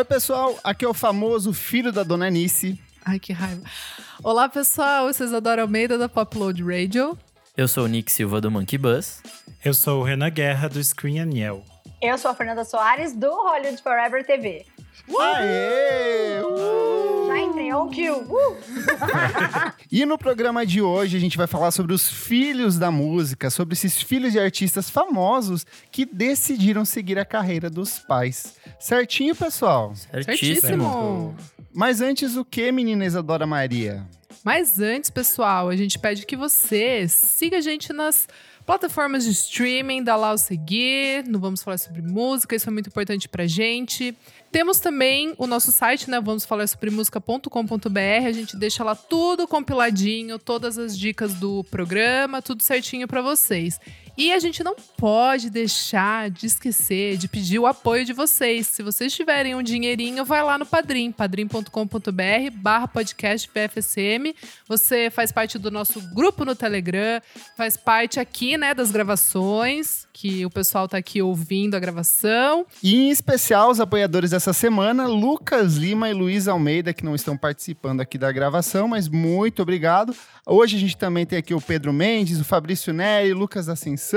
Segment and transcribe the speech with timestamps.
[0.00, 0.58] Oi, pessoal.
[0.64, 2.80] Aqui é o famoso filho da Dona Nice.
[3.04, 3.62] Ai, que raiva.
[4.24, 5.12] Olá, pessoal.
[5.12, 7.18] Vocês adoram Almeida da Popload Radio.
[7.54, 9.20] Eu sou o Nick Silva do Monkey Bus.
[9.62, 11.62] Eu sou o Renan Guerra do Screen Aniel.
[12.00, 14.64] Eu sou a Fernanda Soares do Hollywood Forever TV.
[15.20, 16.40] Aê!
[16.44, 16.89] Uh!
[17.70, 18.26] Entrei on kill.
[18.28, 18.56] Uh!
[19.92, 23.72] E no programa de hoje a gente vai falar sobre os filhos da música, sobre
[23.72, 28.54] esses filhos de artistas famosos que decidiram seguir a carreira dos pais.
[28.78, 29.92] Certinho, pessoal?
[29.96, 31.34] Certíssimo.
[31.74, 34.06] Mas antes, o que, menina Isadora Maria?
[34.44, 38.28] Mas antes, pessoal, a gente pede que você siga a gente nas
[38.64, 42.88] plataformas de streaming, dá lá o seguir, não vamos falar sobre música, isso é muito
[42.88, 44.16] importante pra gente.
[44.50, 46.20] Temos também o nosso site, né?
[46.20, 48.26] Vamos falar sobre música.com.br.
[48.26, 53.78] A gente deixa lá tudo compiladinho, todas as dicas do programa, tudo certinho para vocês.
[54.20, 58.66] E a gente não pode deixar de esquecer de pedir o apoio de vocês.
[58.66, 61.70] Se vocês tiverem um dinheirinho, vai lá no Padrim, padrim.com.br
[62.52, 64.34] barra podcast VFSM.
[64.68, 67.22] Você faz parte do nosso grupo no Telegram,
[67.56, 72.66] faz parte aqui, né, das gravações, que o pessoal tá aqui ouvindo a gravação.
[72.82, 77.38] E em especial os apoiadores dessa semana, Lucas Lima e Luiz Almeida, que não estão
[77.38, 80.14] participando aqui da gravação, mas muito obrigado.
[80.44, 84.09] Hoje a gente também tem aqui o Pedro Mendes, o Fabrício Neri, Lucas Ascensão.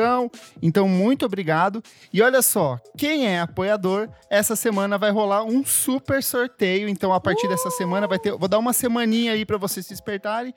[0.62, 1.84] Então, muito obrigado.
[2.12, 6.90] E olha só, quem é apoiador, essa semana vai rolar um super sorteio.
[6.90, 8.32] Então, a partir dessa semana vai ter.
[8.36, 10.54] Vou dar uma semaninha aí para vocês se despertarem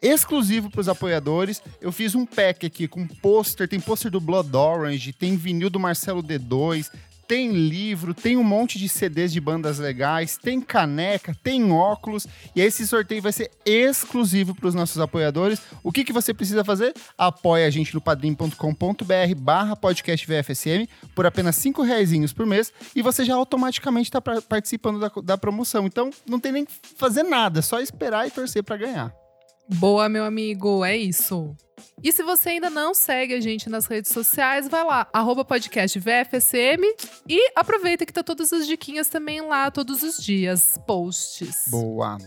[0.00, 1.62] exclusivo para os apoiadores.
[1.80, 5.80] Eu fiz um pack aqui com pôster, tem pôster do Blood Orange, tem vinil do
[5.80, 6.90] Marcelo D2,
[7.28, 12.60] tem livro, tem um monte de CDs de bandas legais, tem caneca, tem óculos, e
[12.60, 15.60] esse sorteio vai ser exclusivo para os nossos apoiadores.
[15.82, 16.94] O que, que você precisa fazer?
[17.18, 23.02] Apoie a gente no padrim.com.br barra podcast VFSM por apenas cinco reais por mês e
[23.02, 25.86] você já automaticamente está participando da, da promoção.
[25.86, 29.25] Então não tem nem que fazer nada, é só esperar e torcer para ganhar.
[29.68, 31.54] Boa, meu amigo, é isso.
[32.02, 35.98] E se você ainda não segue a gente nas redes sociais, vai lá, arroba podcast
[35.98, 36.82] VFSM
[37.28, 41.64] e aproveita que tá todas as diquinhas também lá, todos os dias, posts.
[41.68, 42.18] Boa.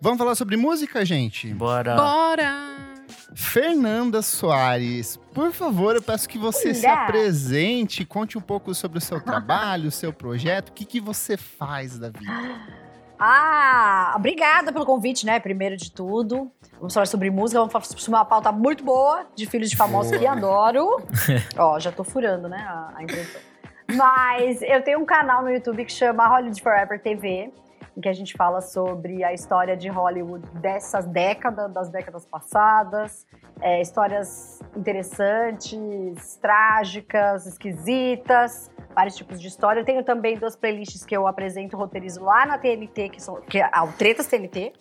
[0.00, 1.52] Vamos falar sobre música, gente?
[1.54, 1.96] Bora.
[1.96, 2.94] Bora!
[3.34, 9.00] Fernanda Soares, por favor, eu peço que você se apresente, conte um pouco sobre o
[9.00, 12.32] seu trabalho, o seu projeto, o que, que você faz da vida.
[13.26, 15.40] Ah, obrigada pelo convite, né?
[15.40, 16.52] Primeiro de tudo.
[16.78, 20.10] Vamos falar sobre música, vamos falar sobre uma pauta muito boa de filhos de famosos
[20.10, 20.20] Boa.
[20.20, 21.02] que adoro.
[21.56, 22.58] Ó, já tô furando, né?
[22.68, 23.94] A, a.
[23.94, 27.50] Mas eu tenho um canal no YouTube que chama Hollywood Forever TV,
[27.96, 33.26] em que a gente fala sobre a história de Hollywood dessas décadas, das décadas passadas,
[33.62, 39.80] é, histórias interessantes, trágicas, esquisitas, vários tipos de história.
[39.80, 43.58] Eu tenho também duas playlists que eu apresento, roteirizo lá na TNT, que são que
[43.58, 44.72] é a Tretas TNT.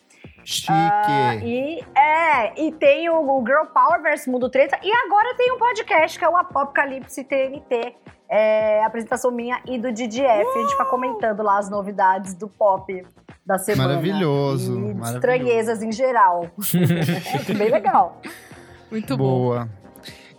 [0.46, 0.72] Chique!
[0.72, 4.78] Ah, e é, e tem o, o Girl Power versus Mundo Treta.
[4.84, 7.96] E agora tem um podcast que é o Apocalipse TNT.
[8.30, 10.48] É, apresentação minha e do DDF.
[10.56, 13.06] A gente fica comentando lá as novidades do pop
[13.46, 13.90] da semana.
[13.90, 15.14] Maravilhoso, E maravilhoso.
[15.16, 16.50] estranhezas em geral.
[17.50, 18.20] é bem legal.
[18.90, 19.24] Muito bom.
[19.24, 19.70] Boa.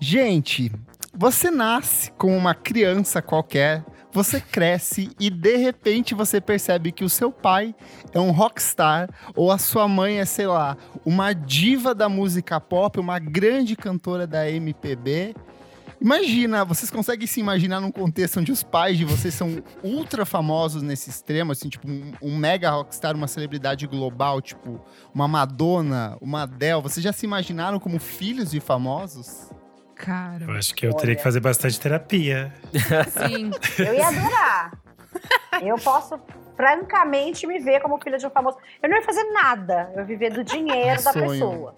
[0.01, 0.73] Gente,
[1.17, 7.09] você nasce como uma criança qualquer, você cresce e de repente você percebe que o
[7.09, 7.75] seu pai
[8.13, 12.99] é um rockstar ou a sua mãe é, sei lá, uma diva da música pop,
[13.01, 15.35] uma grande cantora da MPB.
[16.01, 20.83] Imagina, vocês conseguem se imaginar num contexto onde os pais de vocês são ultra famosos
[20.83, 24.81] nesse extremo, assim, tipo um, um mega rockstar, uma celebridade global, tipo
[25.15, 26.83] uma Madonna, uma Adele.
[26.83, 29.49] Vocês já se imaginaram como filhos de famosos?
[29.95, 32.53] Cara, Eu acho que eu teria que fazer bastante terapia.
[33.29, 33.51] sim.
[33.79, 34.73] Eu ia adorar.
[35.63, 36.19] Eu posso,
[36.57, 38.59] francamente, me ver como filha de um famoso.
[38.83, 39.91] Eu não ia fazer nada.
[39.95, 41.29] Eu ia viver do dinheiro da Sonho.
[41.31, 41.77] pessoa.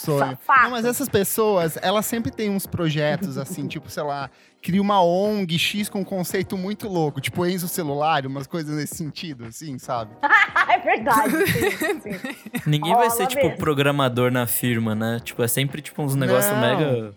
[0.00, 0.38] Sonho.
[0.40, 0.62] Fato.
[0.62, 4.30] Não, mas essas pessoas, elas sempre têm uns projetos assim, tipo, sei lá,
[4.62, 8.94] cria uma ONG X com um conceito muito louco, tipo Enzo Celular, umas coisas nesse
[8.96, 10.12] sentido, assim, sabe?
[10.70, 11.46] é verdade.
[11.48, 12.36] Sim, sim.
[12.66, 13.58] Ninguém vai Rola ser, tipo, mesmo.
[13.58, 15.20] programador na firma, né?
[15.22, 17.12] Tipo, é sempre, tipo, uns negócios mega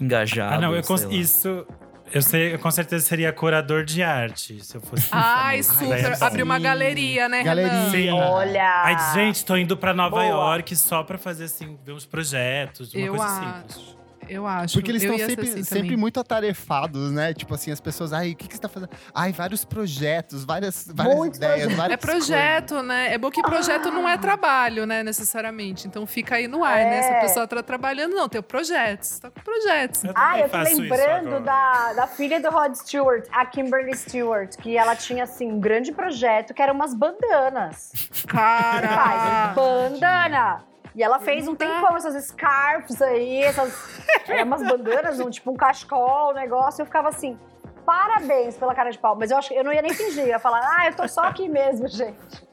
[0.00, 0.56] engajados.
[0.56, 1.12] Ah, não, eu sei cons- lá.
[1.12, 1.66] isso.
[2.12, 5.08] Eu sei, eu com certeza seria curador de arte, se eu fosse.
[5.10, 5.84] Ai, famoso.
[5.98, 6.22] super.
[6.22, 7.90] Abriu uma galeria, né, Galeria.
[7.90, 8.10] Sim.
[8.10, 8.82] Olha.
[8.84, 10.24] Ai, gente, tô indo pra Nova Boa.
[10.24, 13.44] York só pra fazer, assim, ver uns projetos, uma Eu coisa acho.
[13.72, 13.96] simples.
[14.28, 14.74] Eu acho.
[14.74, 15.96] Porque eles estão sempre, assim sempre também.
[15.96, 17.32] muito atarefados, né?
[17.34, 18.90] Tipo assim, as pessoas, ai, o que, que você tá fazendo?
[19.14, 21.76] Ai, vários projetos, várias, várias Muitos ideias, projetos.
[21.76, 23.12] várias É projeto, né?
[23.14, 25.86] É bom que projeto não é trabalho, né, necessariamente.
[25.86, 27.02] Então fica aí no ar, né?
[27.02, 27.20] Se a É.
[27.20, 29.18] pessoa tá trabalhando, não, tem projetos.
[29.18, 30.04] Tá com projetos.
[30.04, 34.76] Eu Ah, eu tô lembrando da, da filha do Rod Stewart, a Kimberly Stewart, que
[34.76, 37.92] ela tinha, assim, um grande projeto que eram umas bandanas.
[38.26, 39.52] Cara!
[39.54, 40.64] Bandana!
[40.96, 43.72] E ela fez um tempão essas scarfs aí, essas.
[44.26, 46.80] é, umas bandanas, um, tipo um cachecol, um negócio.
[46.80, 47.38] Eu ficava assim,
[47.84, 49.14] parabéns pela cara de pau.
[49.14, 51.06] Mas eu acho que eu não ia nem fingir, eu ia falar, ah, eu tô
[51.06, 52.46] só aqui mesmo, gente.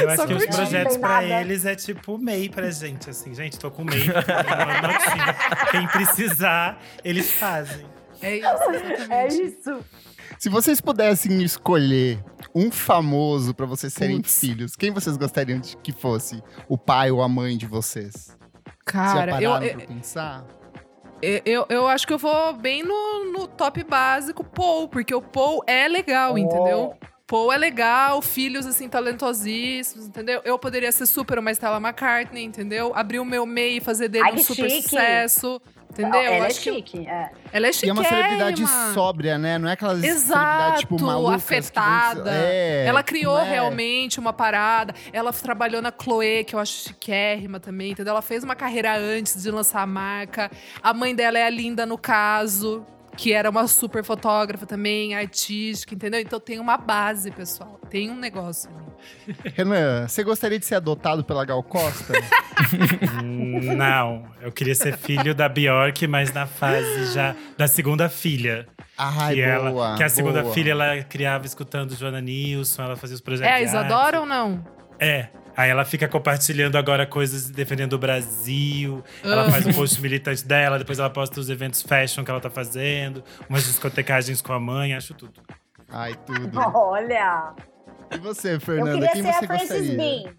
[0.00, 1.40] Eu acho Só que os projetos pra nada.
[1.40, 3.32] eles é tipo MEI pra gente, assim.
[3.32, 4.06] Gente, tô com MEI.
[4.08, 5.34] não, não tinha.
[5.70, 7.86] Quem precisar, eles fazem.
[8.22, 9.12] É isso, exatamente.
[9.12, 9.84] É isso.
[10.42, 12.18] Se vocês pudessem escolher
[12.52, 14.40] um famoso pra vocês serem Putz.
[14.40, 18.36] filhos, quem vocês gostariam de que fosse o pai ou a mãe de vocês?
[18.84, 20.44] Cara, Já eu, pararam eu, pra pensar?
[21.22, 25.62] eu, eu acho que eu vou bem no, no top básico Paul, porque o Paul
[25.64, 26.96] é legal, entendeu?
[27.24, 30.42] Paul é legal, filhos assim talentosíssimos, entendeu?
[30.44, 32.92] Eu poderia ser super uma Stella McCartney, entendeu?
[32.96, 34.82] Abrir o meu MEI e fazer dele Ai, um super chique.
[34.82, 35.62] sucesso,
[35.92, 36.20] entendeu?
[36.20, 37.30] Ela é acho que chique, é.
[37.52, 39.58] ela é E é uma celebridade sóbria, né?
[39.58, 41.24] Não é aquelas celebridades, Exato, tipo, malucas.
[41.24, 42.30] vão- afetada.
[42.34, 43.48] É, ela criou é?
[43.48, 44.94] realmente uma parada.
[45.12, 48.12] Ela trabalhou na Chloe, que eu acho chiquérrima também, entendeu?
[48.12, 50.50] Ela fez uma carreira antes de lançar a marca.
[50.82, 52.84] A mãe dela é a Linda, no caso,
[53.16, 56.20] que era uma super fotógrafa também, artística, entendeu?
[56.20, 57.80] Então tem uma base, pessoal.
[57.90, 58.82] Tem um negócio ali.
[59.54, 62.12] Renan, você gostaria de ser adotado pela Gal Costa?
[63.22, 68.66] Não, eu queria ser filho da Bjork, mas na fase já da segunda filha.
[68.96, 70.54] Ai, que, ela, boa, que a segunda boa.
[70.54, 73.50] filha ela criava escutando Joana Nilson, ela fazia os projetos.
[73.50, 74.64] É a Isadora ou não?
[74.98, 75.28] É.
[75.56, 79.02] Aí ela fica compartilhando agora coisas defendendo o Brasil.
[79.22, 82.48] Ela faz o post militante dela, depois ela posta os eventos fashion que ela tá
[82.50, 85.40] fazendo, umas discotecagens com a mãe, acho tudo.
[85.90, 86.58] Ai, tudo.
[86.74, 87.52] Olha,
[88.10, 88.92] E você, eu Fernanda?
[88.92, 89.96] queria Quem ser você a Francis gostaria?
[89.96, 90.32] Bean.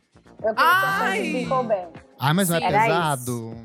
[0.44, 1.18] Eu queria ser a Ai!
[1.45, 1.88] Francis Bean.
[2.19, 2.68] Ah, mas não é Sim.
[2.68, 3.57] Pesado?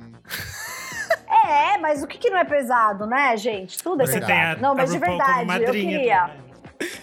[1.47, 3.83] É, mas o que, que não é pesado, né, gente?
[3.83, 4.33] Tudo é Você Verdade.
[4.33, 4.63] tem a, pesado.
[4.63, 6.21] Não, mas a de verdade, como eu queria.
[6.21, 6.49] também.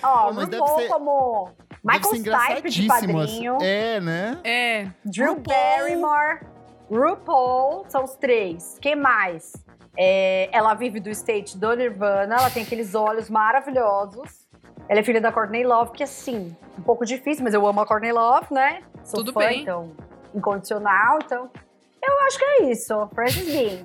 [0.03, 1.51] Ó, mas deve RuPaul ser- como
[1.85, 3.45] Michael Stipe de engraçadíssimo, assim.
[3.45, 4.39] padrinho, É, né?
[4.43, 4.87] É.
[5.05, 5.55] Drew RuPaul.
[5.77, 6.39] Barrymore,
[6.89, 8.77] RuPaul, são os três.
[8.81, 9.53] Quem mais?
[9.97, 14.45] É, ela vive do state do Nirvana, ela tem aqueles olhos maravilhosos.
[14.89, 17.85] Ela é filha da Courtney Love, que assim, um pouco difícil, mas eu amo a
[17.87, 18.81] Courtney Love, né?
[19.03, 19.61] Sou Tudo fã, bem.
[19.61, 19.91] então,
[20.33, 21.49] incondicional, então.
[22.03, 23.83] Eu acho que é isso, Francis Bean.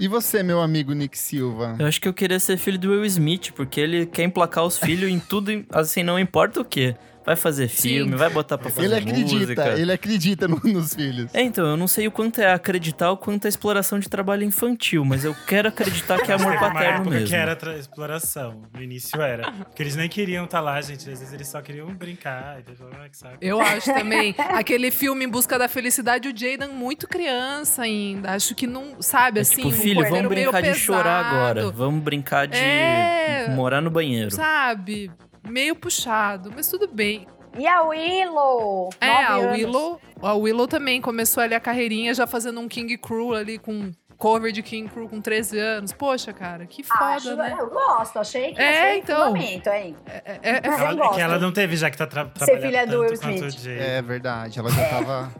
[0.00, 1.76] E você, meu amigo Nick Silva?
[1.78, 4.78] Eu acho que eu queria ser filho do Will Smith, porque ele quer emplacar os
[4.78, 6.96] filhos em tudo, assim, não importa o quê.
[7.24, 9.68] Vai fazer filme, vai botar pra fazer Ele acredita, música.
[9.78, 11.32] ele acredita no- nos filhos.
[11.34, 14.42] É, então, eu não sei o quanto é acreditar, o quanto é exploração de trabalho
[14.42, 17.28] infantil, mas eu quero acreditar que é amor paterno época mesmo.
[17.28, 18.62] que era exploração.
[18.74, 19.52] No início era.
[19.52, 21.08] Porque eles nem queriam estar lá, gente.
[21.10, 22.58] Às vezes eles só queriam brincar.
[22.60, 23.36] E depois, ah, que saco.
[23.40, 24.34] Eu acho também.
[24.38, 28.32] Aquele filme Em Busca da Felicidade, o Jaden muito criança ainda.
[28.32, 29.62] Acho que não, sabe, É assim.
[29.62, 31.70] tipo, filho, vamos brincar de chorar pesado, agora.
[31.70, 33.46] Vamos brincar de É.
[33.50, 34.30] morar no banheiro.
[34.32, 35.10] Sabe?
[35.48, 37.26] Meio puxado, mas tudo bem.
[37.58, 38.88] E a Willow?
[39.00, 39.56] É, a anos.
[39.56, 43.90] Willow, a Willow também começou ali a carreirinha já fazendo um King Crew ali com
[44.16, 45.92] cover de King Crew com 13 anos.
[45.92, 47.56] Poxa, cara, que foda, Acho, né?
[47.58, 49.26] Eu gosto, achei que É, achei então.
[49.26, 49.96] fundamento, hein?
[50.06, 51.14] É, é- é eu Ela, gosto.
[51.16, 53.66] que ela não teve, já que tá tra Ser trabalhando filha do tanto Will Smith.
[53.66, 55.32] É verdade, ela já tava.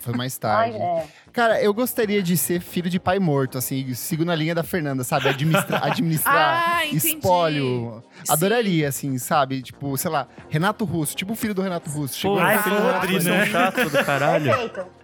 [0.00, 0.76] Foi mais Ai, tarde.
[0.76, 1.06] é.
[1.32, 5.04] Cara, eu gostaria de ser filho de pai morto, assim, sigo na linha da Fernanda,
[5.04, 5.28] sabe?
[5.28, 8.02] Administra, administrar Ah, espólio.
[8.24, 8.32] Sim.
[8.32, 9.62] Adoraria, assim, sabe?
[9.62, 12.14] Tipo, sei lá, Renato Russo, tipo o filho do Renato Russo.
[12.14, 13.42] Pô, Chegou Ai, lá, filho do podre, Renato, né?
[13.42, 14.44] um chato do caralho.
[14.44, 14.97] Perfeito.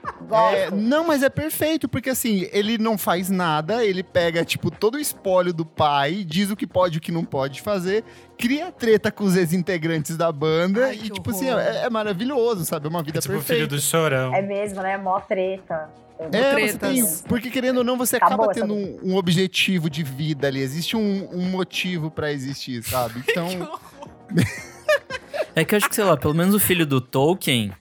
[0.53, 4.95] É, não, mas é perfeito, porque assim, ele não faz nada, ele pega, tipo, todo
[4.97, 8.03] o espólio do pai, diz o que pode e o que não pode fazer,
[8.39, 11.61] cria treta com os ex-integrantes da banda Ai, e, tipo assim, horror.
[11.61, 12.87] é, é maravilhoso, sabe?
[12.87, 13.55] É uma vida É tipo o perfeita.
[13.65, 14.35] filho do chorão.
[14.35, 14.97] É mesmo, né?
[14.97, 15.89] Mó treta.
[16.33, 20.05] É, tem, porque querendo ou não, você Acabou acaba essa tendo um, um objetivo de
[20.05, 20.61] vida ali.
[20.61, 23.23] Existe um, um motivo pra existir, sabe?
[23.29, 23.49] Então,
[25.57, 27.73] É que eu acho que, sei lá, pelo menos o filho do Tolkien,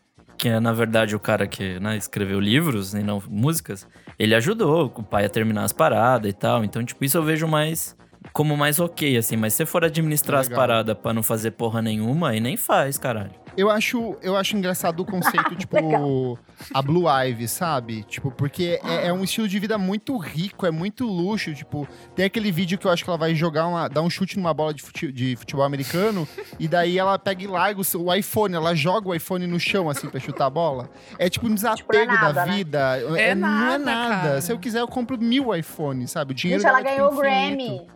[0.43, 3.87] que é, na verdade, o cara que né, escreveu livros e não músicas,
[4.19, 6.65] ele ajudou o pai a terminar as paradas e tal.
[6.65, 7.95] Então, tipo, isso eu vejo mais
[8.33, 9.37] como mais ok, assim.
[9.37, 10.59] Mas se você for administrar as Legal.
[10.59, 13.31] paradas pra não fazer porra nenhuma, aí nem faz, caralho.
[13.55, 16.39] Eu acho, eu acho engraçado o conceito, tipo,
[16.73, 18.03] a Blue Ivy, sabe?
[18.03, 21.53] Tipo, porque é, é um estilo de vida muito rico, é muito luxo.
[21.53, 24.37] Tipo, tem aquele vídeo que eu acho que ela vai jogar uma, dar um chute
[24.37, 26.27] numa bola de, fute, de futebol americano,
[26.59, 29.59] e daí ela pega e larga o, seu- o iPhone, ela joga o iPhone no
[29.59, 30.89] chão, assim, pra chutar a bola.
[31.19, 32.55] É tipo um desapego Tipo, é nada, da né?
[32.55, 32.97] vida.
[32.97, 34.15] É não é nada, nada.
[34.29, 34.41] cara.
[34.41, 36.31] Se eu quiser, eu compro mil iPhones, sabe?
[36.31, 37.15] O dinheiro Gente, ela é, tipo, ganhou o.
[37.17, 37.87] Grammy.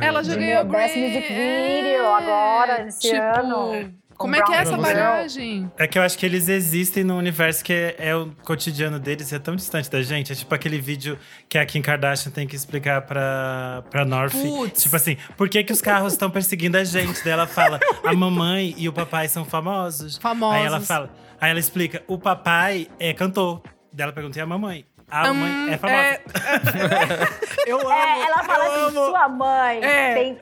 [0.00, 1.08] Ela já ganhou Best Grammy.
[1.08, 3.94] Music Video agora, esse tipo, ano.
[4.20, 5.72] Como é que é essa bagagem?
[5.78, 9.32] É que eu acho que eles existem num universo que é, é o cotidiano deles,
[9.32, 10.30] é tão distante da gente.
[10.30, 14.32] É tipo aquele vídeo que a Kim Kardashian tem que explicar pra, pra North.
[14.32, 14.82] Putz.
[14.82, 17.24] Tipo assim, por que, que os carros estão perseguindo a gente?
[17.24, 20.18] Daí ela fala, a mamãe e o papai são famosos.
[20.18, 20.56] Famosos.
[20.60, 21.10] Aí ela fala,
[21.40, 23.62] aí ela explica, o papai é cantor.
[23.92, 24.84] Daí ela pergunta, e a mamãe?
[25.10, 26.02] A Hum, mãe é famosa.
[26.02, 26.20] é-
[27.66, 27.90] Eu amo.
[27.90, 29.06] É, ela fala eu assim, amo.
[29.06, 30.14] sua mãe É.
[30.14, 30.38] tem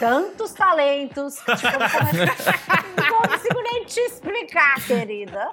[0.00, 1.36] tantos talentos.
[1.36, 5.48] Tipo, começo- não consigo nem te explicar, querida.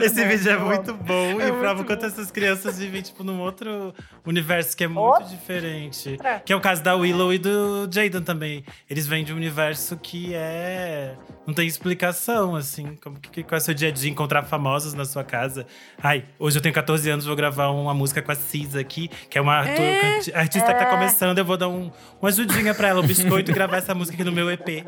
[0.00, 3.02] É Esse bom, vídeo é eu muito bom É e prova quanto essas crianças vivem,
[3.02, 3.94] tipo, num outro
[4.26, 5.24] universo que é muito Outra.
[5.26, 6.16] diferente.
[6.44, 8.64] Que é o caso da Willow e do Jaden também.
[8.88, 11.14] Eles vêm de um universo que é.
[11.50, 12.96] Não tem explicação, assim.
[13.02, 14.08] Como que, qual é o seu dia a dia?
[14.08, 15.66] Encontrar famosos na sua casa.
[16.00, 19.36] Ai, hoje eu tenho 14 anos, vou gravar uma música com a Cisa aqui, que
[19.36, 20.90] é uma canti- artista que tá É.
[20.90, 21.38] começando.
[21.38, 21.90] Eu vou dar um,
[22.22, 24.84] uma ajudinha pra ela, um biscoito, e gravar essa música aqui no meu EP.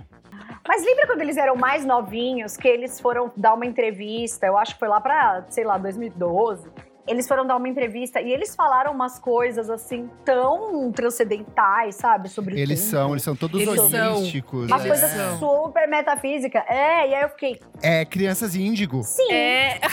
[0.68, 4.74] Mas lembra quando eles eram mais novinhos, que eles foram dar uma entrevista, eu acho
[4.74, 6.68] que foi lá pra, sei lá, 2012.
[7.06, 12.28] Eles foram dar uma entrevista e eles falaram umas coisas assim tão transcendentais, sabe?
[12.28, 12.90] Sobre Eles tudo.
[12.90, 14.14] são, eles são todos Eles são.
[14.16, 14.66] holísticos.
[14.66, 14.88] Umas é.
[14.88, 15.38] coisas são.
[15.38, 16.64] super metafísica.
[16.68, 19.02] É, e aí eu fiquei, É, crianças índigo.
[19.02, 19.80] sim, É,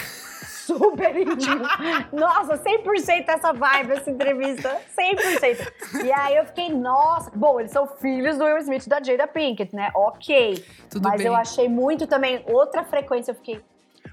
[0.68, 1.60] super índio.
[2.14, 4.78] Nossa, 100% essa vibe, essa entrevista.
[4.96, 6.06] 100%.
[6.06, 7.32] E aí eu fiquei, nossa.
[7.34, 9.90] Bom, eles são filhos do Will Smith e da Jada Pinkett, né?
[9.96, 10.64] Ok.
[10.92, 11.26] tudo Mas bem.
[11.28, 13.60] eu achei muito também, outra frequência, eu fiquei,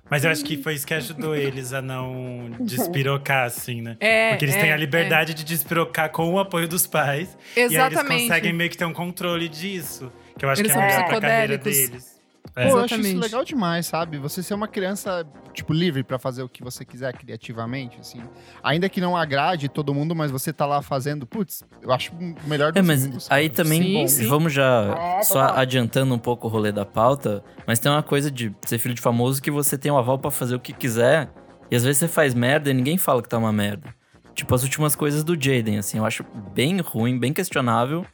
[0.09, 3.97] Mas eu acho que foi isso que ajudou eles a não despirocar, assim, né?
[3.99, 7.37] É, Porque eles é, têm a liberdade de despirocar com o apoio dos pais.
[7.57, 8.23] E aí eles Exatamente.
[8.23, 10.13] conseguem meio que ter um controle disso.
[10.39, 12.16] Que eu acho Eles que é melhor pra carreira psicodélicos.
[12.57, 12.73] Deles.
[12.73, 12.81] Pô, É.
[12.81, 14.19] eu acho isso legal demais, sabe?
[14.19, 18.23] Você ser uma criança, tipo, livre pra fazer o que você quiser criativamente, assim.
[18.63, 22.49] Ainda que não agrade todo mundo, mas você tá lá fazendo, putz, eu acho o
[22.49, 23.27] melhor dos É, mas mundos.
[23.31, 23.63] aí cara.
[23.65, 24.27] também, Sim, sim.
[24.27, 25.59] vamos já É, só total.
[25.61, 29.01] adiantando um pouco o rolê da pauta, mas tem uma coisa de ser filho de
[29.01, 31.31] famoso que você tem o aval pra fazer o que quiser,
[31.71, 33.95] e às vezes você faz merda e ninguém fala que tá uma merda.
[34.35, 36.23] Tipo, as últimas coisas do Jaden, assim, eu acho
[36.55, 38.05] bem ruim, bem questionável,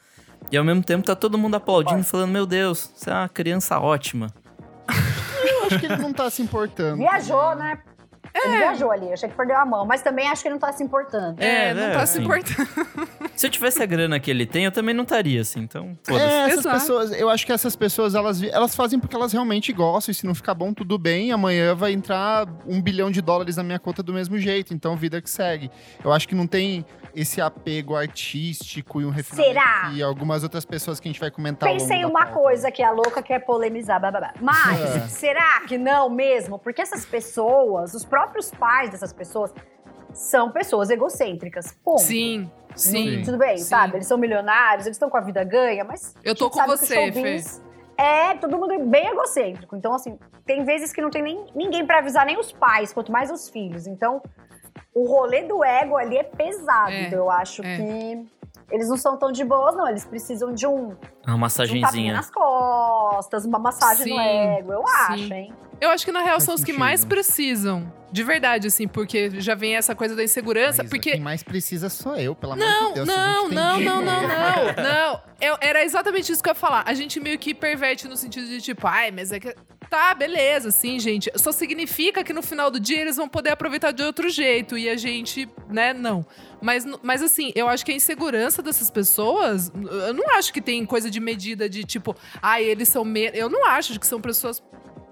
[0.51, 3.79] e ao mesmo tempo tá todo mundo aplaudindo, falando, meu Deus, você é uma criança
[3.79, 4.29] ótima.
[5.45, 6.97] Eu acho que ele não tá se importando.
[6.97, 7.79] Viajou, né?
[8.35, 9.85] Ele viajou ali, achei que perdeu a mão.
[9.85, 11.43] Mas também acho que ele não tá se importando.
[11.43, 12.69] É, É, não né, tá se importando.
[13.37, 15.97] Se eu tivesse a grana que ele tem, eu também não estaria, assim, então.
[16.09, 16.79] É, essas Exato.
[16.79, 20.27] pessoas, eu acho que essas pessoas, elas, elas fazem porque elas realmente gostam, e se
[20.27, 24.03] não ficar bom, tudo bem, amanhã vai entrar um bilhão de dólares na minha conta
[24.03, 25.71] do mesmo jeito, então vida que segue.
[26.05, 26.85] Eu acho que não tem
[27.15, 29.91] esse apego artístico e um refinamento Será?
[29.93, 32.33] e algumas outras pessoas que a gente vai comentar Pensei uma pauta.
[32.41, 34.33] coisa que a louca quer polemizar, bababá.
[34.41, 35.09] Mas, É.
[35.09, 36.59] será que não mesmo?
[36.59, 39.53] Porque essas pessoas, os próprios pais dessas pessoas,
[40.13, 41.77] são pessoas egocêntricas.
[41.85, 42.01] Ponto.
[42.01, 43.17] Sim, sim.
[43.19, 43.23] Sim.
[43.23, 43.65] Tudo bem, sim.
[43.65, 43.97] sabe?
[43.97, 46.15] Eles são milionários, eles estão com a vida ganha, mas.
[46.25, 47.63] Eu tô com sabe que o você, showbiz
[47.97, 49.77] É, todo mundo é bem egocêntrico.
[49.77, 53.13] Então, assim, tem vezes que não tem nem ninguém pra avisar, nem os pais, quanto
[53.13, 53.87] mais os filhos.
[53.87, 54.21] Então,
[54.95, 56.93] o rolê do ego ali é pesado.
[56.93, 57.77] É, eu acho é.
[57.77, 58.27] que
[58.71, 59.89] eles não são tão de boas, não.
[59.89, 60.97] Eles precisam de um, Uma de um
[61.27, 62.13] tapinha massagenzinha.
[62.15, 64.73] nas costas, uma massagem no Sim, ego.
[64.73, 64.95] Eu sim.
[65.13, 65.55] acho, hein?
[65.83, 66.79] Eu acho que na real Faz são os que sentido.
[66.81, 67.93] mais precisam.
[68.13, 70.83] De verdade, assim, porque já vem essa coisa da insegurança.
[70.83, 73.09] Mas porque Quem mais precisa sou eu, pelo amor Não, de Deus.
[73.09, 74.05] se a não, gente tem não, não, dinheiro.
[74.05, 75.21] não, não, não.
[75.41, 76.85] Eu- era exatamente isso que eu ia falar.
[76.87, 79.55] A gente meio que perverte no sentido de tipo, ai, mas é que.
[79.89, 81.31] Tá, beleza, sim, gente.
[81.37, 84.77] Só significa que no final do dia eles vão poder aproveitar de outro jeito.
[84.79, 86.25] E a gente, né, não.
[86.61, 89.73] Mas, mas assim, eu acho que a insegurança dessas pessoas.
[90.07, 93.05] Eu não acho que tem coisa de medida de tipo, ai, eles são.
[93.05, 93.31] Me...
[93.35, 94.63] Eu não acho que são pessoas,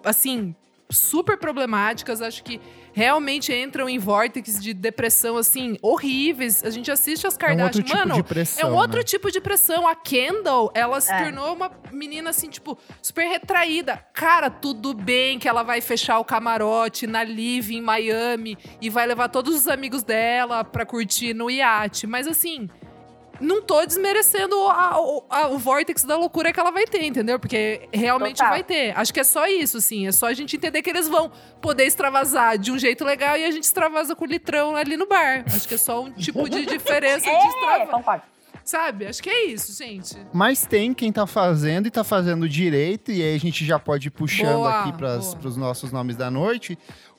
[0.05, 0.55] assim,
[0.91, 2.21] super problemáticas.
[2.21, 2.61] Acho que
[2.93, 6.65] realmente entram em vórtices de depressão, assim, horríveis.
[6.65, 7.65] A gente assiste as É um Kardashian.
[7.67, 8.69] outro tipo Mano, de pressão.
[8.69, 9.03] é um outro né?
[9.05, 9.87] tipo de pressão.
[9.87, 11.23] A Kendall, ela se É.
[11.23, 14.05] tornou uma menina, assim, tipo, super retraída.
[14.13, 19.07] Cara, tudo bem que ela vai fechar o camarote na Live em Miami e vai
[19.07, 22.07] levar todos os amigos dela pra curtir no iate.
[22.07, 22.69] Mas, assim,
[23.41, 27.39] não tô desmerecendo a- o- a- o vortex da loucura que ela vai ter, entendeu?
[27.39, 28.51] Porque realmente Total.
[28.51, 28.97] vai ter.
[28.97, 30.07] Acho que é só isso, assim.
[30.07, 31.31] É só a gente entender que eles vão
[31.61, 35.07] poder extravasar de um jeito legal e a gente extravasa com o litrão ali no
[35.07, 35.45] bar.
[35.47, 37.87] Acho que é só um tipo de diferença de É, extravasar.
[37.89, 38.23] concordo.
[38.63, 39.07] Sabe?
[39.07, 40.17] Acho que é isso, gente.
[40.33, 44.09] Mas tem quem tá fazendo e tá fazendo direito, e aí a gente já pode
[44.09, 45.39] ir puxando Boa, aqui para boa.
[45.45, 46.79] os nossos nomes da noite.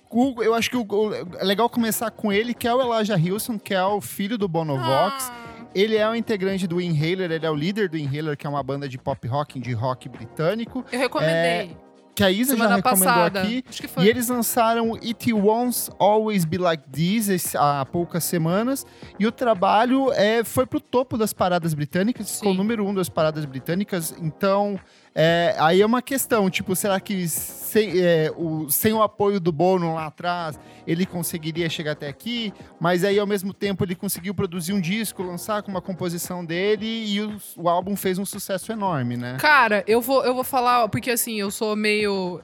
[0.09, 3.17] O- eu acho que o- o- é legal começar com ele, que é o Elijah
[3.17, 5.29] Hilson, que é o filho do Bonovox.
[5.31, 8.49] Ah, Ele é o integrante do Inhaler, ele é o líder do Inhaler, que é
[8.49, 11.77] uma banda de pop rock, de rock britânico, eu recomendei.
[12.13, 13.41] que a Isa já semana recomendou passada.
[13.41, 13.63] aqui.
[13.67, 14.03] Acho que foi.
[14.03, 18.85] E eles lançaram It Won't Always Be Like This há poucas semanas.
[19.17, 22.57] E o trabalho é, foi pro topo das paradas britânicas, ficou o Sim.
[22.57, 24.13] número um das paradas britânicas.
[24.21, 24.77] Então,
[25.13, 29.51] é, aí é uma questão, tipo, será que sem, é, o, sem o apoio do
[29.51, 32.53] Bono lá atrás, ele conseguiria chegar até aqui?
[32.79, 36.85] Mas aí, ao mesmo tempo, ele conseguiu produzir um disco, lançar com uma composição dele
[36.85, 39.37] e o, o álbum fez um sucesso enorme, né?
[39.39, 42.41] Cara, eu vou, eu vou falar, porque assim, eu sou meio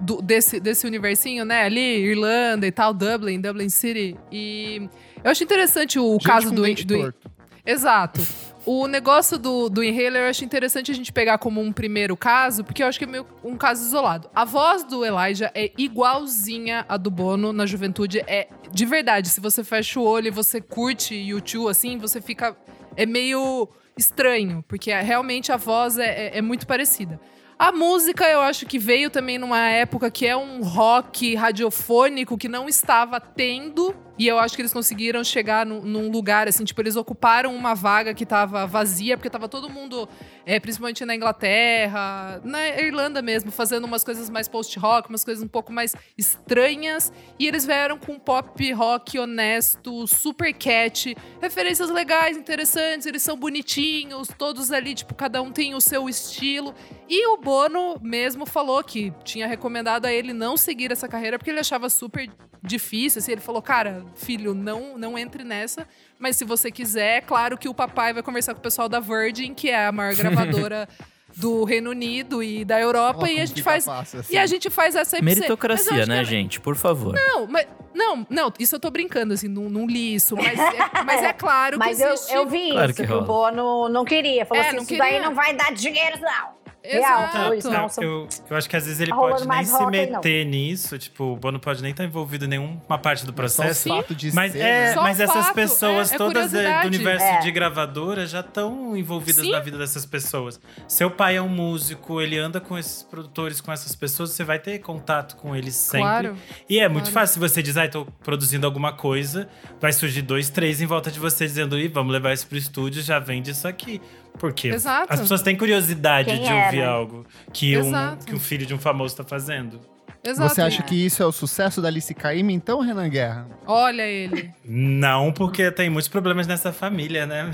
[0.00, 1.62] do- desse, desse universinho, né?
[1.64, 4.16] Ali, Irlanda e tal, Dublin, Dublin City.
[4.30, 4.88] E
[5.22, 6.98] eu acho interessante o Gente caso do, do.
[6.98, 7.30] torto.
[7.64, 8.20] Exato.
[8.64, 12.62] O negócio do, do Inhaler eu acho interessante a gente pegar como um primeiro caso,
[12.62, 14.30] porque eu acho que é meio um caso isolado.
[14.32, 18.20] A voz do Elijah é igualzinha a do Bono na juventude.
[18.26, 19.28] É de verdade.
[19.28, 22.56] Se você fecha o olho e você curte YouTube assim, você fica.
[22.96, 27.20] É meio estranho, porque é- realmente a voz é- é- é muito parecida.
[27.58, 32.48] A música, eu acho que veio também numa época que é um rock radiofônico que
[32.48, 33.94] não estava tendo.
[34.18, 37.74] E eu acho que eles conseguiram chegar num, num lugar, assim, tipo, eles ocuparam uma
[37.74, 40.08] vaga que tava vazia, porque tava todo mundo,
[40.44, 45.48] é, principalmente na Inglaterra, na Irlanda mesmo, fazendo umas coisas mais post-rock, umas coisas um
[45.48, 47.12] pouco mais estranhas.
[47.38, 53.36] E eles vieram com um pop rock honesto, super cat, referências legais, interessantes, eles são
[53.36, 56.74] bonitinhos, todos ali, tipo, cada um tem o seu estilo.
[57.08, 61.50] E o Bono mesmo falou que tinha recomendado a ele não seguir essa carreira porque
[61.50, 62.28] ele achava super
[62.62, 63.18] difícil.
[63.18, 65.86] Assim, ele falou, cara, filho, não, não entre nessa.
[66.18, 69.00] Mas se você quiser, é claro que o papai vai conversar com o pessoal da
[69.00, 70.88] Virgin, que é a maior gravadora
[71.34, 73.86] do Reino Unido e da Europa, Ó, e a gente faz.
[73.86, 74.34] fácil, assim.
[74.34, 75.16] E a gente faz essa.
[75.22, 76.60] Mas eu Meritocracia, né, que é- gente?
[76.60, 77.14] Por favor.
[77.14, 77.66] Não, mas.
[77.94, 80.34] Não, não, isso eu tô brincando, assim, não, não li isso.
[80.36, 82.34] Mas é, mas é claro Mas que eu, existe.
[82.34, 83.22] eu vi Claro isso, que que, o.
[83.22, 84.46] Bono não queria.
[84.46, 85.26] Falou É, assim, não isso daí queria.
[85.26, 86.61] não vai dar dinheiro, não.
[86.84, 87.54] Real, Exato.
[87.54, 90.44] isso, Não, são- eu, eu acho que às vezes ele Tá pode nem se meter
[90.44, 90.98] nisso.
[90.98, 93.88] Tipo, o Bono pode nem estar envolvido em nenhuma parte do Só o processo.
[93.88, 94.94] fato de Mas, ser, é, né?
[94.94, 97.38] Só mas o essas fato, pessoas é- é todas é, do universo É.
[97.38, 99.52] de gravadora já estão envolvidas Sim.
[99.52, 100.60] na vida dessas pessoas.
[100.88, 104.58] Seu pai é um músico, ele anda com esses produtores, com essas pessoas, você vai
[104.58, 106.00] ter contato com eles sempre.
[106.00, 106.36] Claro.
[106.68, 107.14] E é muito Claro.
[107.14, 109.48] fácil se você diz, ah, tô produzindo alguma coisa,
[109.80, 113.02] vai surgir dois, três em volta de você dizendo, Ih, vamos levar isso pro estúdio,
[113.02, 114.00] já vende isso aqui.
[114.38, 115.12] Porque Exato.
[115.12, 118.26] as pessoas têm curiosidade Quem de é, ouvir algo que um, Exato.
[118.26, 119.80] que o filho de um famoso tá fazendo.
[120.24, 120.54] Exato.
[120.54, 123.48] Você acha que isso é o sucesso da Alice Caymmi, então, Renan Guerra?
[123.66, 124.50] Olha ele.
[124.64, 127.50] Não, porque tem muitos problemas nessa família, né?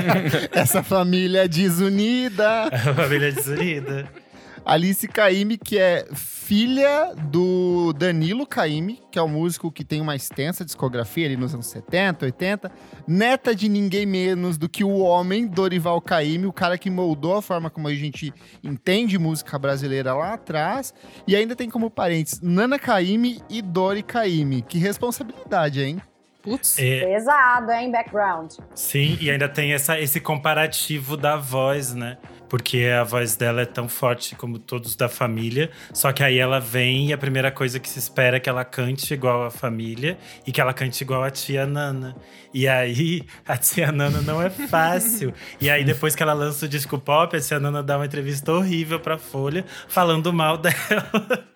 [0.52, 2.64] Essa família desunida.
[2.64, 4.08] A família é desunida.
[4.64, 10.14] Alice Caymmi, que é filha do Danilo Caymmi, que é o músico que tem uma
[10.14, 12.72] extensa discografia ali nos anos 70, 80.
[13.06, 17.42] Neta de ninguém menos do que o homem Dorival Caymmi, o cara que moldou a
[17.42, 20.94] forma como a gente entende música brasileira lá atrás.
[21.26, 24.62] E ainda tem como parentes Nana Caymmi e Dori Caymmi.
[24.62, 26.00] Que responsabilidade, hein?
[26.42, 26.76] Putz.
[26.78, 28.52] É, Pesado, hein, background.
[28.74, 32.18] sim, e ainda tem essa, esse comparativo da voz, né?
[32.52, 35.70] Porque a voz dela é tão forte como todos da família.
[35.90, 38.62] Só que aí ela vem e a primeira coisa que se espera é que ela
[38.62, 42.14] cante igual a família e que ela cante igual a tia Nana.
[42.52, 45.32] E aí a tia Nana não é fácil.
[45.58, 48.52] e aí depois que ela lança o disco pop, a tia Nana dá uma entrevista
[48.52, 51.48] horrível pra Folha falando mal dela.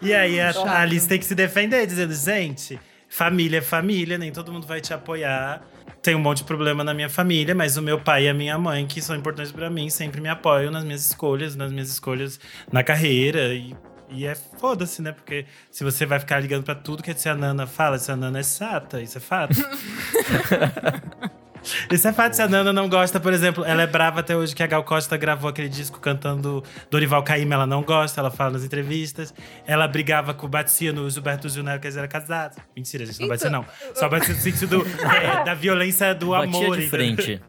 [0.00, 2.78] E aí a, a Alice tem que se defender, dizendo: gente,
[3.16, 5.62] família é família, nem todo mundo vai te apoiar.
[6.02, 8.58] Tem um monte de problema na minha família, mas o meu pai e a minha
[8.58, 12.38] mãe, que são importantes pra mim, sempre me apoiam nas minhas escolhas, nas minhas escolhas
[12.70, 13.54] na carreira.
[13.54, 13.74] E,
[14.10, 15.12] e é foda-se, né?
[15.12, 18.16] Porque se você vai ficar ligando pra tudo que a tia Nana fala, a tia
[18.16, 19.56] Nana é chata, isso é fato.
[21.90, 24.54] Isso é fato, se a Nana não gosta, por exemplo, ela é brava até hoje
[24.54, 28.52] que a Gal Costa gravou aquele disco cantando Dorival Caymmi, ela não gosta, ela fala
[28.52, 29.34] nas entrevistas.
[29.66, 32.58] Ela brigava com o Batia no Gilberto época que eles eram casados.
[32.74, 33.64] Mentira, gente, não batia não.
[33.94, 36.78] Só batia no sentido é, da violência do Batia amor.
[36.78, 37.40] de frente.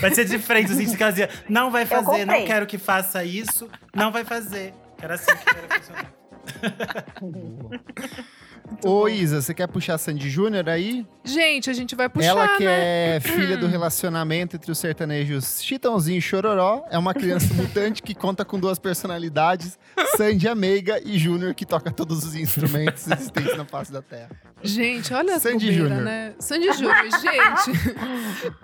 [0.00, 3.24] Batia de frente, no sentido que ela dizia, não vai fazer, não quero que faça
[3.24, 4.72] isso, não vai fazer.
[5.00, 6.12] Era assim que era funcionar.
[8.82, 11.06] Ô, Isa, você quer puxar a Sandy Júnior aí?
[11.22, 13.16] Gente, a gente vai puxar, Ela que né?
[13.16, 16.84] é filha do relacionamento entre os sertanejos Chitãozinho e Chororó.
[16.90, 19.78] É uma criança mutante que conta com duas personalidades,
[20.16, 24.30] Sandy a meiga e Júnior, que toca todos os instrumentos existentes na face da Terra.
[24.62, 26.02] Gente, olha essa Sandy Júnior.
[26.02, 26.34] né?
[26.38, 27.78] Sandy Júnior, gente.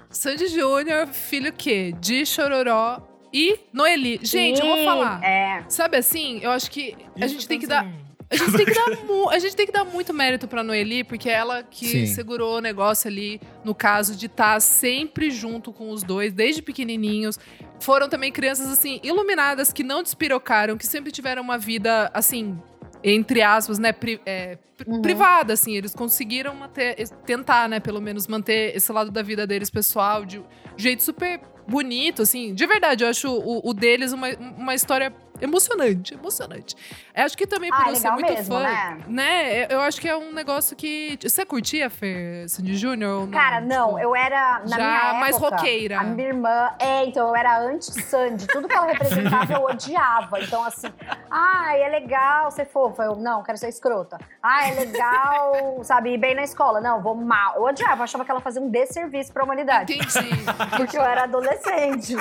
[0.08, 1.94] Sandy Júnior, filho quê?
[2.00, 4.18] De Chororó e Noeli.
[4.22, 5.22] Gente, eu vou Sim, falar.
[5.22, 5.64] É.
[5.68, 8.09] Sabe assim, eu acho que a Isso gente tem que dar assim.
[8.30, 11.02] A gente, tem que dar mu- a gente tem que dar muito mérito pra Noeli,
[11.02, 12.06] porque é ela que Sim.
[12.06, 17.38] segurou o negócio ali, no caso de estar sempre junto com os dois, desde pequenininhos.
[17.80, 22.56] Foram também crianças, assim, iluminadas, que não despirocaram, que sempre tiveram uma vida, assim,
[23.02, 25.02] entre aspas, né, pri- é, Uhum.
[25.02, 25.76] privada, assim.
[25.76, 30.38] Eles conseguiram manter, tentar, né, pelo menos, manter esse lado da vida deles pessoal de
[30.38, 30.44] um
[30.76, 32.54] jeito super bonito, assim.
[32.54, 36.76] De verdade, eu acho o, o deles uma, uma história emocionante, emocionante.
[37.14, 38.98] Eu acho que também por Ah, eu é ser muito mesmo, fã, né?
[39.08, 39.66] né?
[39.74, 41.18] Eu acho que é um negócio que.
[41.22, 43.28] Você curtia, Fer, Sandy Júnior?
[43.30, 45.14] Cara, não, Tipo, eu era, na já minha época...
[45.20, 46.00] mais roqueira.
[46.00, 48.46] A minha irmã, é, então eu era anti-Sandy.
[48.46, 50.40] Tudo que ela representava eu odiava.
[50.40, 50.88] Então, assim,
[51.30, 53.02] ai, é legal ser fofa.
[53.04, 54.18] Eu, não, quero ser escrota.
[54.42, 56.80] Ah, é legal, sabe, ir bem na escola.
[56.80, 57.56] Não, vou mal.
[57.56, 59.92] Eu odiava, achava que ela fazia um desserviço pra humanidade.
[59.94, 60.44] Entendi.
[60.76, 62.16] Porque eu era adolescente.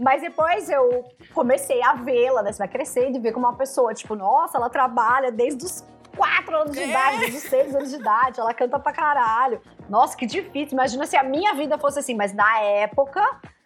[0.00, 1.04] Mas depois eu
[1.34, 2.52] comecei a vê-la, né?
[2.68, 5.84] Crescendo e ver como uma pessoa, tipo, nossa, ela trabalha desde os
[6.16, 6.88] quatro anos de É.
[6.90, 9.60] idade, desde os seis anos de idade, ela canta pra caralho.
[9.88, 10.72] Nossa, que difícil.
[10.74, 13.20] Imagina se a minha vida fosse assim, mas na época,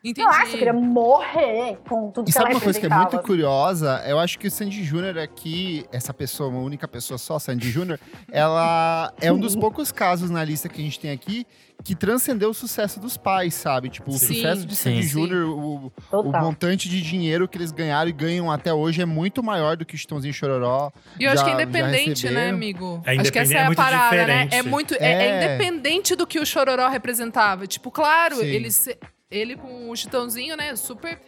[0.04, 0.20] Entendi.
[0.20, 2.86] eu acho que eu queria morrer com tudo E que ela sabe uma coisa que
[2.86, 4.02] é muito curiosa?
[4.06, 7.98] Eu acho que o Sandy Júnior aqui, essa pessoa, uma única pessoa só, Sandy Júnior,
[8.30, 11.46] ela é um dos poucos casos na lista que a gente tem aqui
[11.86, 13.88] que transcendeu o sucesso dos pais, sabe?
[13.88, 14.34] Tipo, o Sim.
[14.34, 14.74] sucesso de.
[14.74, 15.02] Sandy.
[15.02, 19.40] Júnior, o, o montante de dinheiro que eles ganharam e ganham até hoje é muito
[19.42, 20.90] maior do que o Chitãozinho e Chororó.
[21.18, 23.00] E eu acho que é já- já independente, né, amigo?
[23.06, 24.44] É acho que essa independente, é é a muito parada, né?
[24.46, 24.54] diferente.
[24.56, 24.94] É muito.
[24.94, 25.36] É, é É.
[25.54, 27.66] independente do que o Chororó representava.
[27.66, 28.68] Tipo, claro, ele,
[29.30, 31.20] ele com o Chitãozinho, né, super.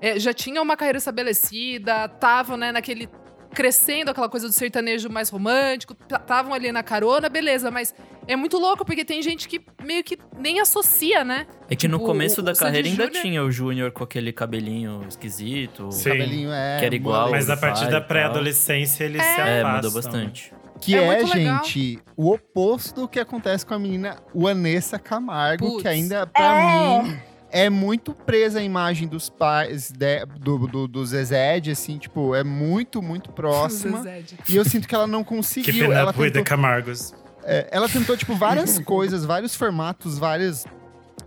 [0.00, 3.08] é, já tinha uma carreira estabelecida, estavam, né, naquele.
[3.52, 7.92] Crescendo aquela coisa do sertanejo mais romântico, estavam ali na carona, beleza, mas
[8.28, 11.46] é muito louco porque tem gente que meio que nem associa, né?
[11.68, 13.90] É que no Tipo, começo o- da o Sandy carreira ainda Júnior- tinha o Júnior
[13.90, 15.90] com aquele cabelinho esquisito.
[15.90, 16.10] Sim.
[16.10, 16.78] cabelinho é.
[16.78, 19.74] Que era igual, Mas a partir da pré-adolescência eles se É, afastam.
[19.76, 20.52] mudou bastante.
[20.80, 25.82] Que É é, gente, o oposto do que acontece com a menina Vanessa Camargo, Putz.
[25.82, 27.02] que ainda, pra É.
[27.02, 27.18] mim,
[27.52, 32.44] é muito presa a imagem dos pais de- do, do, do Zezé, assim, tipo, é
[32.44, 34.04] muito, muito próxima.
[34.48, 35.88] E eu sinto que ela não Que conseguiu.
[35.88, 37.14] pena Ela with tentou, Camargos.
[37.44, 40.64] é, ela tentou, tipo, várias coisas, vários formatos, vários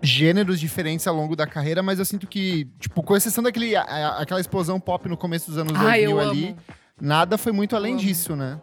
[0.02, 3.84] gêneros diferentes ao longo da carreira, mas eu sinto que, tipo, com exceção daquele, a-
[3.84, 6.58] a- aquela explosão pop no começo dos anos Ai, 2000 eu ali, amo.
[7.00, 8.60] nada foi muito além disso, né?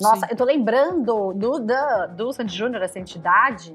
[0.00, 0.32] Nossa, Sim.
[0.32, 3.74] eu tô lembrando do, da, do Sandy Júnior, essa entidade,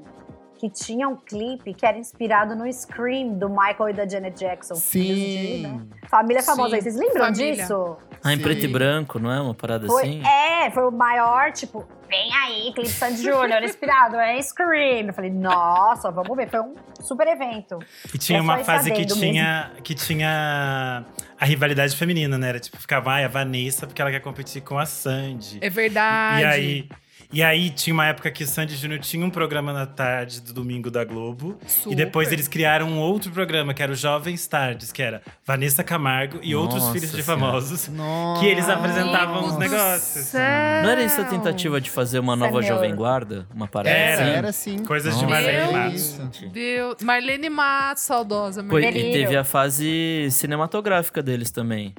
[0.64, 4.74] que tinha um clipe que era inspirado no Scream do Michael e da Janet Jackson.
[4.74, 5.88] Sim.
[6.08, 6.82] Família famosa Sim, aí.
[6.82, 7.56] Vocês lembram família.
[7.56, 7.96] disso?
[8.22, 8.42] Ah, em Sim.
[8.42, 9.40] preto e branco, não é?
[9.40, 10.22] Uma parada Foi, assim?
[10.26, 15.08] É, foi o maior, tipo, vem aí, clipe Sandy Júnior, inspirado, é Scream.
[15.08, 16.48] Eu falei, nossa, vamos ver.
[16.48, 17.78] Foi um super evento.
[18.14, 21.04] E tinha É uma fase que tinha, que tinha
[21.38, 22.48] a rivalidade feminina, né?
[22.48, 25.58] Era tipo, ficava, ai, a Vanessa, porque ela quer competir com a Sandy.
[25.60, 26.40] É verdade.
[26.40, 26.88] E aí,
[27.34, 30.52] e aí tinha uma época que o Sandy Júnior tinha um programa na tarde do
[30.52, 31.58] domingo da Globo.
[31.86, 32.36] E depois Super.
[32.36, 36.54] eles criaram um outro programa, que era o Jovens Tardes, que era Vanessa Camargo e
[36.54, 37.88] outros Nossa filhos de famosos.
[37.88, 38.40] Nossa.
[38.40, 40.26] Que eles apresentavam Amigos os negócios.
[40.26, 40.82] céu.
[40.82, 42.62] Não era isso a tentativa de fazer uma é nova meu.
[42.62, 43.46] Jovem Guarda?
[43.52, 44.30] Uma parada Era, assim?
[44.30, 44.78] Era sim.
[44.84, 46.18] Coisas de Nossa, Marlene Deus.
[46.18, 46.52] Matos.
[46.52, 46.96] Deus.
[47.02, 48.64] Marlene Matos, saudosa.
[48.64, 49.10] Foi, Marlene.
[49.10, 51.94] e teve a fase cinematográfica deles também.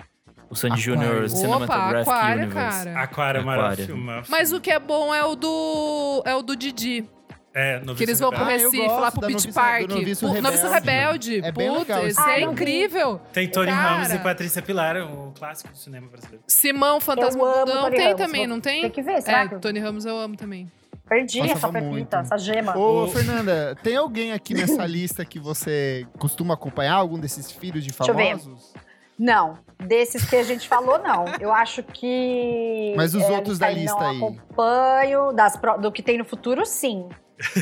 [0.49, 2.84] O Sandy Opa, Cinematographic Aquário, Universe.
[2.86, 2.99] cara.
[3.01, 4.25] Aquário é maravilhoso.
[4.29, 6.23] Mas o que é bom é o do.
[6.25, 7.10] É o do Didi.
[7.58, 9.88] É, no Que eles vão pro Ah, eu Recife, gosto lá pro Beach Park.
[9.88, 11.36] do Noviço Pu- Noviço Rebelde.
[11.39, 11.45] Rebelde.
[11.45, 13.21] É Puta, legal isso esse é incrível.
[13.31, 13.89] Tem Tony Cara.
[13.95, 16.43] Ramos e Patrícia Pilar, o clássico do cinema brasileiro.
[16.47, 18.81] Simão, Fantasma amo Não tem Ramos, também, não tem?
[18.81, 20.69] Tem que ver, será É, que Tony Ramos eu amo também.
[21.08, 22.15] perdi Passava essa pepita, muito.
[22.15, 22.77] essa gema?
[22.77, 26.95] Ô, O- Fernanda, tem alguém aqui nessa lista que você costuma acompanhar?
[26.95, 28.38] Algum desses filhos de eu ver.
[29.17, 31.25] Não, desses que a gente falou, não.
[31.39, 32.93] Eu acho que.
[32.97, 34.17] Mas os é, outros da lista aí?
[34.17, 35.32] acompanho.
[35.34, 37.08] Das, do que tem no futuro, sim.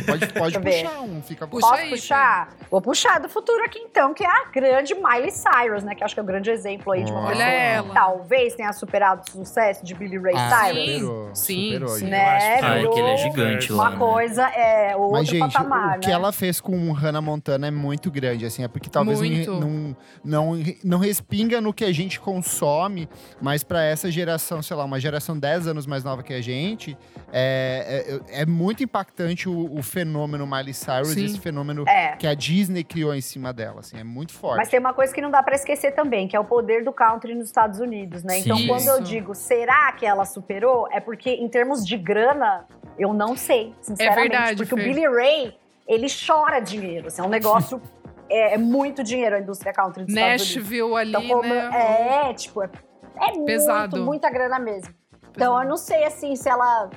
[0.06, 2.50] Pode, pode puxar um, fica Puxa Posso aí, puxar?
[2.70, 5.96] Vou puxar do futuro aqui então, que é a grande Miley Cyrus, né?
[5.96, 7.88] Que acho que é o grande exemplo aí de uma Olha pessoa ela.
[7.88, 10.86] que talvez tenha superado o sucesso de Billy Ray Ah, Cyrus.
[11.00, 12.06] superou, Sim, superou, sim.
[12.08, 12.58] Né?
[12.60, 13.98] Que Ah, é que ele é virou gigante lá, Uma né?
[13.98, 16.14] coisa é o outro Mas, gente, patamar, o que né?
[16.14, 18.64] ela fez com Hannah Montana é muito grande, assim.
[18.64, 23.10] É porque talvez não, não, não, não respinga no que a gente consome,
[23.42, 26.96] mas pra essa geração, sei lá, uma geração 10 anos mais nova que a gente,
[27.36, 31.26] é, é, é muito impactante o, o fenômeno Miley Cyrus, Sim.
[31.26, 32.16] esse fenômeno É.
[32.16, 33.98] que a Disney criou em cima dela, assim.
[34.00, 34.58] É muito forte.
[34.58, 36.94] Mas tem uma coisa que não dá pra esquecer também, que é o poder do
[36.94, 38.38] country nos Estados Unidos, né?
[38.38, 38.68] Então, Sim.
[38.68, 39.04] quando eu Isso.
[39.04, 40.88] digo, será que ela superou?
[40.92, 42.66] É porque, em termos de grana,
[43.00, 44.30] eu não sei, sinceramente.
[44.30, 44.82] verdade, porque Fer.
[44.82, 47.08] o Billy Ray, ele chora dinheiro.
[47.08, 47.82] Assim, é um negócio.
[48.30, 50.56] é, é muito dinheiro a indústria country dos Estados Unidos.
[50.56, 52.30] Nashville ali, Então, como né?
[52.30, 52.70] é, tipo, é,
[53.18, 53.96] é Pesado.
[53.98, 54.94] muito, muita grana mesmo.
[55.32, 55.64] Então, Pesado.
[55.64, 56.90] eu não sei, assim, se ela...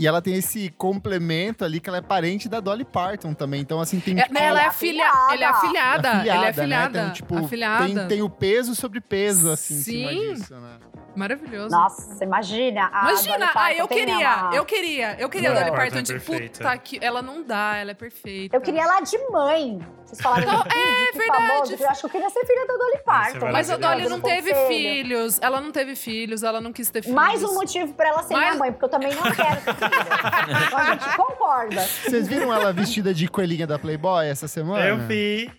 [0.00, 3.60] E ela tem esse complemento ali que ela é parente da Dolly Parton também.
[3.60, 5.34] Então, assim, tem É, tipo, né, ela é Ela é filha, afilhada.
[5.34, 6.48] ela é afilhada, ela é né?
[6.48, 7.84] afilhada, Tem, tipo, afilhada.
[7.84, 10.32] Tem, tem o peso sobre peso, assim, em cima Sim.
[10.34, 10.78] disso, né?
[11.14, 11.76] Maravilhoso.
[11.76, 12.88] Nossa, imagina.
[12.90, 15.54] a Imagina, ah, eu queria, eu queria, eu queria a.
[15.54, 16.58] Dolly Parton Parton é de perfeita.
[16.60, 18.56] puta que ela não dá, ela é perfeita.
[18.56, 19.80] Eu queria ela de mãe.
[20.10, 21.46] Vocês falaram Não, de que verdade.
[21.48, 21.76] famoso.
[21.78, 23.46] Eu acho que eu queria ser filha da Dolly Parton.
[23.46, 24.68] é Mas a Dolly não teve conselho.
[24.68, 27.14] filhos, ela não teve filhos, ela não quis ter filhos.
[27.14, 29.74] Mais um motivo pra ela ser Mais- minha mãe, porque eu também não quero ter
[29.74, 30.66] filha.
[30.66, 31.80] então a gente concorda.
[31.82, 34.84] Vocês viram ela vestida de coelhinha da Playboy essa semana?
[34.84, 35.50] Eu vi.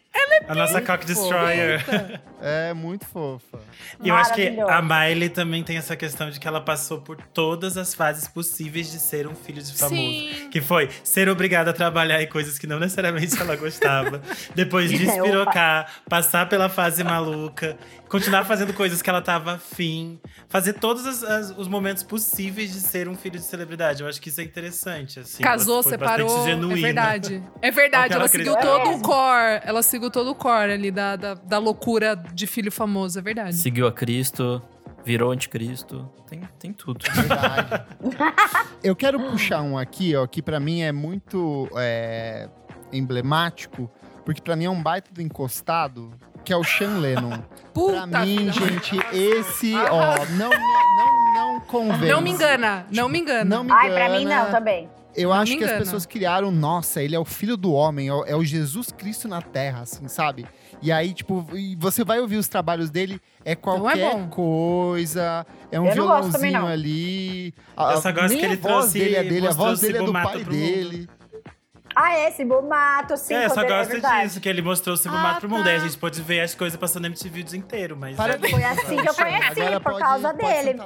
[0.47, 1.83] A nossa Cock Destroyer.
[2.41, 3.59] É muito fofa.
[4.03, 7.17] E eu acho que a Miley também tem essa questão de que ela passou por
[7.17, 10.01] todas as fases possíveis de ser um filho de famoso.
[10.01, 10.49] Sim.
[10.51, 14.21] Que foi ser obrigada a trabalhar em coisas que não necessariamente ela gostava.
[14.55, 17.77] Depois É, despirocar, passar pela fase maluca,
[18.11, 20.19] continuar fazendo coisas que ela tava afim.
[20.49, 24.03] Fazer todos as- as- os momentos possíveis de ser um filho de celebridade.
[24.03, 25.19] Eu acho que isso é interessante.
[25.19, 27.41] Assim, Casou, separou, é verdade.
[27.61, 28.95] É verdade, ela ela seguiu todo É.
[28.95, 33.17] o core, ela seguiu todo o core ali da, da, da loucura de filho famoso,
[33.17, 33.55] é verdade.
[33.55, 34.61] Seguiu a Cristo,
[35.05, 36.07] virou anticristo.
[36.29, 37.05] Tem, tem tudo.
[37.13, 37.85] Verdade.
[38.83, 42.49] Eu quero puxar um aqui, ó, que pra mim é muito é,
[42.91, 43.89] emblemático,
[44.25, 46.11] porque pra mim é um baita do encostado,
[46.43, 47.39] que é o Sean Lennon.
[47.73, 48.51] Puta pra mim, vida.
[48.51, 50.57] gente, esse, ó, não, me-
[50.97, 52.11] não, não convence.
[52.11, 53.45] Não me engana, não me engana.
[53.45, 54.43] Não me Ai, pra mim engana.
[54.45, 54.89] não, também.
[55.15, 55.79] Eu Não acho que as engana.
[55.79, 59.41] pessoas criaram, nossa, ele é o filho do homem, é o, é Jesus Cristo na
[59.41, 60.45] Terra, assim, sabe?
[60.81, 61.45] E aí, tipo,
[61.77, 64.27] você vai ouvir os trabalhos dele, é qualquer bom.
[64.29, 66.67] coisa, é um não também, violãozinho não.
[66.67, 67.53] ali.
[67.75, 67.93] A-
[68.29, 70.39] nem que a ele voz trouxe- dele é dele, a voz dele é do pai
[70.43, 71.09] pro mundo.
[71.95, 75.01] Ah, é, esse mato, sim, É, só quando- é disso, que ele mostrou o Ah,
[75.01, 75.67] Cibomato pro mundo.
[75.67, 75.85] Aí a tá.
[75.87, 78.15] gente pode ver as coisas passando MTV o dia inteiro, mas...
[78.15, 78.51] Parabéns.
[78.53, 80.79] Foi assim que eu conheci, Agora por pode- causa pode dele.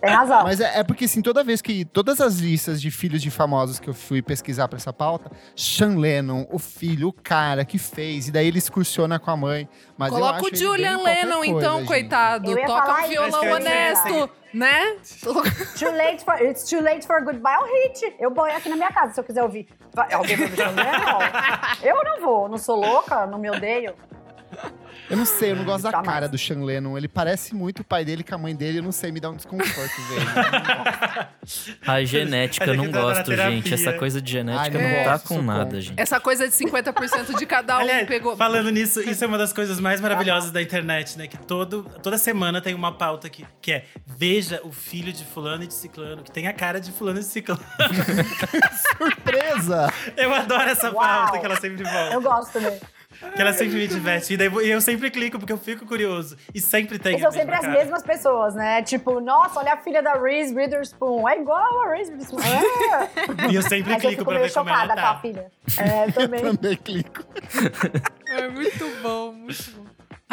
[0.00, 0.42] Tem razão.
[0.44, 1.84] Mas é, é porque, assim, toda vez que.
[1.84, 5.96] Todas as listas de filhos de famosos que eu fui pesquisar pra essa pauta, Sean
[5.98, 9.68] Lennon, o filho, o cara que fez, e daí ele excursiona com a mãe.
[9.96, 11.86] Mas eu Coloca acho o Julian Lennon, coisa, então, gente.
[11.88, 12.54] coitado.
[12.66, 14.96] Toca um violão honesto, né?
[15.78, 18.16] Too late for, it's too late for goodbye, é um hit.
[18.18, 19.68] Eu vou aqui na minha casa, se eu quiser ouvir.
[20.12, 20.84] Alguém vai me chamar?
[20.84, 21.88] Não.
[21.88, 23.94] Eu não vou, não sou louca, não me odeio.
[25.12, 26.08] Eu não sei, eu não gosto da Jamais.
[26.08, 26.96] cara do Sean Lennon.
[26.96, 29.28] Ele parece muito o pai dele com a mãe dele, eu não sei, me dá
[29.28, 30.26] um desconforto, velho.
[31.86, 33.74] A genética eu não gosto, gente.
[33.74, 36.00] Essa coisa de genética Ai, não não tá com nada, gente.
[36.00, 38.34] Essa coisa de 50% de cada um Aliás, pegou.
[38.38, 41.26] falando nisso, isso é uma das coisas mais maravilhosas da internet, né?
[41.26, 45.64] Que todo, toda semana tem uma pauta que, que é Veja o filho de fulano
[45.64, 47.60] e de ciclano, que tem a cara de fulano e de ciclano.
[48.96, 49.92] Surpresa!
[50.16, 50.94] Eu adoro essa Uau.
[50.94, 52.14] pauta que ela sempre volta.
[52.14, 52.80] Eu gosto também.
[53.34, 54.34] Que ela sempre me diverte.
[54.34, 56.36] E daí eu sempre clico porque eu fico curioso.
[56.54, 57.72] E sempre tem E a são mesma sempre as cara.
[57.72, 58.82] mesmas pessoas, né?
[58.82, 61.28] Tipo, nossa, olha a filha da Reese Witherspoon.
[61.28, 62.40] É igual a Reese Witherspoon.
[62.40, 63.02] É.
[63.52, 65.20] E eu sempre Mas eu clico fico pra ver como ela chocada com a tá.
[65.20, 65.50] filha.
[65.78, 66.40] É, eu também.
[66.42, 67.24] Também clico.
[68.28, 69.81] É muito bom, muito bom.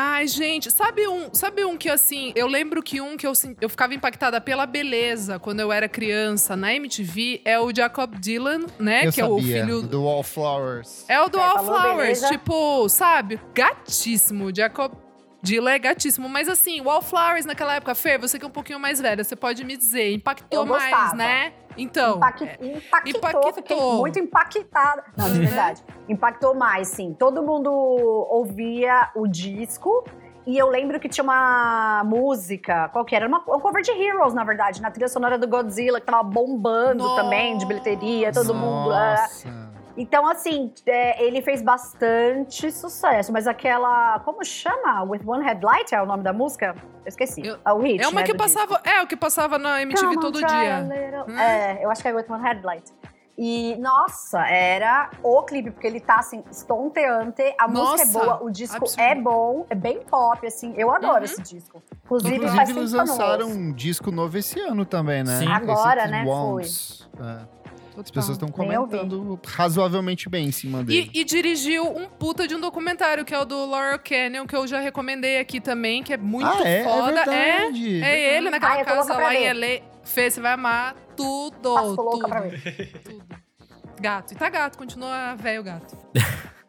[0.02, 3.68] Ai, gente, sabe um, sabe um que assim, eu lembro que um que eu, eu
[3.68, 9.08] ficava impactada pela beleza quando eu era criança na MTV é o Jacob Dylan, né?
[9.08, 11.04] eu que sabia, é o filho do Wallflowers.
[11.10, 13.42] É o do É, Wallflowers, tipo, sabe?
[13.54, 14.56] Gatíssimo.
[14.56, 14.94] Jacob
[15.42, 16.30] Dylan é gatíssimo.
[16.30, 19.66] Mas assim, Wallflowers naquela época, Fer, você que é um pouquinho mais velha, você pode
[19.66, 21.52] me dizer, impactou Eu mais, né?
[21.82, 22.18] Então.
[22.18, 23.54] Impact- é- impactou, impactou.
[23.54, 25.04] fiquei muito impactada.
[25.18, 25.84] Não, de verdade.
[26.08, 27.16] Impactou mais, sim.
[27.18, 30.04] Todo mundo ouvia o disco.
[30.48, 33.28] E eu lembro que tinha uma música, qual que era?
[33.28, 37.04] Uma, um cover de Heroes, na verdade, na trilha sonora do Godzilla, que tava bombando
[37.04, 37.22] Nossa.
[37.22, 38.92] também, de bilheteria, todo mundo.
[38.92, 39.28] ah.
[40.00, 44.20] Então, assim, é, ele fez bastante sucesso, mas aquela.
[44.22, 45.04] Como chama?
[45.04, 46.74] With One Headlight é o nome da música?
[47.04, 47.46] Eu esqueci.
[47.46, 48.60] Eu- Ah, o hit, É uma né, que do disco.
[48.60, 48.82] passava.
[48.86, 50.88] É, o que passava na MTV Come todo dia.
[51.28, 51.38] Hum.
[51.38, 52.94] É, eu acho que é With One Headlight.
[53.42, 58.44] E, nossa, era o clipe, porque ele tá assim, estonteante, a Nossa, música é boa,
[58.44, 59.02] o disco absurdo.
[59.02, 61.24] é bom, é bem pop, assim, eu adoro Uhum.
[61.24, 61.82] esse disco.
[62.04, 65.38] Inclusive, Inclusive, faz eles lançaram um disco novo esse ano também, né?
[65.40, 65.46] Sim.
[65.46, 67.10] Esse Agora, It né, Won't.
[67.18, 67.59] É.
[68.00, 71.12] As pessoas estão comentando razoavelmente bem em cima dele.
[71.14, 74.56] E, e dirigiu um puta de um documentário, que é o do Laurel Canyon, que
[74.56, 76.84] eu já recomendei aqui também, que é muito ah, é?
[76.84, 77.22] foda.
[77.22, 78.04] É verdade.
[78.04, 79.54] É ele naquela Ah, tô casa lá em ver.
[79.82, 79.86] LA.
[80.04, 81.74] Fê, você vai amar tudo.
[81.76, 83.02] Passo louca tudo, pra ver.
[83.04, 83.26] tudo.
[84.00, 84.34] Gato.
[84.34, 85.98] E tá gato, continua velho gato.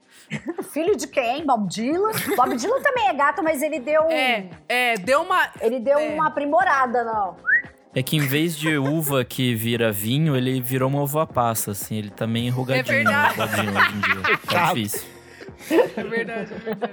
[0.73, 1.45] Filho de quem?
[1.45, 2.13] Bob Dylan?
[2.37, 4.11] Bob Dylan também é gato, mas ele deu um...
[4.11, 5.51] É, é, deu uma.
[5.61, 6.09] Ele deu É.
[6.15, 7.37] uma aprimorada, não.
[7.95, 11.97] É que em vez de uva que vira vinho, ele virou uma uva passa, assim.
[11.97, 13.35] Ele tá meio enrugadinho, É verdade.
[13.35, 14.39] enrugadinho hoje em dia.
[14.49, 15.03] Tá difícil.
[15.97, 16.93] É verdade, é verdade.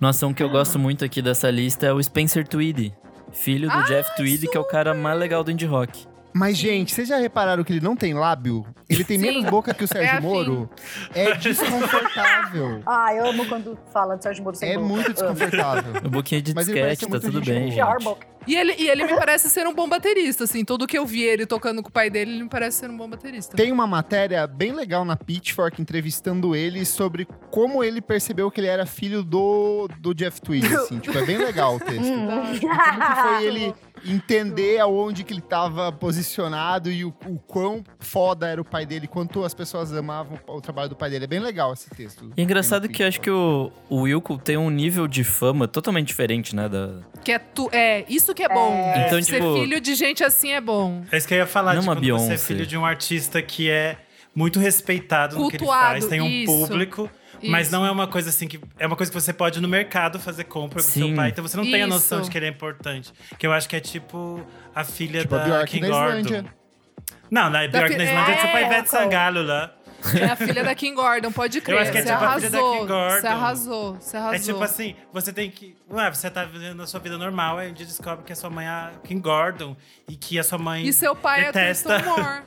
[0.00, 2.94] Nossa, um que eu gosto muito aqui dessa lista é o Spencer Tweedy.
[3.32, 6.06] Filho do Ah, Jeff Tweedy, que é o cara mais legal do indie rock.
[6.38, 8.64] Mas, gente, vocês já repararam que ele não tem lábio?
[8.88, 9.24] Ele tem Sim.
[9.24, 10.26] menos boca que o Sérgio assim.
[10.26, 10.70] Moro?
[11.12, 12.80] É desconfortável.
[12.86, 14.86] Ah, eu amo quando fala de Sérgio Moro sem é boca.
[14.86, 15.94] muito desconfortável.
[16.04, 18.26] Um pouquinho de Mas ele parece disquete, tá muito tudo bem, boca.
[18.46, 20.64] E ele, e ele me parece ser um bom baterista, assim.
[20.64, 22.96] Tudo que eu vi ele tocando com o pai dele, ele me parece ser um
[22.96, 23.54] bom baterista.
[23.54, 28.68] Tem uma matéria bem legal na Pitchfork entrevistando ele sobre como ele percebeu que ele
[28.68, 30.98] era filho do, do Jeff Tweedy, assim.
[31.00, 32.06] tipo, é bem legal o texto.
[32.06, 32.26] Hum.
[32.26, 38.46] Como que foi ele entender aonde que ele estava posicionado e o, o quão foda
[38.48, 41.24] era o pai dele, quanto as pessoas amavam o trabalho do pai dele.
[41.24, 42.30] É bem legal esse texto.
[42.36, 45.66] E é engraçado que eu acho que o, o Wilco tem um nível de fama
[45.68, 46.68] totalmente diferente, né?
[46.68, 47.00] Da...
[47.24, 48.92] Que é, tu, é, isso que é bom.
[49.06, 51.02] Então, Ser tipo- filho de gente assim é bom.
[51.10, 52.36] É isso que eu ia falar, Não de uma quando você é Beyoncé.
[52.38, 53.96] filho de um artista que é
[54.34, 56.46] muito respeitado no que ele Cultuado, faz, tem um isso.
[56.68, 57.10] público.
[57.42, 57.76] Mas Isso.
[57.76, 58.60] não é uma coisa assim que.
[58.78, 61.14] É uma coisa que você pode ir no mercado fazer compra do seu Sim.
[61.14, 61.28] pai.
[61.30, 62.26] Então você não tem a noção Isso.
[62.26, 63.12] de que ele é importante.
[63.38, 66.44] Que eu acho que é tipo a filha Tipo a da Bjork King da Gordon.
[67.30, 69.02] Não, na Bjork fi- na Islândia é tipo a É, Ivete qual?
[69.02, 69.74] Sangalo lá.
[70.14, 71.80] É a filha da Kim Gordon, pode crer.
[71.80, 72.78] acho que é você tipo a filha da arrasou.
[72.78, 73.20] Kim Gordon.
[73.20, 74.34] Você arrasou, você arrasou.
[74.34, 75.76] É tipo assim, você tem que.
[75.90, 78.48] Ué, você tá vivendo a sua vida normal, aí um dia descobre que a sua
[78.48, 79.76] mãe é a Kim Gordon
[80.08, 80.86] e que a sua mãe.
[80.86, 82.42] E seu pai detesta, é Tristan Moore.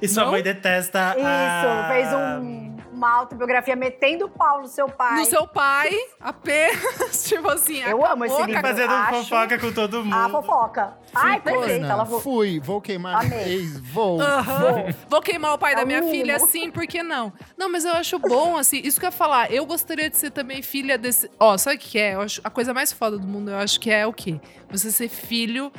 [0.00, 0.30] E sua Não?
[0.30, 1.88] mãe detesta Isso, a.
[1.88, 5.18] fez um, uma autobiografia metendo o pau no seu pai.
[5.18, 8.60] No seu pai, apenas, tipo assim, Eu amo esse livro.
[8.62, 10.14] Fazendo acho- fofoca com todo mundo.
[10.14, 10.96] A fofoca.
[11.14, 11.86] Ai, perfeita.
[11.86, 13.54] Ela vo- Fui, vou queimar Amei.
[13.54, 14.20] ex, vou.
[14.20, 14.86] Aham.
[15.08, 17.32] Vou queimar o pai da minha filha assim, por que não?
[17.56, 19.50] Não, mas eu acho bom, assim, isso que eu ia falar.
[19.52, 21.30] Eu gostaria de ser também filha desse.
[21.38, 22.14] Ó, sabe o que é?
[22.14, 24.40] Eu acho a coisa mais foda do mundo, eu acho que é o quê?
[24.70, 25.72] Você ser filho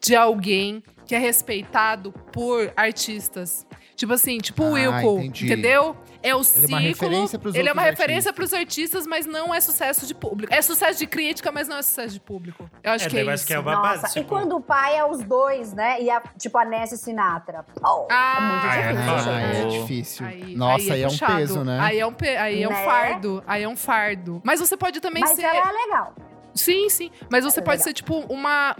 [0.00, 3.66] de alguém que é respeitado por artistas.
[3.94, 5.46] Tipo assim, tipo o Ah, Wilco, entendi.
[5.46, 5.96] entendeu?
[6.22, 6.68] É o Ele é ciclo.
[6.68, 8.34] uma referência pros ele é uma referência artistas.
[8.50, 10.52] pros artistas, mas não é sucesso de público.
[10.54, 12.70] É sucesso de crítica, mas não é sucesso de público.
[12.82, 13.46] Eu acho É, que é isso.
[13.46, 14.02] que é uma base.
[14.02, 16.00] Nossa, e tipo, quando o pai é os dois, né?
[16.00, 17.64] E a, tipo a Nancy Sinatra.
[17.74, 19.12] Pô, Ah, é muito é difícil.
[19.12, 19.56] Ah, gente.
[19.56, 19.68] é Oh.
[19.82, 20.26] difícil.
[20.26, 21.36] Aí- Nossa, aí é, um puxado.
[21.36, 21.78] peso, né?
[21.80, 22.84] Aí é um, pe- aí é um Né?
[22.84, 23.44] fardo.
[23.46, 24.40] Aí é um fardo.
[24.44, 25.42] Mas você pode também Mas ser.
[25.42, 26.14] ela é legal.
[26.54, 27.10] Sim, sim.
[27.30, 27.84] Mas você É pode legal.
[27.84, 28.76] ser, tipo, uma.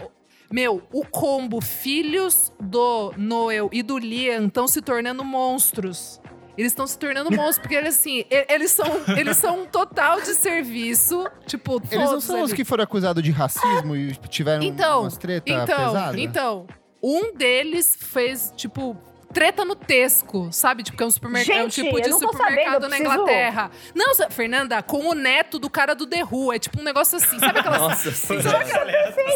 [0.51, 6.21] Meu, o combo filhos do Noel e do Liam estão se tornando monstros.
[6.57, 8.85] Eles estão se tornando monstros, porque eles, assim, eles são,
[9.17, 11.25] eles são um total de serviço.
[11.47, 12.55] Tipo, Eles não todos são os ali.
[12.57, 16.19] que foram acusados de racismo e tiveram Então, umas treta Então, pesada?
[16.19, 16.67] então,
[17.01, 18.95] um deles fez, tipo,
[19.33, 20.83] treta no Tesco, sabe?
[20.83, 23.71] Tipo, que é um, supermercado, é um tipo de supermercado sabendo, na Inglaterra.
[23.95, 26.53] Não, Fernanda, com o neto do cara do The Who.
[26.53, 27.39] É tipo um negócio assim.
[27.39, 27.81] Sabe aquelas.
[27.81, 28.63] Nossa senhora.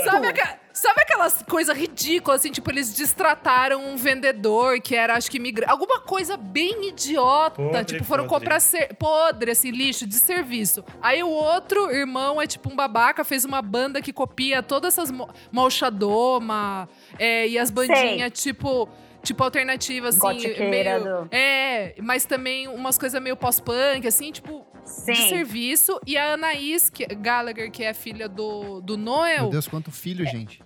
[0.05, 5.29] Sabe, aqua- sabe aquelas coisas ridículas, assim, tipo, eles destrataram um vendedor que era, acho
[5.29, 5.71] que imigrante.
[5.71, 7.61] Alguma coisa bem idiota.
[7.61, 8.39] Podre, tipo, foram podre.
[8.45, 10.83] comprar ser- podre, assim, lixo de serviço.
[11.01, 15.11] Aí o outro irmão é tipo um babaca, fez uma banda que copia todas essas
[15.11, 16.87] mo- Malchadoma
[17.17, 18.87] é, e as bandinhas, tipo.
[19.23, 20.19] Tipo, alternativa, assim.
[20.19, 25.27] Gotiqueira Meio, do- É, mas também umas coisas meio pós-punk, assim, tipo, de Sim.
[25.29, 25.99] serviço.
[26.05, 29.41] E a Anaís que, Gallagher, que é filha do, do Noel.
[29.43, 30.63] Meu Deus, quanto filho, gente.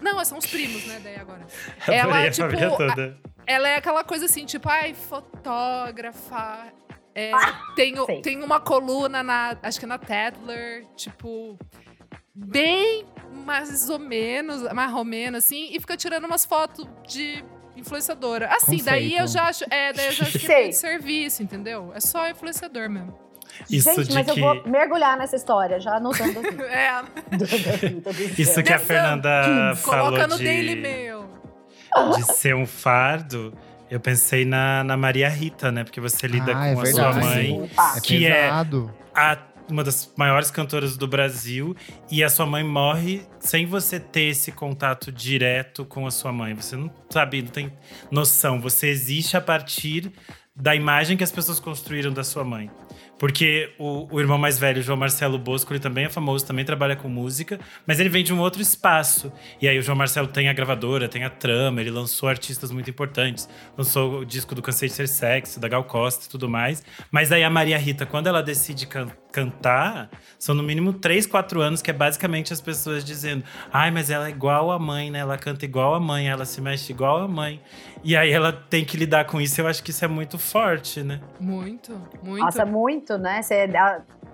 [0.00, 1.46] Não, são os primos, né, daí agora.
[1.88, 3.18] Ela, a tipo, toda.
[3.46, 6.72] Ela é aquela coisa assim, tipo, ai, fotógrafa.
[7.14, 7.32] é,
[7.74, 8.22] tenho, sei.
[8.22, 9.56] tenho uma coluna na.
[9.62, 11.58] Acho que é na Tedler, tipo.
[12.36, 13.06] Bem
[13.44, 17.44] mais ou menos, mais ou menos, assim, e fica tirando umas fotos de
[17.76, 18.48] influenciadora.
[18.54, 19.20] Assim, daí Conceito.
[19.20, 19.64] eu já acho.
[19.70, 20.56] É, daí eu já acho que é Sei.
[20.56, 21.92] meio de serviço, entendeu?
[21.94, 23.23] É só influenciador mesmo.
[23.70, 24.40] Isso Gente, de mas que.
[24.40, 26.54] eu vou mergulhar nessa história, já anotando aqui.
[26.62, 27.02] É,
[28.38, 28.78] Isso que a.
[28.78, 31.24] Fernanda falou coloca no de, Daily Mail.
[32.16, 33.52] de ser um fardo,
[33.90, 35.84] eu pensei na, na Maria Rita, né?
[35.84, 37.70] Porque você lida Ah, é com a sua mãe.
[37.96, 39.38] É Que é- a-
[39.70, 41.74] uma das maiores cantoras do Brasil,
[42.10, 46.52] e a sua mãe morre sem você ter esse contato direto com a sua mãe.
[46.54, 47.72] Você não sabe, não tem
[48.10, 48.60] noção.
[48.60, 50.12] Você existe a partir
[50.54, 52.70] da imagem que as pessoas construíram da sua mãe.
[53.18, 56.96] Porque o, o, irmão mais velho, João Marcelo Bosco, ele também é famoso, também trabalha
[56.96, 59.32] com música, mas ele vem de um outro espaço.
[59.60, 62.90] E aí o João Marcelo tem a gravadora, tem a trama, ele lançou artistas muito
[62.90, 63.48] importantes.
[63.76, 66.82] Lançou o disco do Cansei de Ser Sexy, da Gal Costa e tudo mais.
[67.10, 71.60] Mas aí a Maria Rita, quando ela decide can cantar, são no mínimo três, quatro
[71.60, 73.42] anos, que é basicamente as pessoas dizendo:
[73.72, 75.18] ai, mas ela é igual a mãe, né?
[75.18, 77.60] Ela canta igual a mãe, ela se mexe igual a mãe.
[78.04, 79.60] E aí ela tem que lidar com isso.
[79.60, 81.20] Eu acho que isso é muito forte, né?
[81.40, 82.44] Muito, muito.
[82.44, 83.42] Nossa, muito, né?
[83.42, 83.68] Você,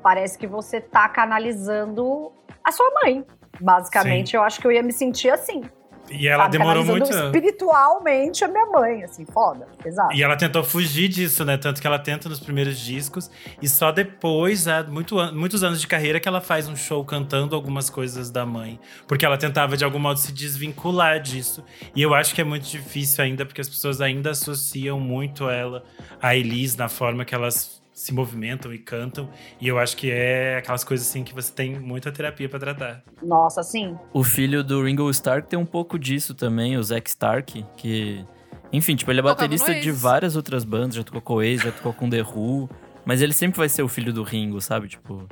[0.03, 2.31] parece que você tá canalizando
[2.63, 3.25] a sua mãe.
[3.59, 4.37] Basicamente, Sim.
[4.37, 5.63] eu acho que eu ia me sentir assim.
[6.11, 7.11] E ela sabe, demorou muito.
[7.11, 10.15] espiritualmente a minha mãe, assim, foda, exato.
[10.15, 11.57] E ela tentou fugir disso, né?
[11.57, 13.31] Tanto que ela tenta nos primeiros discos.
[13.63, 17.55] E só depois, há muito, muitos anos de carreira, que ela faz um show cantando
[17.55, 18.79] algumas coisas da mãe.
[19.07, 21.65] Porque ela tentava, de algum modo, se desvincular disso.
[21.95, 25.85] E eu acho que é muito difícil ainda, porque as pessoas ainda associam muito ela
[26.21, 29.29] a Elis na forma que elas se movimentam e cantam.
[29.61, 33.03] E eu acho que é aquelas coisas assim que você tem muita terapia para tratar.
[33.23, 33.95] Nossa, sim.
[34.15, 38.25] O filho do Ringo Stark tem um pouco disso também, o Zack Stark, que.
[38.73, 41.73] Enfim, tipo, ele é baterista de várias outras bandas, já tocou com o Ace, já
[41.73, 42.71] tocou com The Who.
[43.05, 44.89] Mas ele sempre vai ser o filho do Ringo, sabe?
[44.89, 45.29] Tipo.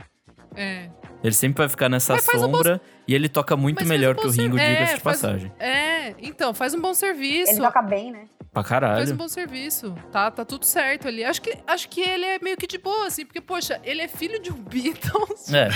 [0.55, 0.91] É.
[1.25, 2.85] Ele sempre vai ficar nessa sombra um bom...
[3.07, 4.69] e ele toca muito mas melhor um que o Ringo, ser...
[4.69, 5.53] diga-se é, de passagem.
[5.59, 7.53] É, então, faz um bom serviço.
[7.53, 8.25] Ele toca bem, né?
[8.59, 8.97] Pra caralho.
[8.97, 9.95] Faz um bom serviço.
[10.11, 11.25] Tá, tá tudo certo ali.
[11.25, 14.09] Acho que, acho que ele é meio que de boa, assim, porque, poxa, ele é
[14.09, 15.53] filho de um Beatles.
[15.53, 15.69] É.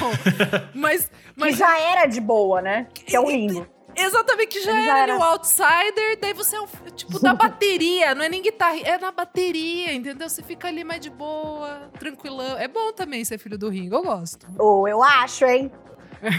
[0.75, 1.53] mas, mas.
[1.53, 2.89] Que já era de boa, né?
[2.93, 3.67] Que é o Ringo.
[3.95, 6.67] Exatamente, que já, já era, era o outsider, daí você é o,
[6.97, 10.31] tipo, da bateria, não é nem guitarra, é na bateria, entendeu?
[10.31, 12.57] Você fica ali mais de boa, tranquilão.
[12.57, 14.47] É bom também ser filho do Ringo, eu gosto.
[14.59, 15.71] Ou oh, eu acho, hein?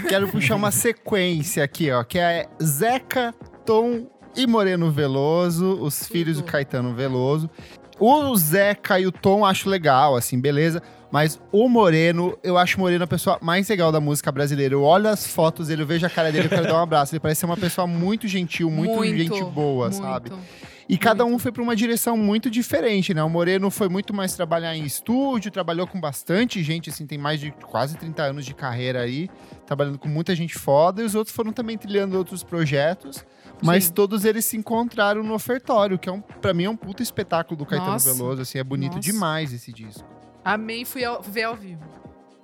[0.08, 3.32] Quero puxar uma sequência aqui, ó, que é Zeca,
[3.64, 6.08] Tom e Moreno Veloso, os Tudo.
[6.08, 7.48] filhos do Caetano Veloso.
[7.98, 10.82] O Zeca e o Tom acho legal, assim, beleza.
[11.12, 14.74] Mas o Moreno, eu acho o Moreno a pessoa mais legal da música brasileira.
[14.74, 17.14] Eu olho as fotos dele, eu vejo a cara dele, eu quero dar um abraço.
[17.14, 20.02] Ele parece ser uma pessoa muito gentil, muito, muito gente boa, muito.
[20.02, 20.32] sabe?
[20.88, 23.22] E cada um foi para uma direção muito diferente, né?
[23.22, 27.40] O Moreno foi muito mais trabalhar em estúdio, trabalhou com bastante gente, assim, tem mais
[27.40, 29.30] de quase 30 anos de carreira aí,
[29.66, 33.24] trabalhando com muita gente foda, e os outros foram também trilhando outros projetos.
[33.62, 33.92] Mas Sim.
[33.92, 37.56] todos eles se encontraram no ofertório, que é um, para mim é um puta espetáculo
[37.56, 38.12] do Caetano Nossa.
[38.12, 39.10] Veloso, assim, é bonito Nossa.
[39.10, 40.06] demais esse disco.
[40.44, 41.82] Amei, fui ao, ver ao vivo.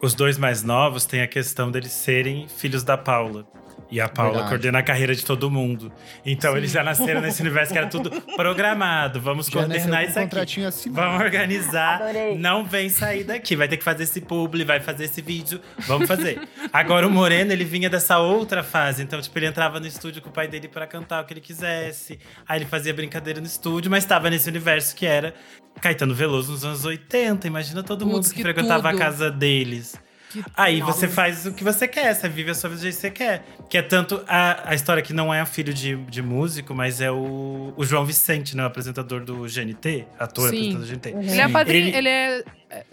[0.02, 3.46] Os dois mais novos têm a questão deles serem filhos da Paula.
[3.90, 4.48] E a Paula Verdade.
[4.50, 5.92] coordena a carreira de todo mundo.
[6.24, 6.58] Então Sim.
[6.58, 9.20] eles já nasceram nesse universo que era tudo programado.
[9.20, 10.40] Vamos já coordenar isso aqui.
[10.64, 10.94] Assinado.
[10.94, 12.02] Vamos organizar.
[12.02, 12.38] Adorei.
[12.38, 13.56] Não vem sair daqui.
[13.56, 15.60] Vai ter que fazer esse publi, vai fazer esse vídeo.
[15.80, 16.40] Vamos fazer.
[16.72, 19.02] Agora o Moreno, ele vinha dessa outra fase.
[19.02, 21.40] Então, tipo, ele entrava no estúdio com o pai dele para cantar o que ele
[21.40, 22.18] quisesse.
[22.46, 25.34] Aí ele fazia brincadeira no estúdio, mas estava nesse universo que era
[25.80, 27.46] Caetano Veloso nos anos 80.
[27.46, 29.02] Imagina todo mundo que, que frequentava tudo.
[29.02, 29.96] a casa deles.
[30.30, 32.94] Que Aí você faz o que você quer, você vive a sua vida do jeito
[32.94, 33.44] que você quer.
[33.68, 37.00] Que é tanto a, a história que não é o filho de, de músico, mas
[37.00, 38.62] é o, o João Vicente, né?
[38.62, 40.74] O apresentador do GNT, ator Sim.
[40.74, 41.32] apresentador do GNT.
[41.32, 42.44] Ele é padrinho, ele, ele é,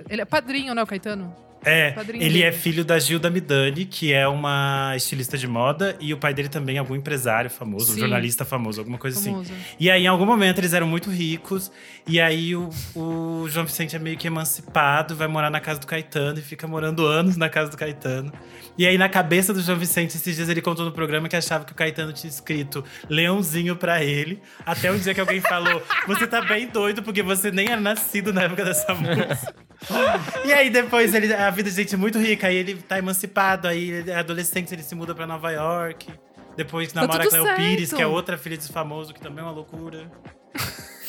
[0.09, 1.46] ele é padrinho, né, o Caetano?
[1.67, 6.17] É, ele é filho da Gilda Midani, que é uma estilista de moda, e o
[6.17, 9.31] pai dele também é algum empresário famoso, um jornalista famoso, alguma coisa assim.
[9.31, 9.51] famoso.
[9.51, 9.75] assim.
[9.79, 11.71] E aí, em algum momento, eles eram muito ricos,
[12.07, 15.87] e aí o, o, João Vicente é meio que emancipado, vai morar na casa do
[15.87, 18.31] Caetano e fica morando anos na casa do Caetano.
[18.77, 21.65] E aí, na cabeça do João Vicente, esses dias ele contou no programa que achava
[21.65, 24.39] que o Caetano tinha escrito Leãozinho pra ele.
[24.65, 28.31] Até um dia que alguém falou: Você tá bem doido, porque você nem era nascido
[28.31, 29.55] na época dessa música.
[30.45, 33.67] e aí, depois, ele, a vida de gente é muito rica, aí ele tá emancipado,
[33.67, 36.07] aí ele é adolescente, ele se muda pra Nova York.
[36.55, 39.47] Depois tá namora a Cleo Pires, que é outra filha de famoso, que também é
[39.47, 40.11] uma loucura.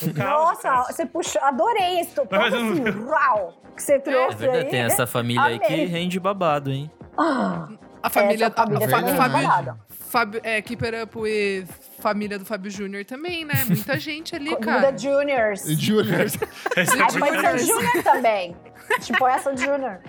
[0.15, 4.71] Nossa, você puxou, adorei esse topo assim, uau, que você trouxe é verdade, aí.
[4.71, 5.61] Tem essa família Amei.
[5.61, 6.91] aí que rende babado, hein?
[7.17, 7.69] Ah,
[8.03, 9.79] a família, a, família a, a, Fábio,
[10.09, 11.67] Fábio, é, Keeper Up with
[12.01, 13.65] família do Fábio Júnior também, né?
[13.67, 14.93] Muita gente ali, cara.
[14.93, 15.65] The Juniors.
[15.79, 16.39] Juniors.
[16.77, 18.57] Aí pode ser Junior também.
[19.01, 20.01] tipo essa Junior.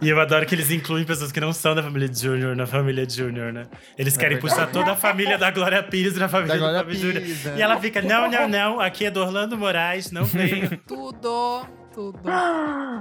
[0.00, 2.66] E eu adoro que eles incluem pessoas que não são da família de Júnior na
[2.66, 3.64] família Júnior, né?
[3.96, 6.78] Eles é querem é puxar toda a família da Glória Pires na família da do
[6.78, 7.22] Fábio Júnior.
[7.22, 7.54] Né?
[7.56, 10.76] E ela fica, não, não, não, aqui é do Orlando Moraes, não venho.
[10.86, 11.66] Tudo
[11.98, 12.20] tudo.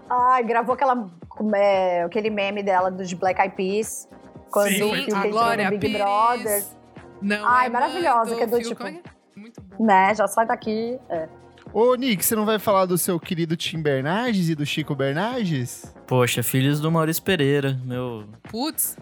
[0.09, 1.07] Ai, gravou aquela,
[1.55, 4.09] é, aquele meme dela dos Black Eyed Peas.
[4.51, 5.97] Quando Sim, o a Glória Big Pires.
[5.97, 6.63] Brother.
[7.21, 8.85] Não Ai, é maravilhosa, que é do tipo.
[8.85, 9.01] É?
[9.35, 9.85] Muito bom.
[9.85, 10.99] Né, já sai daqui.
[11.09, 11.27] É.
[11.73, 15.93] Ô, Nick, você não vai falar do seu querido Tim Bernardes e do Chico Bernardes?
[16.07, 18.25] Poxa, filhos do Maurício Pereira, meu.
[18.49, 18.97] Putz.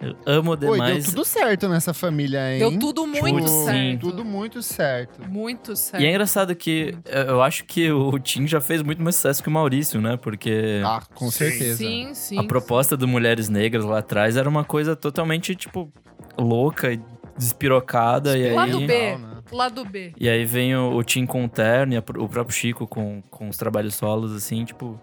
[0.00, 1.06] Eu amo Oi, deu demais.
[1.06, 2.58] tudo certo nessa família, hein?
[2.60, 4.00] Deu tudo muito Tipo, certo.
[4.00, 5.28] Tudo muito certo.
[5.28, 6.02] Muito certo.
[6.02, 9.42] E é engraçado que eu eu acho que o Tim já fez muito mais sucesso
[9.42, 10.16] que o Maurício, né?
[10.16, 11.38] Porque Ah, com Sim.
[11.38, 11.76] certeza.
[11.78, 12.38] Sim, sim.
[12.38, 15.92] a proposta do Mulheres Negras lá atrás era uma coisa totalmente, tipo,
[16.38, 17.00] louca e
[17.36, 18.36] despirocada.
[18.38, 18.94] E Lado aí, B.
[18.94, 19.28] Legal, né?
[19.50, 20.12] Lado B.
[20.20, 23.22] e aí vem o, o Tim com o Terno e a o próprio Chico com,
[23.30, 25.00] com os trabalhos solos, assim, tipo.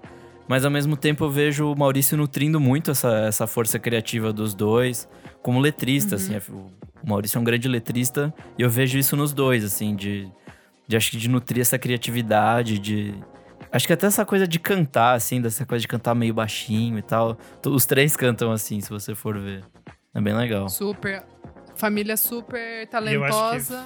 [0.48, 4.54] Mas ao mesmo tempo eu vejo o Maurício nutrindo muito essa, essa força criativa dos
[4.54, 5.08] dois,
[5.41, 6.36] como letrista, assim.
[7.04, 10.30] O Maurício é um grande letrista e eu vejo isso nos dois, assim, de,
[10.88, 13.14] de acho que de nutrir essa criatividade, de.
[13.72, 17.02] Acho que até essa coisa de cantar, assim, dessa coisa de cantar meio baixinho e
[17.02, 17.38] tal.
[17.66, 19.64] Os três cantam assim, se você for ver.
[20.14, 20.70] É bem legal.
[20.70, 21.24] Super.
[21.76, 23.86] Família super eu acho que- talentosa.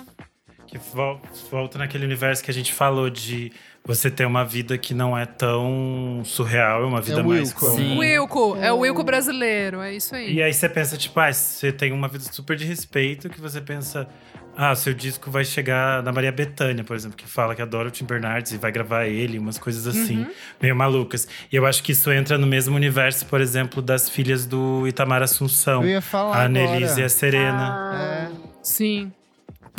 [0.69, 3.51] Que vol- volta naquele universo que a gente falou de
[3.83, 7.59] você ter uma vida que não é tão surreal, é uma vida o mais Wilco.
[7.65, 7.97] comum.
[7.97, 10.33] Wilco, é o Wilco brasileiro, é isso aí.
[10.35, 13.59] E aí você pensa, tipo, ah, você tem uma vida super de respeito, que você
[13.59, 14.07] pensa,
[14.55, 17.91] ah, seu disco vai chegar na Maria Bethânia, por exemplo, que fala que adora o
[17.91, 20.27] Tim Bernardes e vai gravar ele, umas coisas assim,
[20.61, 21.27] meio malucas.
[21.51, 25.23] E eu acho que isso entra no mesmo universo, por exemplo, das filhas do Itamar
[25.23, 25.81] Assunção.
[25.83, 26.45] Eu ia falar A agora.
[26.45, 27.69] Annelise e a Serena.
[27.71, 29.11] Ah, É, Sim.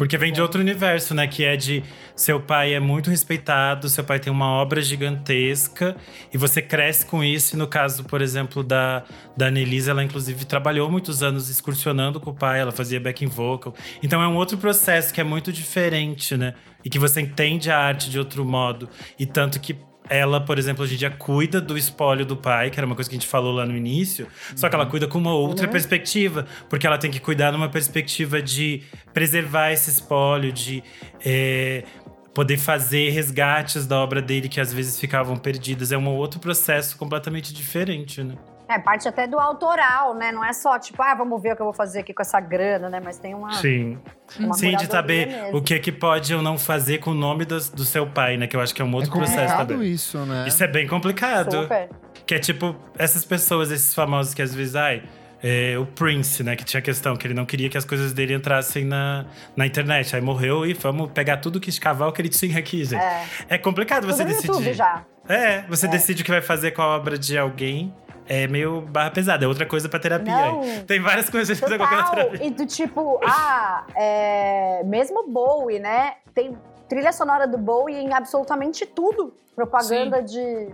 [0.00, 1.26] Porque vem de outro universo, né?
[1.26, 1.84] Que é de
[2.16, 5.94] seu pai é muito respeitado, seu pai tem uma obra gigantesca
[6.32, 7.54] e você cresce com isso.
[7.54, 9.04] E no caso, por exemplo, da,
[9.36, 13.74] da Annelise, ela inclusive trabalhou muitos anos excursionando com o pai, ela fazia backing vocal.
[14.02, 16.54] Então é um outro processo que é muito diferente, né?
[16.82, 18.88] E que você entende a arte de outro modo.
[19.18, 19.76] E tanto que
[20.10, 23.08] ela, por exemplo, hoje em dia cuida do espólio do pai, que era uma coisa
[23.08, 24.26] que a gente falou lá no início.
[24.56, 28.42] Só que ela cuida com uma outra perspectiva, porque ela tem que cuidar numa perspectiva
[28.42, 28.82] de
[29.14, 30.82] preservar esse espólio, de
[31.24, 31.84] é,
[32.34, 35.92] poder fazer resgates da obra dele que às vezes ficavam perdidas.
[35.92, 38.34] É um outro processo completamente diferente, né?
[38.70, 40.30] É, parte até do autoral, né?
[40.30, 42.38] Não é só tipo, ah, vamos ver o que eu vou fazer aqui com essa
[42.38, 43.00] grana, né?
[43.04, 43.52] Mas tem uma.
[43.54, 43.98] Sim.
[44.38, 45.58] uma Sim, de saber mesmo.
[45.58, 48.46] o que que pode ou não fazer com o nome das- do, seu pai, né?
[48.46, 49.90] Que eu acho que é um é outro processo complicado também.
[49.90, 50.44] isso, né?
[50.46, 51.62] Isso é bem complicado.
[51.62, 51.88] Super.
[52.24, 55.02] Que é tipo, essas pessoas, esses famosos que às vezes, ai,
[55.42, 56.54] é, o Prince, né?
[56.54, 59.24] Que tinha questão, que ele não queria que as coisas dele entrassem na,
[59.56, 60.14] na internet.
[60.14, 63.02] Aí morreu e vamos pegar tudo que escavar que ele tinha aqui, gente.
[63.02, 63.24] É.
[63.48, 64.52] É, complicado você Tudo no decidir.
[64.52, 65.04] YouTube já.
[65.28, 67.92] É, você decide o que vai fazer com a obra de alguém.
[68.26, 70.32] É meio barra pesada, é outra coisa pra terapia.
[70.32, 70.60] Não.
[70.62, 70.82] aí.
[70.84, 72.10] Tem várias coisas pra fazer com a Total.
[72.14, 72.46] terapia.
[72.46, 76.14] E do tipo, ah, é, mesmo Bowie, né?
[76.34, 76.56] Tem
[76.88, 79.34] trilha sonora do Bowie em absolutamente tudo.
[79.56, 80.68] Propaganda de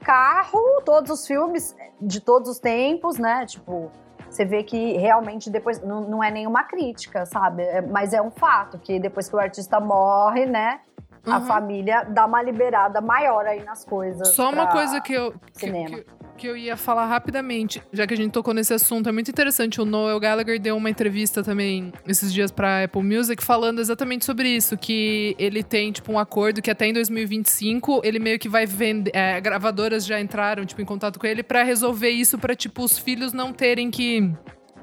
[0.00, 3.44] carro, todos os filmes de todos os tempos, né?
[3.46, 3.90] Tipo,
[4.28, 7.62] você vê que realmente depois não, não é nenhuma crítica, sabe?
[7.62, 10.80] É- mas é um fato que depois que o artista morre, né?
[11.24, 11.46] A Uhum.
[11.46, 14.28] família dá uma liberada maior aí nas coisas.
[14.28, 15.98] Só uma coisa que eu, que, cinema.
[15.98, 16.06] que-
[16.42, 19.80] que eu ia falar rapidamente, já que a gente tocou nesse assunto, é muito interessante.
[19.80, 24.48] O Noel Gallagher deu uma entrevista também esses dias pra Apple Music falando exatamente sobre
[24.48, 28.66] isso, que ele tem tipo um acordo que até em 2025 ele meio que vai
[28.66, 32.82] vender, é, gravadoras já entraram tipo em contato com ele pra resolver isso pra tipo
[32.82, 34.28] os filhos não terem que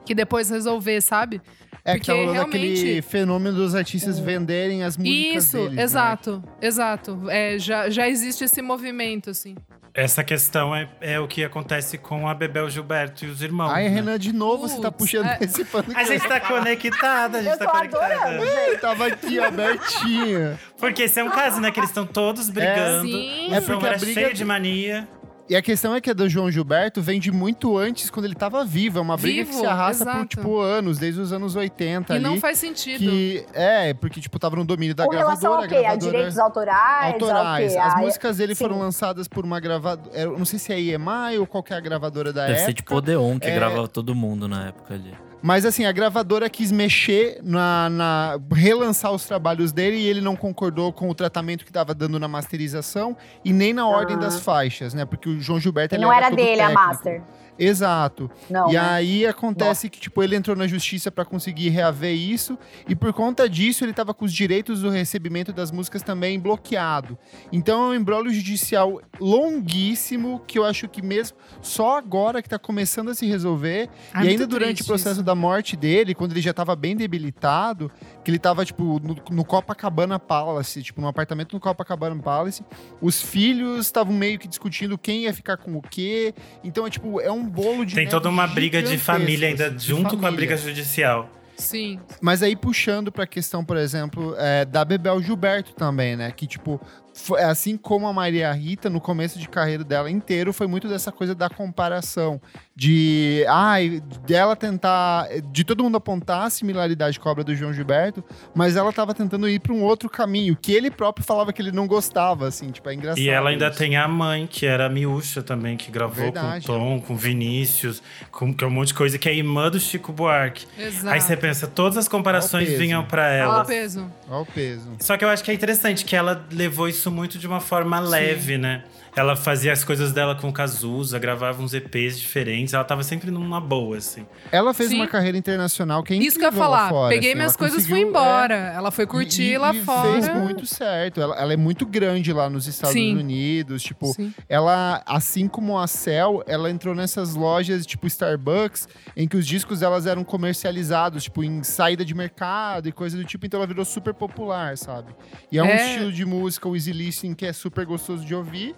[0.09, 1.39] que depois resolver, sabe?
[1.85, 5.73] É que porque tá rolando aquele realmente- fenômeno dos artistas venderem as músicas Isso, deles,
[5.75, 5.83] né?
[5.83, 7.29] exato, exato.
[7.29, 9.55] É, já, já existe esse movimento, assim.
[9.93, 13.71] Essa questão é, é o que acontece com a Bebel Gilberto e os irmãos.
[13.71, 13.89] Ai, né?
[13.89, 15.37] Renan, de novo você tá puxando é.
[15.41, 15.85] esse pano.
[15.95, 18.77] A gente tá conectada, a gente Eu tá tô conectada.
[18.81, 20.59] tava aqui, abertinha.
[20.77, 21.69] Porque esse é um caso, né?
[21.71, 23.07] Que eles estão todos brigando.
[23.07, 23.53] Sim.
[23.53, 25.07] É o João porque a era briga- cheio de mania.
[25.49, 28.35] E a questão é que a do João Gilberto vem de muito antes, quando ele
[28.35, 28.99] tava vivo.
[28.99, 30.25] É uma briga que Vivo, se arrasta por, exato.
[30.27, 32.23] tipo, anos, desde os anos 80 E ali.
[32.23, 32.99] não faz sentido.
[32.99, 35.63] Que, é, porque, tipo, tava no domínio da Com relação gravadora.
[35.63, 35.87] ao quê?
[35.87, 37.13] a A direitos autorais?
[37.13, 37.75] autorais.
[37.75, 38.63] As A- músicas dele sim.
[38.63, 40.15] foram lançadas por uma gravadora.
[40.15, 42.53] Eu não sei se é a EMI ou qual que é a gravadora da Deve
[42.53, 42.65] época.
[42.67, 45.13] ser tipo Odeon, que é- gravava todo mundo na época ali.
[45.41, 50.35] Mas assim, a gravadora quis mexer na, na- relançar os trabalhos dele e ele não
[50.35, 53.15] concordou com o tratamento que tava dando na masterização
[53.45, 54.19] e nem na ordem Ah.
[54.19, 55.05] das faixas, né?
[55.05, 56.87] Porque o João Gilberto ele não era todo dele a técnico.
[56.87, 57.21] master.
[57.59, 58.29] Exato.
[58.49, 58.69] Não.
[58.69, 58.79] e né?
[58.79, 62.57] aí acontece que, tipo, ele entrou na justiça pra conseguir reaver isso,
[62.87, 67.17] e por conta disso ele tava com os direitos do recebimento das músicas também bloqueado.
[67.51, 72.57] Então é um embrólio judicial longuíssimo, que eu acho que mesmo só agora que tá
[72.57, 75.23] começando a se resolver, Ai, e ainda durante o processo isso.
[75.23, 77.91] da morte dele, quando ele já tava bem debilitado,
[78.23, 82.63] que ele tava, tipo, no, no Copacabana Palace, tipo, num apartamento no Copacabana Palace,
[83.01, 86.33] os filhos estavam meio que discutindo quem ia ficar com o quê.
[86.63, 89.75] Então, é tipo, é um bolo de Tem toda uma briga de família ainda, assim,
[89.75, 90.35] de junto com a família.
[90.35, 91.29] briga judicial.
[91.57, 91.99] Sim.
[92.21, 96.31] Mas aí puxando pra questão, por exemplo, é, da Bebel Gilberto também, né?
[96.31, 96.79] Que, tipo,
[97.13, 101.11] foi- assim como a Maria Rita, no começo de carreira dela inteiro, foi muito dessa
[101.11, 102.39] coisa da comparação.
[102.79, 105.27] De, ai, dela tentar.
[105.51, 108.23] De todo mundo apontar a similaridade com a obra do João Gilberto,
[108.55, 111.73] mas ela tava tentando ir para um outro caminho, que ele próprio falava que ele
[111.73, 113.19] não gostava, assim, tipo, é engraçado.
[113.19, 113.77] E ela ainda isso.
[113.77, 116.65] tem a mãe, que era a Miúcha também, que gravou Verdade.
[116.65, 118.01] com o Tom, com o Vinícius,
[118.31, 120.65] com, que é um monte de coisa, que é irmã do Chico Buarque.
[120.77, 121.09] Exato.
[121.09, 123.63] Aí você pensa, todas as comparações Olha vinham pra Olha ela.
[123.63, 124.09] o peso.
[124.29, 124.89] Olha o peso.
[124.99, 127.99] Só que eu acho que é interessante que ela levou isso muito de uma forma
[127.99, 128.85] leve, né?
[129.15, 132.73] Ela fazia as coisas dela com o Cazuza, gravava uns EPs diferentes.
[132.73, 134.25] Ela tava sempre numa boa, assim.
[134.51, 134.95] Ela fez Sim.
[134.97, 136.89] uma carreira internacional que é Isso que eu ia falar.
[136.89, 138.53] fora, Peguei assim, minhas ela coisas e fui embora.
[138.55, 140.11] é, Ela foi curtir E- lá e fora.
[140.11, 141.19] Fez muito certo.
[141.19, 143.17] Ela, ela é muito grande lá nos Estados Sim.
[143.17, 143.81] Unidos.
[143.83, 144.33] Tipo, Sim.
[144.47, 148.87] ela, assim como a Cell, ela entrou nessas lojas tipo Starbucks,
[149.17, 153.25] em que os discos delas eram comercializados, tipo, em saída de mercado e coisa do
[153.25, 155.13] tipo, então ela virou super popular, sabe?
[155.51, 155.91] E é, um É.
[155.91, 158.75] estilo de música, o easy listening, que é super gostoso de ouvir.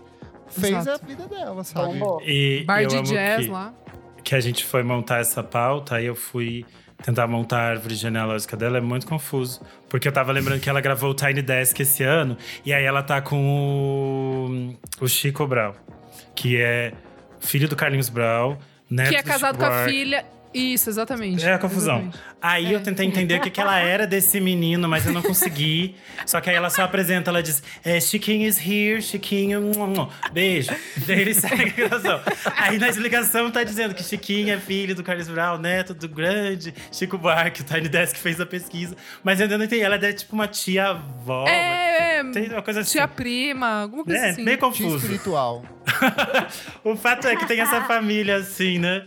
[0.52, 1.04] Fez Exato.
[1.04, 2.00] a vida dela, sabe?
[2.26, 3.74] E Bar eu de amo jazz que, lá.
[4.24, 6.66] que a gente foi montar essa pauta, aí eu fui
[7.02, 9.62] tentar montar a árvore genealógica dela, é muito confuso.
[9.90, 13.02] Porque eu tava lembrando que ela gravou o Tiny Desk esse ano, e aí ela
[13.02, 15.76] tá com o, o Chico Brau,
[16.36, 16.94] que é
[17.40, 18.58] filho do Carlinhos Brau,
[18.90, 20.26] neto Que é do casado com a filha.
[20.54, 21.46] Isso, exatamente.
[21.46, 22.00] É a confusão.
[22.00, 22.20] Exatamente.
[22.42, 22.76] Aí É.
[22.76, 25.96] eu tentei entender o que, que ela era desse menino, mas eu não consegui.
[26.26, 29.72] Só que aí ela só apresenta, ela diz: é, Chiquinho is here, Chiquinho.
[30.34, 30.72] Beijo.
[31.08, 32.20] Daí ele segue a gravação.
[32.58, 36.74] Aí na explicação tá dizendo que Chiquinho é filho do Carlos Brown, neto do grande
[36.92, 38.96] Chico Buarque, o Tiny Desk fez a pesquisa.
[39.24, 39.82] Mas eu ainda não entendi.
[39.84, 41.48] Ela é tipo uma tia-avó.
[41.48, 42.92] É, é, Tem uma coisa assim.
[42.94, 44.44] tia prima, alguma coisa É, assim.
[44.44, 44.98] meio Tia confuso.
[44.98, 45.64] espiritual.
[46.84, 49.06] o fato é que tem essa família assim, né?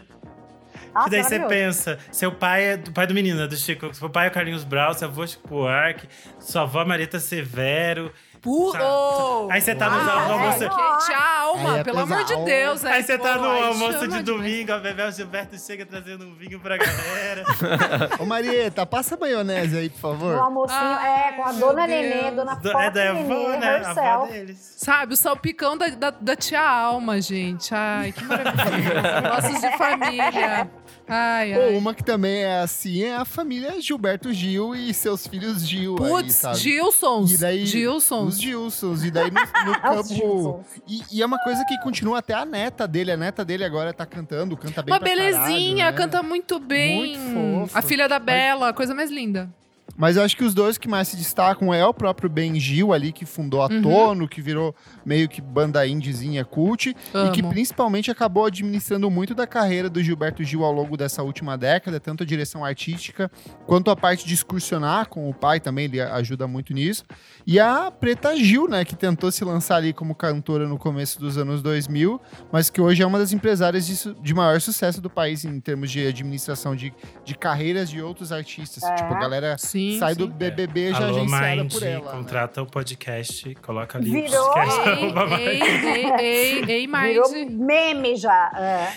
[0.95, 3.93] Nossa, Que daí você pensa, seu pai é do pai do menino, é do Chico.
[3.95, 7.19] Seu pai é o Carlinhos Brau, seu avô é Chico Buarque, sua avó é Marita
[7.19, 8.13] Severo.
[8.41, 9.49] Puro!
[9.51, 10.65] Aí você tá no Ah, almoço.
[10.65, 10.69] é.
[10.69, 12.37] Tia alma, Aí é pelo amor de.
[12.45, 12.85] Deus.
[12.85, 16.61] Aí você tá no aí almoço de domingo, a Bebel Gilberto chega trazendo um vinho
[16.61, 17.43] pra galera.
[18.21, 20.35] Ô, Marieta, passa a maionese aí, por favor.
[20.37, 22.01] No almocinho, Ai, é, com a dona Deus.
[22.07, 23.83] Nenê, dona Do- é da Nenê, avó, né?
[23.83, 24.75] A avó deles.
[24.77, 27.75] Sabe, o salpicão da, da, da tia Alma, gente.
[27.75, 28.61] Ai, que maravilhoso.
[29.25, 30.69] Nossos de família.
[31.07, 31.77] Ai, Ou ai.
[31.77, 36.09] uma que também é assim é a família Gilberto Gil e seus filhos Gil aí,
[36.09, 36.59] Putz, sabe?
[36.59, 37.33] Gilsons.
[37.33, 38.35] E daí, Gilsons.
[38.35, 39.05] Os Gilsons.
[39.05, 40.15] E daí no, no campo.
[40.15, 40.67] Gilsons.
[40.89, 43.13] E, e é uma coisa que continua até a neta dele.
[43.13, 45.93] A neta dele agora tá cantando, canta bem Uma pra belezinha, caralho, né?
[45.93, 47.19] canta muito bem.
[47.19, 47.79] Muito fofa.
[47.79, 49.49] A filha da Bela, a coisa mais linda.
[49.97, 52.93] Mas eu acho que os dois que mais se destacam é o próprio Ben Gil
[52.93, 53.83] ali, que fundou a Uhum.
[53.83, 54.75] Tono, que virou
[55.05, 56.91] meio que banda indiezinha cult.
[56.91, 57.51] E que Amo.
[57.51, 62.23] principalmente acabou administrando muito da carreira do Gilberto Gil ao longo dessa última década, tanto
[62.23, 63.31] a direção artística
[63.67, 67.05] quanto a parte de excursionar com o pai também, ele ajuda muito nisso.
[67.47, 71.37] E a Preta Gil, né, que tentou se lançar ali como cantora no começo dos
[71.39, 72.21] anos 2000,
[72.53, 75.91] mas que hoje é uma das empresárias de, de maior sucesso do país em termos
[75.91, 76.93] de administração de,
[77.25, 78.83] de carreiras de outros artistas.
[78.83, 78.95] É.
[78.95, 80.19] Tipo, a galera Sim, sai sim.
[80.21, 82.05] do BBB já Alô, agenciada Mind, por ela.
[82.05, 82.11] né?
[82.19, 85.41] contrata o podcast, coloca ali Virou- o podcast.
[85.41, 87.51] Ei, ei, ei, ei, ei, Virou Mind.
[87.51, 88.51] meme já.
[88.57, 88.93] É.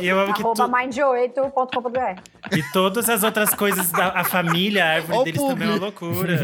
[0.00, 2.20] E eu amo que Arroba tu- mind8.com.br.
[2.56, 5.80] E todas as outras coisas da a família, a árvore o deles também é uma
[5.80, 6.38] loucura.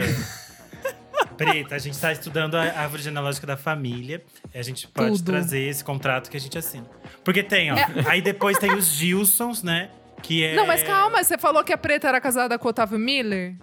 [1.37, 4.23] Preta, a gente tá estudando a árvore genealógica da família.
[4.55, 5.25] E a gente pode Tudo.
[5.33, 6.85] trazer esse contrato que a gente assina.
[7.25, 7.77] Porque tem, ó.
[8.07, 9.89] Aí depois tem os Gilsons, né?
[10.23, 10.55] Que é.
[10.55, 13.55] Não, mas calma, você falou que a Preta era casada com o Otávio Miller?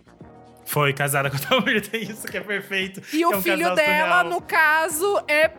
[0.65, 3.01] Foi casada com a Tamir, tem isso que é perfeito.
[3.13, 4.23] E É o um filho dela, surreal.
[4.25, 5.49] no caso, é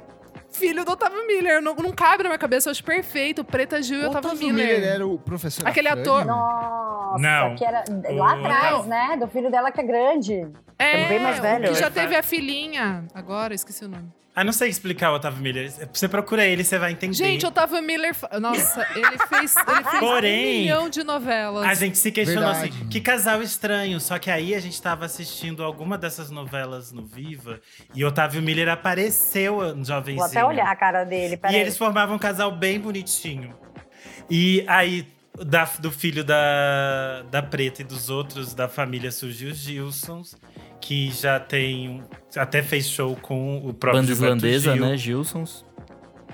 [0.52, 1.62] filho do Otávio Miller.
[1.62, 3.42] Não, não cabe na minha cabeça, eu acho perfeito.
[3.42, 4.66] Preta Gil e O Otávio Otávio Miller.
[4.76, 6.10] Miller era o professor Aquele Afrânio?
[6.12, 7.54] ator- Nossa, Não.
[7.54, 8.84] que era O- lá atrás, Não.
[8.84, 9.16] né?
[9.18, 10.46] Do filho dela que é grande.
[10.78, 11.68] É, bem mais velho.
[11.68, 13.04] que já É, teve a filhinha.
[13.14, 14.12] Agora, esqueci o nome.
[14.40, 15.68] Ah, não sei explicar o Otávio Miller.
[15.92, 17.14] Você procura ele, você vai entender.
[17.16, 18.14] Gente, Otávio Miller...
[18.40, 21.64] Nossa, ele fez, ele fez Porém, um milhão de novelas.
[21.66, 22.74] A gente se questionou Verdade.
[22.76, 23.98] assim, que casal estranho.
[24.00, 27.60] Só que aí a gente tava assistindo alguma dessas novelas no Viva
[27.94, 30.18] e Otávio Miller apareceu no jovenzinho.
[30.18, 31.34] Vou até olhar a cara dele.
[31.34, 31.56] E Peraí.
[31.56, 33.54] eles formavam um casal bem bonitinho.
[34.30, 35.06] E aí,
[35.44, 40.36] da- do filho da, da Preta e dos outros da família surgiu os Gilsons,
[40.80, 42.02] que já tem.
[42.36, 44.86] Até fez show com o próprio Banda islandesa, Gil.
[44.86, 44.96] né?
[44.96, 45.64] Gilsons.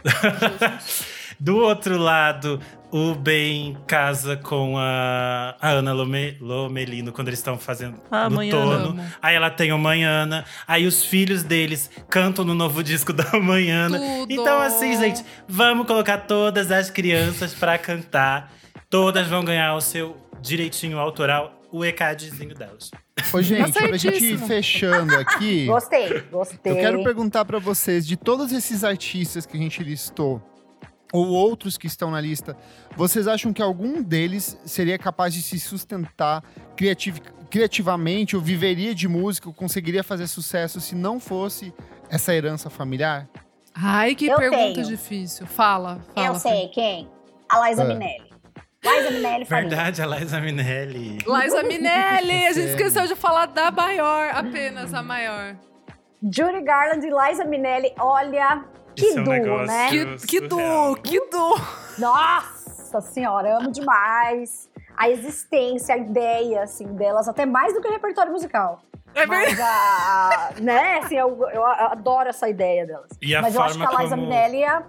[1.41, 2.61] Do outro lado,
[2.93, 8.37] o Ben casa com a, a Ana Lome, Lomelino quando eles estão fazendo Ah, no
[8.49, 8.91] tono.
[8.91, 9.05] Amo.
[9.21, 10.45] Aí ela tem o Manhana.
[10.67, 13.99] Aí os filhos deles cantam no novo disco da Manhana.
[13.99, 14.33] Tudo.
[14.33, 18.53] Então, assim, gente, vamos colocar todas as crianças pra cantar.
[18.89, 22.93] Todas vão ganhar o seu direitinho autoral o ECADzinho delas.
[23.33, 26.73] Ô, gente, pra gente ir fechando aqui, Gostei, gostei.
[26.73, 30.43] eu quero perguntar pra vocês, de todos esses artistas que a gente listou,
[31.13, 32.57] ou outros que estão na lista,
[32.97, 36.43] vocês acham que algum deles seria capaz de se sustentar
[36.77, 41.73] criativ- criativamente, ou viveria de música, ou conseguiria fazer sucesso se não fosse
[42.11, 43.29] essa herança familiar?
[43.73, 44.87] Ai, que Eu pergunta tenho.
[44.87, 45.47] difícil.
[45.47, 46.27] Fala, fala.
[46.27, 47.09] Eu sei quem?
[47.49, 47.87] A Liza Ah.
[47.87, 48.34] Minelli.
[48.85, 49.69] Liza Minelli faria.
[49.69, 51.19] Verdade, a Liza Minelli.
[51.27, 55.57] Liza Minelli, a gente esqueceu de falar da maior, apenas a maior.
[56.23, 58.65] Judy Garland e Liza Minelli, olha,
[58.97, 59.89] que Isso é um duo, né?
[59.91, 60.95] Que, que surreal.
[60.95, 61.61] du, que du.
[61.99, 64.69] Nossa senhora, amo demais.
[64.97, 68.81] A existência, a ideia, assim, delas, até mais do que o repertório musical.
[69.15, 69.57] É verdade.
[69.57, 73.11] Mas a, a- né, assim, eu, eu adoro essa ideia delas.
[73.21, 74.83] E a Mas eu acho que a Liza como- Minelli é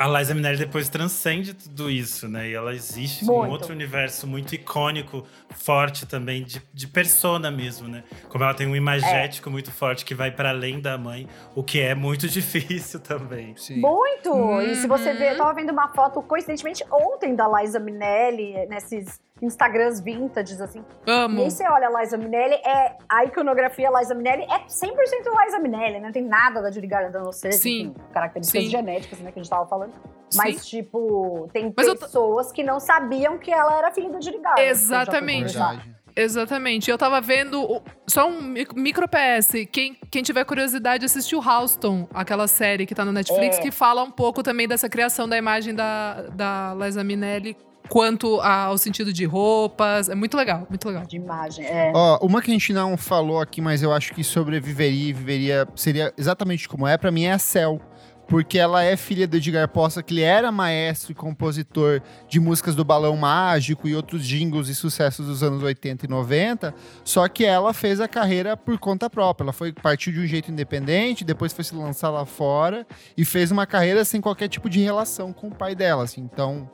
[0.00, 2.48] A Liza Minelli depois transcende tudo isso, né?
[2.48, 3.42] E ela existe Muito.
[3.44, 8.02] num outro universo muito icônico, forte também, de, de persona mesmo, né?
[8.30, 11.82] Como ela tem um imagético muito forte que vai para além da mãe, o que
[11.82, 13.54] é muito difícil também.
[13.58, 13.78] Sim.
[13.78, 14.62] Muito!
[14.62, 15.18] E se você Uhum.
[15.18, 20.84] ver, eu tava vendo uma foto, coincidentemente, ontem da Liza Minelli, nesses Instagrams vintages, assim.
[21.06, 21.42] E Amo.
[21.42, 25.94] aí você olha a Liza Minelli, é, a iconografia Liza Minelli é 100% Liza Minelli,
[25.94, 26.00] né?
[26.00, 27.80] não tem nada da Judy Garland, a não ser Sim.
[27.82, 28.70] enfim, características Sim.
[28.70, 29.92] genéticas, né, que a gente tava falando.
[30.36, 34.62] Mas, tipo, tem Mas pessoas que não sabiam que ela era filha da Judy Garland.
[34.62, 35.54] Exatamente.
[35.54, 35.96] Verdade.
[36.14, 36.90] Exatamente.
[36.90, 37.60] Eu tava vendo.
[37.62, 39.66] o- Só um mi- micro PS.
[39.70, 43.60] Quem, quem tiver curiosidade, assistiu Houston, aquela série que tá no Netflix, É.
[43.62, 47.56] que fala um pouco também dessa criação da imagem da, da Liza Minelli
[47.90, 50.08] quanto ao sentido de roupas.
[50.08, 51.04] É muito legal, muito legal.
[51.04, 51.92] De imagem, é.
[51.92, 55.68] Ó, uma que a gente não falou aqui, mas eu acho que sobreviveria e viveria,
[55.74, 57.80] seria exatamente como é, pra mim é a Cell.
[58.28, 62.76] Porque ela é filha do Edgar Poça, que ele era maestro e compositor de músicas
[62.76, 66.72] do Balão Mágico e outros jingles e sucessos dos anos 80 e 90.
[67.02, 69.46] Só que ela fez a carreira por conta própria.
[69.46, 72.86] Ela foi partiu de um jeito independente, depois foi se lançar lá fora
[73.16, 76.04] e fez uma carreira sem qualquer tipo de relação com o pai dela.
[76.04, 76.20] assim.
[76.20, 76.70] Então,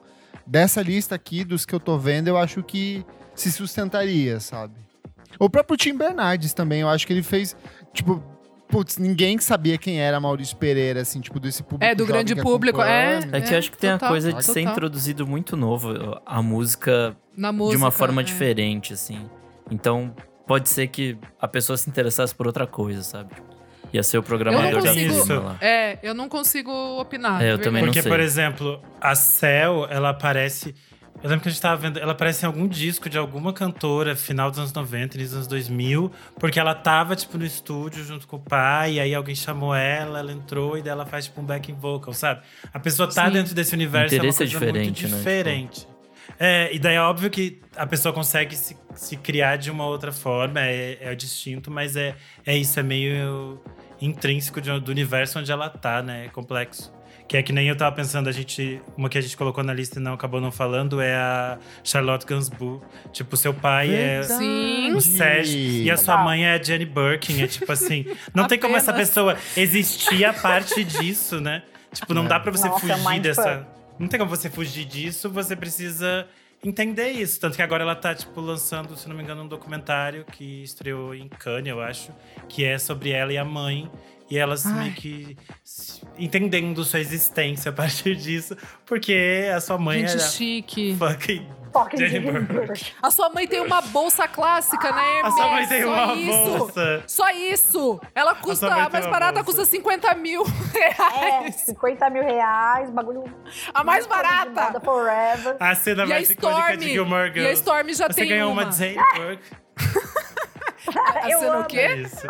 [0.47, 4.75] dessa lista aqui, dos que eu tô vendo, eu acho que se sustentaria, sabe?
[5.39, 7.57] O próprio Tim Bernardes também, eu acho que ele fez,
[7.93, 8.23] tipo,
[8.69, 11.85] putz, ninguém sabia quem era Maurício Pereira, assim, tipo, desse público.
[11.85, 13.19] É, do grande que público, é.
[13.19, 13.37] acompanha.
[13.37, 14.73] É que eu acho que tem total, a coisa de ser total.
[14.73, 17.77] introduzido muito novo a música Na música.
[17.77, 18.25] de uma forma é.
[18.25, 19.29] diferente, assim.
[19.71, 20.15] Então,
[20.47, 23.35] pode ser que a pessoa se interessasse por outra coisa, sabe?
[23.97, 25.59] Ia ser o programador da consigo- turma lá.
[25.61, 26.71] É, eu não consigo
[27.01, 27.43] opinar.
[27.43, 28.11] É, eu também não Porque, sei.
[28.11, 30.75] por exemplo, a Cell, ela aparece.
[31.23, 31.99] Eu lembro que a gente tava vendo.
[31.99, 35.47] Ela aparece em algum disco de alguma cantora, final dos anos 90, início dos anos
[35.47, 39.75] 2000, porque ela tava, tipo, no estúdio junto com o pai, e aí alguém chamou
[39.75, 42.43] ela, ela entrou e daí ela faz, tipo, um backing vocal, sabe?
[42.73, 43.33] A pessoa tá Sim.
[43.33, 45.17] dentro desse universo, é uma Interesse é coisa muito diferente, né?
[45.17, 45.89] diferente.
[46.39, 50.13] É, e daí é óbvio que a pessoa consegue se, se criar de uma outra
[50.13, 53.59] forma, é, é distinto, mas é, é isso, é meio
[54.01, 56.27] intrínseco de- do universo onde ela tá, né?
[56.27, 56.95] É complexo.
[57.29, 58.81] Que é que nem eu tava pensando, a gente.
[58.97, 62.25] Uma que a gente colocou na lista e não acabou não falando é a Charlotte
[62.25, 62.85] Gainsbourg.
[63.13, 64.23] Tipo, seu pai é.
[64.23, 64.93] Sim.
[64.95, 67.43] O Sérgio e a sua mãe é a Jenny Birkin.
[67.43, 68.07] É tipo assim.
[68.33, 71.65] Não tem como essa pessoa existir a parte disso, né?
[71.93, 73.67] Tipo, não dá pra você Nossa, é fugir dessa.
[73.99, 76.29] Não tem como você fugir disso, você precisa
[76.69, 77.39] entender isso.
[77.41, 81.15] Tanto que agora ela tá, tipo, lançando, se não me engano, um documentário que estreou
[81.15, 82.11] em Cannes, eu acho,
[82.49, 83.91] que é sobre ela e a mãe.
[84.29, 84.73] E elas Ai.
[84.81, 85.37] meio que
[86.19, 90.97] entendendo sua existência a partir disso, porque a sua mãe Gente era chique.
[90.99, 91.47] fucking
[91.97, 92.55] Jenny Birkin.
[92.55, 92.93] Birkin.
[93.03, 95.35] A sua mãe tem uma bolsa clássica, né, A Hermes?
[95.35, 96.59] sua mãe tem Só uma isso.
[96.59, 97.05] bolsa.
[97.07, 98.01] Só isso.
[98.15, 99.45] Ela custa, a tem mais uma barata bolsa.
[99.59, 100.43] custa 50 mil
[100.75, 101.55] É, reais.
[101.57, 103.25] 50 mil reais, bagulho.
[103.75, 104.81] A mais barata.
[104.81, 105.57] Forever.
[105.61, 106.77] A cena E a mais icônica Storm.
[106.79, 107.41] de Gilmore Girls.
[107.43, 108.73] E a Storm já Você tem ganhou uma, uma.
[108.73, 109.67] Jane Burke.
[111.23, 111.87] A Eu cena o quê?
[111.97, 112.27] Isso.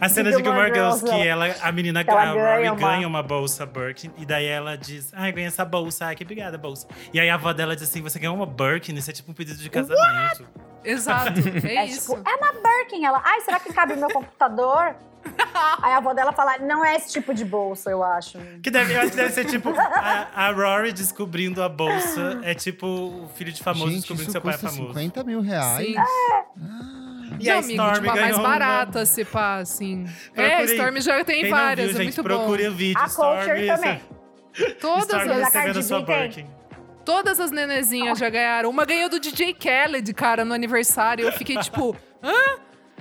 [0.00, 3.18] A cena de Gilmore Girls, que ela, a menina ela a Rory ganha ganha uma-
[3.18, 3.22] uma...
[3.22, 4.10] bolsa Birkin.
[4.16, 6.06] E daí ela diz, ai, ganhei essa bolsa.
[6.06, 6.86] Ai, que obrigada, bolsa.
[7.12, 8.94] E aí a avó dela diz assim, você ganhou uma Birkin?
[8.94, 10.46] Isso é tipo um pedido de casamento.
[10.82, 11.40] Exato.
[11.66, 12.14] É, É isso.
[12.16, 13.04] tipo, é uma Birkin.
[13.04, 14.94] Ela, ai, será que cabe no meu computador?
[15.82, 18.38] Aí a avó dela fala, não é esse tipo de bolsa, eu acho.
[18.62, 22.40] Que deve, eu acho que deve ser tipo a, a Rory descobrindo a bolsa.
[22.42, 24.88] É tipo o filho de famoso Gente, descobrindo seu pai é famoso.
[24.88, 25.86] 50 mil reais.
[25.86, 25.94] Sim.
[27.38, 30.04] E não, a amigo, Storm tipo, a mais uma- barata, se pá, assim.
[30.34, 30.74] É, a Procurei.
[30.76, 32.70] Storm já tem Quem várias, viu, é gente, muito procure bom.
[32.70, 33.00] o vídeo.
[33.02, 34.00] A Storm, Culture também.
[34.80, 36.02] Todas Storm as- Cardi recebendo sua.
[36.02, 36.46] Birkin.
[37.04, 38.68] todas as nenezinhas já ganharam.
[38.68, 41.24] Uma ganhou do DJ Khaled, cara, no aniversário.
[41.26, 42.32] Eu fiquei tipo, hã?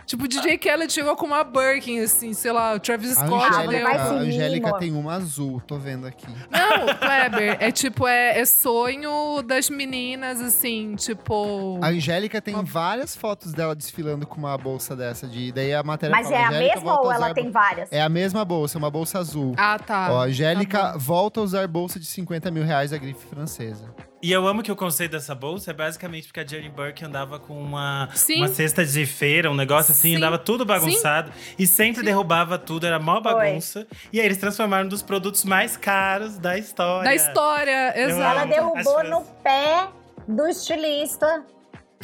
[0.09, 3.45] Tipo, o DJ Khaled chegou com uma Birkin, assim, sei lá, o Travis A Scott
[3.45, 3.87] Angélica, deu.
[3.87, 6.25] a Angélica tem uma azul, tô vendo aqui.
[6.49, 11.77] Não, Kleber, é tipo, é, é sonho das meninas, assim, tipo.
[11.83, 15.27] A Angélica tem Uma- várias fotos dela desfilando com uma bolsa dessa.
[15.27, 17.91] De, daí a matéria Mas fala, é a mesma ou a ela tem várias?
[17.91, 19.53] É a mesma bolsa, uma bolsa azul.
[19.57, 20.07] Ah, tá.
[20.11, 23.93] Ó, a Angélica Tá volta a usar bolsa de 50 mil reais da grife francesa.
[24.21, 27.39] E eu amo que o conceito dessa bolsa é basicamente porque a Jane Burke andava
[27.39, 28.39] com uma, Sim.
[28.39, 30.15] uma cesta de feira, um negócio assim, Sim.
[30.17, 33.87] andava tudo bagunçado e sempre derrubava tudo, era mó bagunça.
[34.11, 37.03] E aí eles transformaram num dos produtos mais caros da história.
[37.05, 38.39] Da história, exato.
[38.39, 39.87] Ela derrubou no pé
[40.27, 41.45] do estilista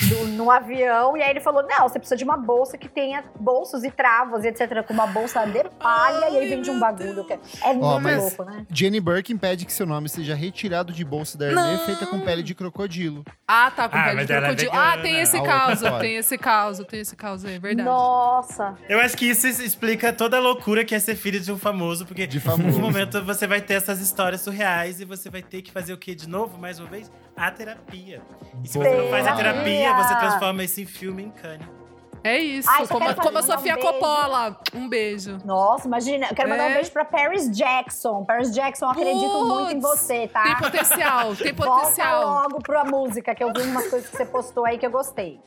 [0.09, 1.15] do- no avião.
[1.17, 4.43] E aí ele falou: Não, você precisa de uma bolsa que tenha bolsos e travas,
[4.43, 4.83] etc.
[4.85, 6.29] Com uma bolsa de palha.
[6.29, 7.23] e aí vende um bagulho.
[7.25, 8.65] que É muito mas- louco, né?
[8.69, 11.79] Jenny Birkin pede que seu nome seja retirado de bolsa da Hermê Não.
[11.85, 13.23] feita com pele de crocodilo.
[13.47, 14.71] Ah, tá, com Ah, pele mas de ela é crocodilo.
[14.71, 14.93] vegana.
[14.93, 17.87] ah, tem esse A outra caso, tem esse caso, tem esse caso aí, é verdade.
[17.87, 18.75] Nossa.
[18.89, 22.05] Eu acho que isso explica toda a loucura que é ser filho de um famoso,
[22.05, 22.77] porque De famoso.
[22.79, 25.97] no momento você vai ter essas histórias surreais e você vai ter que fazer o
[25.97, 27.11] quê de novo, mais uma vez?
[27.35, 28.21] A terapia.
[28.63, 29.63] E se você não faz a Terapia.
[29.63, 31.65] terapia, você transforma esse filme em cane.
[32.25, 33.87] É isso, Ai, como, como a fazer- um Sofia beijo.
[33.87, 34.59] Coppola.
[34.73, 35.37] Um beijo.
[35.45, 36.27] Nossa, imagina.
[36.31, 36.71] Eu quero mandar É.
[36.71, 38.23] um beijo pra Paris Jackson.
[38.25, 40.43] Paris Jackson, eu acredito Putz, muito em você, tá?
[40.43, 42.25] Tem potencial, tem Volta potencial.
[42.41, 45.39] logo pra música, que eu vi umas coisas que você postou aí que eu gostei.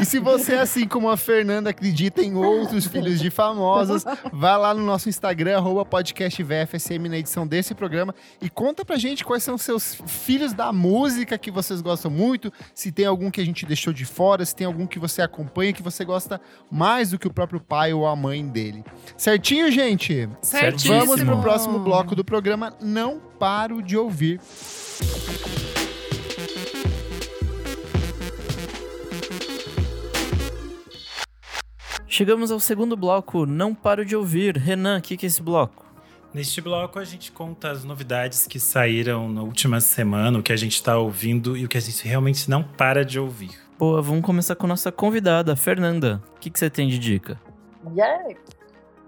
[0.00, 4.72] E se você, assim como a Fernanda, acredita em outros filhos de famosos, vá lá
[4.74, 9.42] no nosso Instagram, arroba podcast VFSM, na edição desse programa, e conta pra gente quais
[9.42, 13.66] são seus filhos da música que vocês gostam muito, se tem algum que a gente
[13.66, 16.40] deixou de fora, se tem algum que você acompanha, que você gosta
[16.70, 18.84] mais do que o próprio pai ou a mãe dele.
[19.16, 20.28] Certinho, gente?
[20.42, 20.98] Certíssimo.
[20.98, 24.40] Vamos pro próximo bloco do programa Não Paro de Ouvir.
[32.20, 34.56] Chegamos ao segundo bloco, não paro de ouvir.
[34.56, 35.86] Renan, o que, que é esse bloco?
[36.34, 40.56] Neste bloco, a gente conta as novidades que saíram na última semana, o que a
[40.56, 43.69] gente tá ouvindo e o que a gente realmente não para de ouvir.
[43.80, 46.22] Boa, vamos começar com a nossa convidada, Fernanda.
[46.36, 47.40] O que, que você tem de dica?
[47.96, 48.34] Yeah.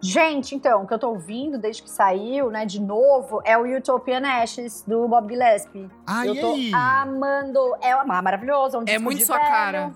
[0.01, 3.65] Gente, então, o que eu tô ouvindo desde que saiu, né, de novo, é o
[3.77, 5.89] Utopian Ashes, do Bob Gillespie.
[6.07, 6.73] Ah, eu e tô aí?
[6.75, 7.61] amando.
[7.83, 8.79] É uma- maravilhoso.
[8.79, 9.49] É, um É muito de sua velho.
[9.51, 9.93] cara.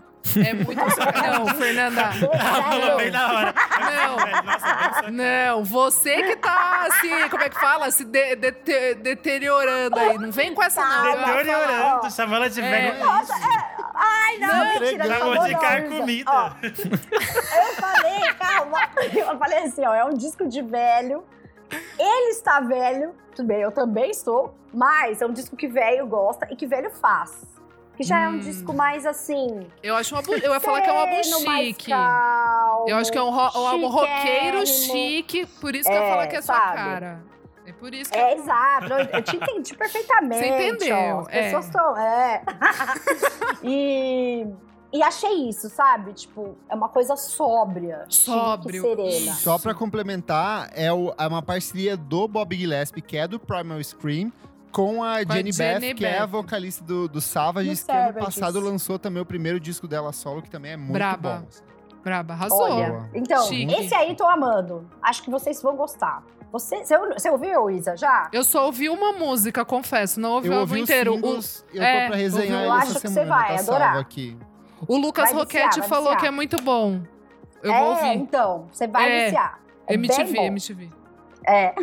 [0.46, 0.74] É muito.
[1.22, 2.10] Não, Fernanda.
[2.12, 3.54] Falou bem na hora.
[3.80, 4.16] Não.
[4.44, 7.90] Nossa, sua- Não, você que tá assim, como é que fala?
[7.90, 10.18] Se de- dete- deteriorando aí.
[10.18, 11.02] Não vem com essa, não.
[11.04, 11.36] Calma, viu?
[11.36, 12.70] Deteriorando, chamando ela de É.
[12.70, 13.04] velho.
[13.94, 15.04] Ai, não, Não, mentira.
[15.08, 15.96] não, Chamou não, de não, car Isa.
[15.96, 16.30] comida.
[16.30, 18.78] Ó, eu falei, calma.
[19.14, 21.24] Eu falei assim, ó, é um disco de velho.
[21.98, 26.46] Ele está velho, tudo bem, eu também estou, mas é um disco que velho gosta
[26.50, 27.32] e que velho faz.
[27.96, 28.38] Que já é um Hum.
[28.40, 29.66] disco mais assim.
[29.82, 31.90] Eu acho um álbum, eu ia falar que é um álbum chique.
[31.90, 36.00] calmo, Eu acho que é um, ro- um álbum roqueiro chique, por isso que eu
[36.00, 36.76] ia É, falar que é sua sabe?
[36.76, 37.24] cara.
[37.66, 38.92] É por isso que É, exato.
[38.92, 40.38] Eu, eu te entendi perfeitamente.
[40.38, 41.20] Você entendeu, ó.
[41.22, 41.42] As é.
[41.44, 41.96] pessoas estão.
[41.96, 42.42] É.
[43.64, 44.46] e,
[44.92, 46.12] e achei isso, sabe?
[46.12, 48.04] Tipo, é uma coisa sóbria.
[48.08, 48.82] Sóbrio.
[48.82, 49.32] serena.
[49.34, 53.82] Só pra complementar, é, o- é uma parceria do Bob Gillespie, que é do Primal
[53.82, 54.32] Scream,
[54.76, 57.86] com a Com a Jenny Jenny Beth, que é a vocalista do, do Savages, Do
[57.86, 58.34] que ano Savages.
[58.34, 61.42] passado lançou também o primeiro disco dela solo, que também é muito Braba.
[61.42, 61.96] bom.
[62.04, 62.60] Braba, arrasou.
[62.60, 63.74] Olha, então, Chique.
[63.74, 64.86] esse aí tô amando.
[65.02, 66.22] Acho que vocês vão gostar.
[66.52, 68.28] Você, você, você ouviu, Isa, já?
[68.32, 71.12] Eu só ouvi uma música, confesso, não ouvi Eu o ouvi os inteiro.
[71.12, 73.96] O, singles, eu é, tô pra resenhar eu acho que você vai tá adorar.
[73.96, 74.36] aqui.
[74.86, 76.20] o Lucas Vai viciar, Roquette vai falou viciar.
[76.20, 77.00] que é muito bom.
[77.62, 78.08] Eu é, vou ouvir.
[78.18, 79.58] então, você vai É, viciar.
[79.86, 80.42] É MTV, bom.
[80.44, 80.88] MTV.
[81.46, 81.74] É.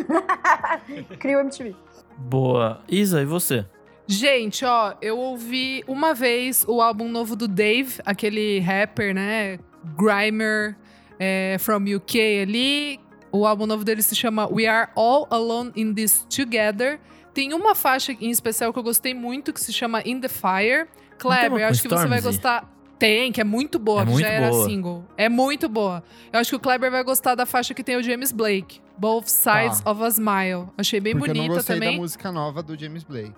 [1.18, 1.76] Cria o MTV.
[2.16, 2.80] Boa.
[2.88, 3.66] Isa, e você?
[4.06, 9.58] Gente, ó, eu ouvi uma vez o álbum novo do Dave, aquele rapper, né?
[9.96, 10.76] Grimer,
[11.18, 13.00] é, from UK ali.
[13.32, 17.00] O álbum novo dele se chama We Are All Alone in This Together.
[17.32, 20.86] Tem uma faixa em especial que eu gostei muito, que se chama In the Fire.
[21.18, 22.70] Kleber, eu acho que você vai gostar.
[22.96, 24.64] Tem, que é muito boa, É que muito já era boa.
[24.68, 25.04] single.
[25.16, 26.04] É muito boa.
[26.32, 28.80] Eu acho que o Kleber vai gostar da faixa que tem o James Blake.
[28.96, 29.90] Both Sides Tá.
[29.90, 30.66] of a Smile.
[30.78, 31.96] Achei bem Porque eu não bonita gostei também.
[31.96, 33.32] da música nova do James Blake.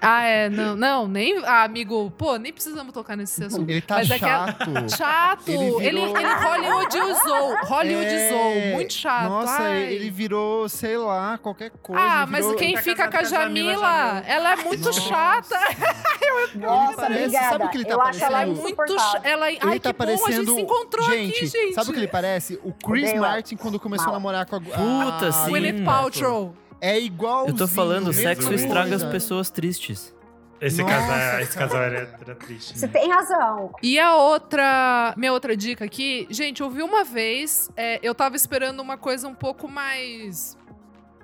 [0.00, 1.38] Ah, é, não, não, nem.
[1.44, 3.68] Ah, amigo, pô, nem precisamos tocar nesse assunto.
[3.68, 4.96] Ele tá Mas é que é- chato.
[4.96, 5.48] Chato!
[5.50, 7.56] Ele Ele, virou- ele, Hollywoodizou.
[7.64, 8.50] Hollywoodizou.
[8.52, 9.28] É, Muito chato.
[9.28, 9.82] Nossa, ai.
[9.94, 12.02] ele virou, sei lá, qualquer coisa.
[12.02, 14.22] Ah, ele mas virou- quem Tá fica com a a Jamila Jamila, Jamil.
[14.26, 15.00] ela é muito Nossa.
[15.00, 15.58] chata.
[16.54, 17.48] Nossa, parece- obrigada.
[17.50, 18.62] sabe o que ele tá eu acho ela é parecendo?
[18.62, 19.28] muito chata.
[19.28, 20.54] Ela, Ele ai, tá que bom, a gente parecendo.
[20.54, 21.74] se encontrou gente, aqui, gente.
[21.74, 22.60] sabe o que ele parece?
[22.62, 23.14] O Chris.
[23.14, 24.14] Martin quando começou a Mal.
[24.16, 24.60] namorar com a.
[24.60, 25.50] Puta, a- sim.
[25.50, 26.54] Gwyneth Paltrow.
[26.80, 27.46] É igual.
[27.46, 30.14] Eu tô falando, sexo estraga as pessoas tristes.
[30.60, 32.78] Esse Nossa, casal, esse casal era, era triste.
[32.78, 32.92] Você né?
[32.92, 33.74] tem razão.
[33.82, 38.36] E a outra, minha outra dica aqui, gente, eu vi uma vez, é, eu tava
[38.36, 40.56] esperando uma coisa um pouco mais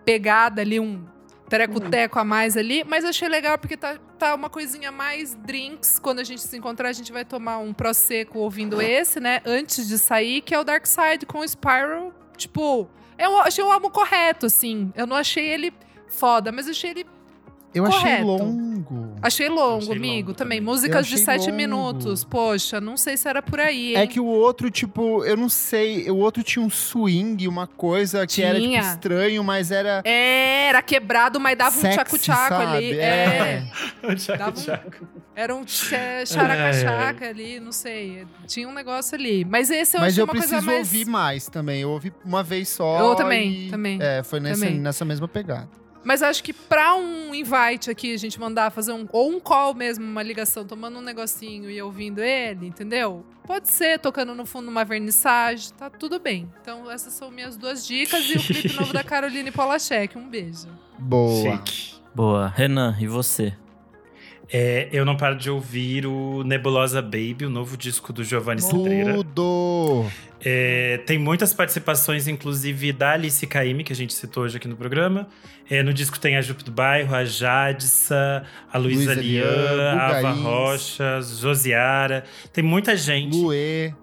[0.05, 1.03] pegada ali, um
[1.49, 5.99] tereco-teco a mais ali, mas achei legal porque tá, tá uma coisinha mais drinks.
[5.99, 9.41] Quando a gente se encontrar, a gente vai tomar um prosecco ouvindo esse, né?
[9.47, 12.13] Antes de sair, que é o Dark Side com o Spiral.
[12.37, 12.89] Tipo,
[13.23, 14.93] eu achei o álbum correto, assim.
[14.95, 15.73] Eu não achei ele
[16.09, 17.07] foda, mas achei ele
[17.75, 18.25] Eu achei Correto.
[18.27, 19.17] longo.
[19.23, 20.59] Achei longo, Achei amigo, longo também.
[20.59, 20.61] também.
[20.61, 21.57] Músicas Eu de achei sete longo.
[21.57, 22.25] minutos.
[22.25, 24.09] Poxa, não sei se era por aí, É hein?
[24.09, 28.43] que o outro, tipo, eu não sei, o outro tinha um swing, uma coisa que
[28.43, 28.81] era tipo, Tinha.
[28.81, 32.91] estranho, mas era É, era quebrado, mas dava um sexy, tchaco-tchaco ali.
[32.91, 32.99] sabe?
[33.01, 33.63] É.
[34.17, 35.07] Tchaco, Dava um-.
[35.35, 38.27] Era um tcha- Ai, characa-chaca ali, não sei.
[38.47, 39.45] Tinha um negócio ali.
[39.47, 40.79] Mas esse eu Mas achei eu uma preciso coisa mais.
[40.79, 41.81] ouvir mais também.
[41.81, 42.99] Eu ouvi uma vez só.
[42.99, 44.79] Eu também, e- também, É, foi nessa, também.
[44.79, 45.69] nessa mesma pegada.
[46.05, 49.07] Mas acho que pra um invite aqui, a gente mandar fazer um.
[49.13, 53.25] Ou um call mesmo, uma ligação, tomando um negocinho e ouvindo ele, entendeu?
[53.47, 56.51] Pode ser, tocando no fundo uma vernissagem, tá tudo bem.
[56.61, 60.17] Então, essas são minhas duas dicas e o clipe novo da Caroline Polachek.
[60.17, 60.69] Um beijo.
[60.99, 61.57] Boa.
[61.57, 61.95] Chique.
[62.15, 62.49] Boa.
[62.49, 63.55] Renan, e você?
[64.53, 69.15] É, eu não paro de ouvir o Nebulosa Baby, o novo disco do Giovanni Cidreira.
[69.15, 70.05] Tudo!
[70.45, 74.77] É, tem muitas participações, inclusive da Alice Caymmi, que a gente citou hoje aqui no
[74.77, 75.27] programa.
[75.71, 80.33] É, no disco tem a Jupe do Bairro, a Jadissa, a Luísa Lian, a Ava.
[80.33, 82.25] Rocha, Josiara.
[82.53, 83.35] Tem muita gente.
[83.35, 83.95] Luê.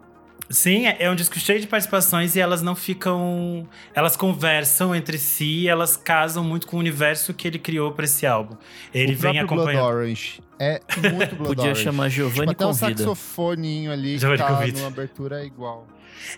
[0.49, 3.67] Sim, é é um disco cheio de participações e elas não ficam.
[3.93, 8.25] Elas conversam entre si, elas casam muito com o universo que ele criou para esse
[8.25, 8.55] álbum.
[8.93, 9.85] Ele o vem próprio Blood acompanhando.
[9.85, 10.41] Orange.
[10.59, 10.81] É
[11.13, 11.83] muito Blood Podia Orange.
[11.83, 12.97] chamar Tipo, Giovanni até um Convida.
[13.03, 14.77] saxofoninho ali que Giovanni tá Convida.
[14.77, 15.87] numa abertura é igual.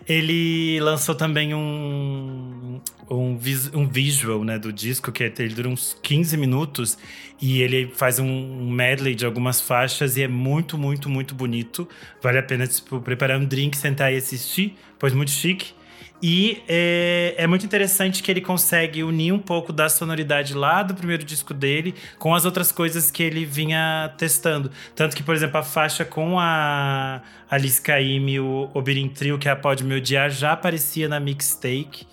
[0.07, 5.67] Ele lançou também um, um, vis- um visual né, do disco, que é- ele dura
[5.69, 6.97] uns 15 minutos.
[7.41, 11.87] E ele faz um medley de algumas faixas e é muito, muito, muito bonito.
[12.21, 15.73] Vale a pena tipo, preparar um drink, sentar e assistir, pois muito chique.
[16.21, 20.93] E é, é muito interessante que ele consegue unir um pouco da sonoridade lá do
[20.93, 24.69] primeiro disco dele com as outras coisas que ele vinha testando.
[24.95, 29.51] Tanto que, por exemplo, a faixa com a Alice Caymmi, o Obirin Trio, que é
[29.51, 32.07] a Pode Me Odiar, já aparecia na mixtape.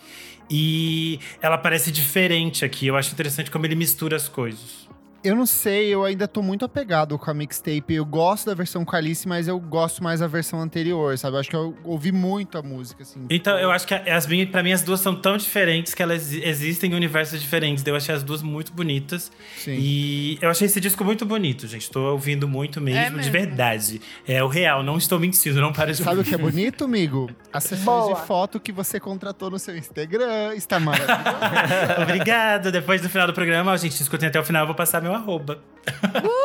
[0.50, 2.86] E ela parece diferente aqui.
[2.86, 4.88] Eu acho interessante como ele mistura as coisas.
[5.24, 7.94] Eu não sei, eu ainda tô muito apegado com a mixtape.
[7.94, 11.36] Eu gosto da versão com a Alice, mas eu gosto mais da versão anterior, sabe?
[11.36, 13.26] Eu acho que eu ouvi muito a música, assim.
[13.28, 16.32] Então, eu acho que as minhas, pra mim, as duas são tão diferentes que elas
[16.32, 17.84] existem em universos diferentes.
[17.86, 19.32] Eu achei as duas muito bonitas.
[19.58, 19.76] Sim.
[19.78, 21.90] E eu achei esse disco muito bonito, gente.
[21.90, 23.32] Tô ouvindo muito mesmo, É de mesmo.
[23.32, 24.00] verdade.
[24.26, 27.28] É o real, não estou mentindo, não para de Sabe o que é bonito, amigo?
[27.52, 28.14] As sessões Boa.
[28.14, 30.54] de foto que você contratou no seu Instagram.
[30.54, 31.22] Está maravilhoso.
[32.02, 32.70] Obrigado.
[32.70, 35.07] Depois do final do programa, ó, gente, escutem até o final, eu vou passar meu
[35.14, 35.59] arroba.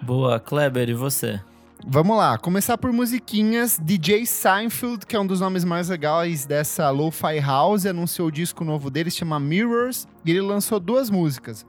[0.00, 1.40] Boa, Kleber, e você?
[1.86, 3.78] Vamos lá, começar por musiquinhas.
[3.80, 8.64] DJ Seinfeld, que é um dos nomes mais legais dessa Lo-Fi House, anunciou o disco
[8.64, 11.64] novo dele, se chama Mirrors, e ele lançou duas músicas.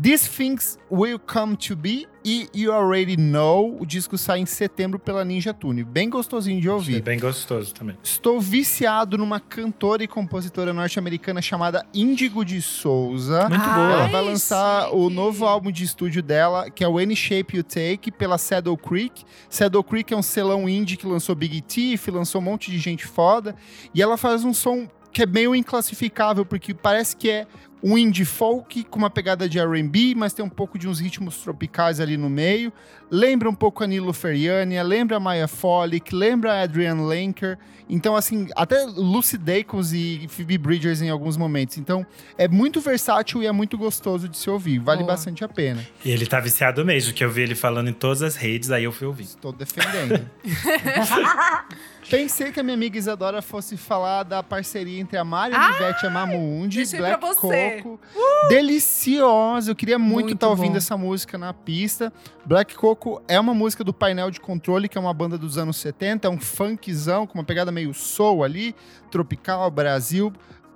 [0.00, 3.76] These Things Will Come to Be e You Already Know.
[3.78, 5.84] O disco sai em setembro pela Ninja Tune.
[5.84, 7.02] Bem gostosinho de ouvir.
[7.02, 7.98] bem gostoso também.
[8.02, 13.48] Estou viciado numa cantora e compositora norte-americana chamada Índigo de Souza.
[13.50, 13.92] Muito Ai, boa.
[13.92, 15.14] Ela vai lançar o chique.
[15.14, 19.24] novo álbum de estúdio dela, que é o Any Shape You Take, pela Saddle Creek.
[19.50, 23.06] Saddle Creek é um selão indie que lançou Big Thief, lançou um monte de gente
[23.06, 23.54] foda.
[23.94, 27.46] E ela faz um som que é meio inclassificável, porque parece que é
[27.82, 31.38] um indie folk com uma pegada de R&B, mas tem um pouco de uns ritmos
[31.38, 32.72] tropicais ali no meio.
[33.10, 37.58] Lembra um pouco a Nilo Feriania, lembra a Maya Folic, lembra a Adrian Lenker.
[37.88, 41.76] Então, assim, até Lucy Dacus e Phoebe Bridgers em alguns momentos.
[41.76, 42.06] Então,
[42.38, 44.78] é muito versátil e é muito gostoso de se ouvir.
[44.78, 45.12] Vale Boa.
[45.12, 45.84] bastante a pena.
[46.04, 48.84] E ele tá viciado mesmo, que eu vi ele falando em todas as redes, aí
[48.84, 49.24] eu fui ouvir.
[49.24, 50.24] Estou defendendo.
[52.08, 56.08] Pensei que a minha amiga Isadora fosse falar da parceria entre a Mari Olivetti e
[56.08, 57.80] a Mamundi, Black pra você.
[57.82, 58.00] Coco.
[58.48, 59.70] Deliciosa!
[59.70, 60.78] Eu queria muito estar ouvindo bom.
[60.78, 62.12] essa música na pista.
[62.44, 65.76] Black Coco é uma música do Painel de Controle, que é uma banda dos anos
[65.76, 68.74] 70, é um funkzão com uma pegada meio soul ali,
[69.10, 70.32] tropical, Brasil.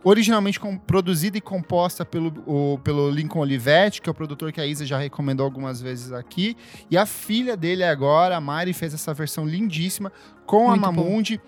[0.09, 4.61] Originalmente com- produzida e composta pelo, o- pelo Lincoln Olivetti, que é o produtor que
[4.61, 6.57] a Isa já recomendou algumas vezes aqui.
[6.89, 10.13] E a filha dele agora, a Mari, fez essa versão lindíssima
[10.47, 11.03] com Muito a bom.
[11.03, 11.41] Mamundi.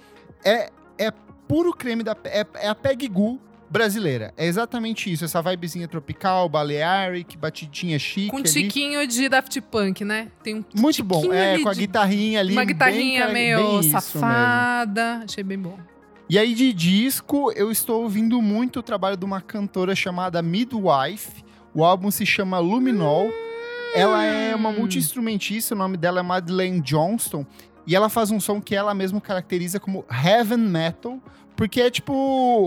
[0.44, 1.12] É, é
[1.46, 2.16] puro creme da.
[2.24, 3.08] É, é a Peg
[3.70, 4.34] brasileira.
[4.36, 5.24] É exatamente isso.
[5.24, 8.28] Essa vibezinha tropical, balearic, batidinha chique.
[8.30, 8.48] Com um ali.
[8.48, 10.32] tiquinho de Daft Punk, né?
[10.42, 11.32] Tem um Muito bom.
[11.32, 12.54] É, ali com a guitarrinha ali.
[12.54, 15.22] uma bem guitarrinha cara- meio bem safada.
[15.24, 15.78] Achei bem bom.
[16.30, 21.42] E aí, de disco, eu estou ouvindo muito o trabalho de uma cantora chamada Midwife.
[21.72, 23.30] O álbum se chama Luminol.
[23.94, 27.46] Ela é uma multi-instrumentista, o nome dela é Madeleine Johnston.
[27.88, 31.18] E ela faz um som que ela mesma caracteriza como heaven metal,
[31.56, 32.12] porque é tipo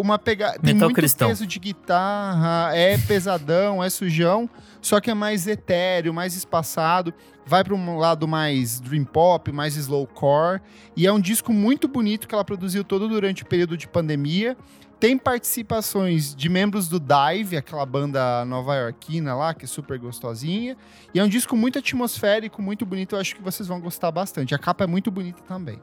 [0.01, 0.57] uma pegada.
[0.57, 1.27] Tem muito cristão.
[1.29, 4.49] peso de guitarra, é pesadão, é sujão,
[4.81, 7.13] só que é mais etéreo, mais espaçado.
[7.45, 10.59] Vai para um lado mais dream pop, mais slowcore.
[10.97, 14.57] E é um disco muito bonito que ela produziu todo durante o período de pandemia.
[15.01, 20.77] Tem participações de membros do Dive, aquela banda nova-iorquina lá, que é super gostosinha.
[21.11, 23.15] E é um disco muito atmosférico, muito bonito.
[23.15, 24.53] Eu acho que vocês vão gostar bastante.
[24.53, 25.79] A capa é muito bonita também.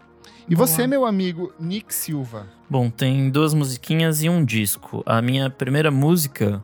[0.49, 0.65] E Boa.
[0.69, 2.47] você, meu amigo Nick Silva?
[2.71, 5.03] Bom, tem duas musiquinhas e um disco.
[5.05, 6.63] A minha primeira música,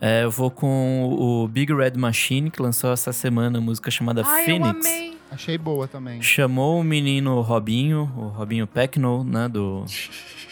[0.00, 4.24] é, eu vou com o Big Red Machine, que lançou essa semana a música chamada
[4.26, 4.86] Ai, eu Phoenix.
[4.86, 5.18] amei.
[5.32, 6.20] Achei boa também.
[6.20, 9.84] Chamou o menino Robinho, o Robinho Pecknow, né, do,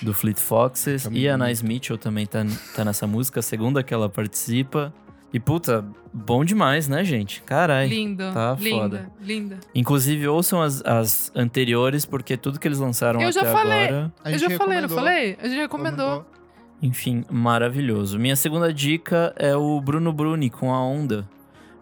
[0.02, 1.06] do Fleet Foxes.
[1.12, 1.36] E a.
[1.36, 4.92] Nice Mitchell também tá, tá nessa música, a segunda que ela participa.
[5.32, 7.40] E, puta, bom demais, né, gente?
[7.42, 7.86] Carai.
[7.86, 9.12] Linda, Tá linda, foda.
[9.22, 9.60] linda.
[9.74, 13.84] Inclusive, ouçam as, as anteriores, porque tudo que eles lançaram Eu até já falei.
[13.86, 14.12] agora...
[14.24, 14.96] Eu já falei, não recomendou.
[14.96, 15.36] falei?
[15.40, 16.26] A gente recomendou.
[16.82, 18.18] Enfim, maravilhoso.
[18.18, 21.28] Minha segunda dica é o Bruno Bruni com a Onda.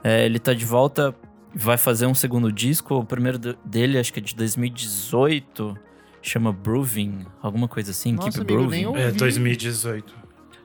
[0.05, 1.15] É, ele tá de volta,
[1.55, 2.95] vai fazer um segundo disco.
[2.97, 5.77] O primeiro de- dele, acho que é de 2018,
[6.23, 8.13] chama Brewing, alguma coisa assim.
[8.13, 8.77] Nossa, Keep amigo, Brewing.
[8.77, 9.01] nem ouvi.
[9.01, 10.15] É 2018.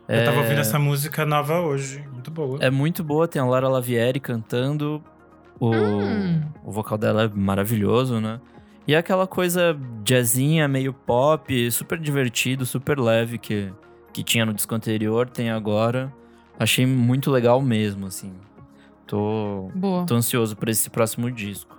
[0.08, 2.04] Eu tava ouvindo essa música nova hoje.
[2.12, 2.58] Muito boa.
[2.62, 5.02] É muito boa, tem a Lara Lavieri cantando.
[5.60, 6.42] O, Hum.
[6.64, 8.42] o vocal dela é maravilhoso, né?
[8.86, 13.72] E é aquela coisa jazzinha, meio pop, super divertido, super leve que,
[14.12, 16.12] que tinha no disco anterior, tem agora.
[16.60, 18.34] Achei muito legal mesmo, assim.
[19.14, 20.08] Tô, Boa.
[20.08, 21.78] tô ansioso por esse próximo disco.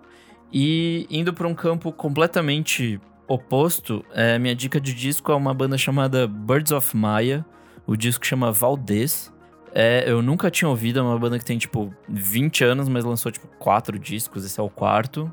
[0.53, 5.77] E indo pra um campo completamente oposto, é, minha dica de disco é uma banda
[5.77, 7.45] chamada Birds of Maya.
[7.89, 9.33] O disco chama Valdez.
[9.75, 13.33] É, eu nunca tinha ouvido, é uma banda que tem, tipo, 20 anos, mas lançou,
[13.33, 15.29] tipo, quatro discos, esse é o quarto.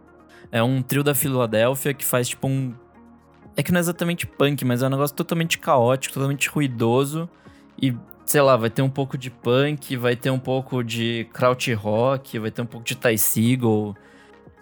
[0.52, 2.74] É um trio da Filadélfia que faz, tipo, um...
[3.56, 7.30] É que não é exatamente punk, mas é um negócio totalmente caótico, totalmente ruidoso.
[7.80, 7.96] E,
[8.32, 12.40] sei lá, vai ter um pouco de punk, vai ter um pouco de kraut rock,
[12.40, 13.94] vai ter um pouco de Ty Segall.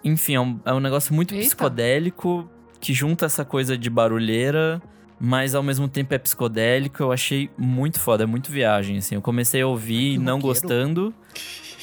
[0.02, 1.46] Enfim, é um, é um negócio muito Eita.
[1.46, 2.50] psicodélico,
[2.80, 4.82] que junta essa coisa de barulheira,
[5.20, 7.00] mas ao mesmo tempo é psicodélico.
[7.00, 9.14] Eu achei muito foda, é muito viagem, assim.
[9.14, 10.48] Eu comecei a ouvir não roqueiro.
[10.48, 11.14] gostando,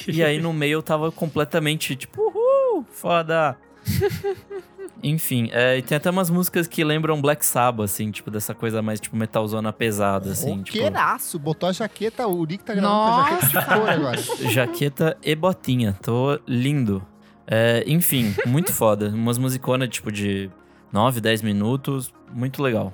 [0.06, 3.56] e aí no meio eu tava completamente tipo, uhul, foda.
[5.02, 8.82] Enfim, é, e tem até umas músicas que lembram Black Sabbath, assim, tipo, dessa coisa
[8.82, 10.62] mais, tipo, metalzona pesada, assim.
[10.62, 14.20] tipo, Roqueiraço, botou a jaqueta, o Nick tá gravando com a jaqueta de couro agora.
[14.50, 15.96] jaqueta e botinha.
[16.02, 17.04] Tô lindo.
[17.46, 19.08] É, enfim, muito foda.
[19.08, 20.50] Umas musiconas, tipo, de
[20.92, 22.12] 9, 10 minutos.
[22.32, 22.92] Muito legal.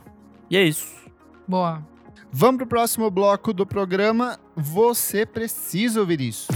[0.51, 0.87] E é isso.
[1.49, 1.83] Boa.
[2.31, 4.39] Vamos pro próximo bloco do programa.
[4.57, 6.49] Você precisa ouvir isso.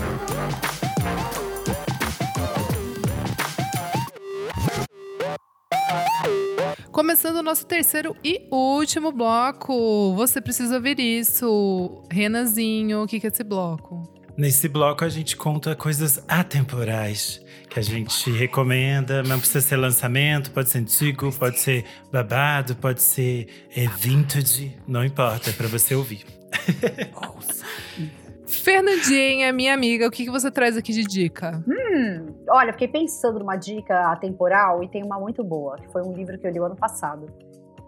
[6.93, 10.15] Começando o nosso terceiro e último bloco.
[10.17, 12.03] Você precisa ouvir isso.
[12.11, 14.03] Renanzinho, o que, que é esse bloco?
[14.37, 20.51] Nesse bloco a gente conta coisas atemporais que a gente recomenda, não precisa ser lançamento,
[20.53, 25.95] pode ser antigo, pode ser babado, pode ser é, vintage, não importa, é pra você
[25.95, 26.25] ouvir.
[28.49, 31.63] Fernandinha, minha amiga, o que, que você traz aqui de dica?
[31.69, 36.13] Hum, olha, fiquei pensando numa dica atemporal e tem uma muito boa, que foi um
[36.13, 37.27] livro que eu li o ano passado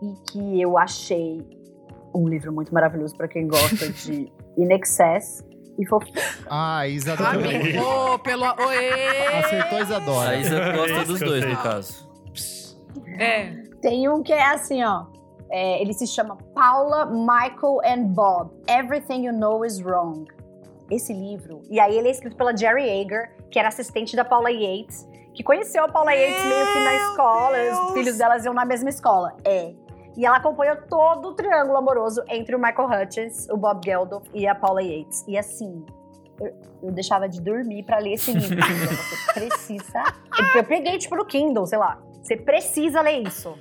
[0.02, 1.40] e que eu achei
[2.14, 5.42] um livro muito maravilhoso para quem gosta de In Excess
[5.78, 6.20] e fofoca.
[6.48, 7.78] Ah, Isa também.
[7.80, 8.44] Ô, pelo.
[8.44, 9.38] Oê!
[9.38, 10.30] Acertou a Isadora.
[10.30, 12.10] A Isa gosta dos dois, no caso.
[13.18, 13.52] É.
[13.80, 15.06] Tem um que é assim, ó.
[15.50, 18.50] é, ele se chama Paula, Michael and Bob.
[18.68, 20.26] Everything You Know Is Wrong.
[20.90, 21.62] Esse livro.
[21.70, 25.42] E aí ele é escrito pela Jerry Ager, que era assistente da Paula Yates, que
[25.42, 27.56] conheceu a Paula Yates meio que na escola.
[27.86, 29.36] Os filhos delas iam na mesma escola.
[29.44, 29.72] É.
[30.16, 34.46] E ela acompanhou todo o triângulo amoroso entre o Michael Hutchins, o Bob Geldof e
[34.46, 35.24] a Paula Yates.
[35.28, 35.84] E assim,
[36.40, 38.58] eu, eu deixava de dormir pra ler esse livro.
[38.60, 40.02] Você precisa.
[40.36, 41.98] Eu, eu peguei, tipo, no Kindle, sei lá.
[42.20, 43.56] Você precisa ler isso.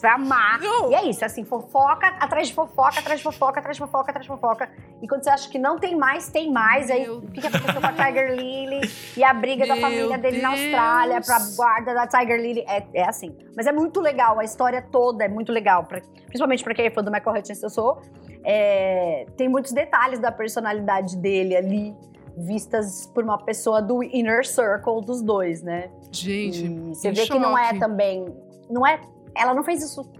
[0.00, 0.58] Você vai amar.
[0.60, 0.90] Não.
[0.90, 4.22] E é isso, assim, fofoca atrás de fofoca, atrás de fofoca, atrás de fofoca, atrás
[4.24, 4.70] de fofoca.
[5.02, 6.90] E quando você acha que não tem mais, tem mais.
[6.90, 8.80] Aí Meu o que aconteceu com a Tiger Lily
[9.14, 10.60] e a briga da Meu família dele na Deus.
[10.62, 12.64] Austrália pra guarda da Tiger Lily.
[12.66, 13.36] É, é assim.
[13.54, 15.84] Mas é muito legal, a história toda é muito legal.
[15.84, 18.00] pra- principalmente pra quem é fã do Michael Hutchins, eu sou.
[18.42, 21.94] É, tem muitos detalhes da personalidade dele ali,
[22.38, 25.90] vistas por uma pessoa do inner circle dos dois, né?
[26.10, 27.78] Gente, E você vê que não é choque.
[27.80, 28.26] também.
[28.70, 28.98] Não é.
[29.36, 30.10] Ela não fez isso.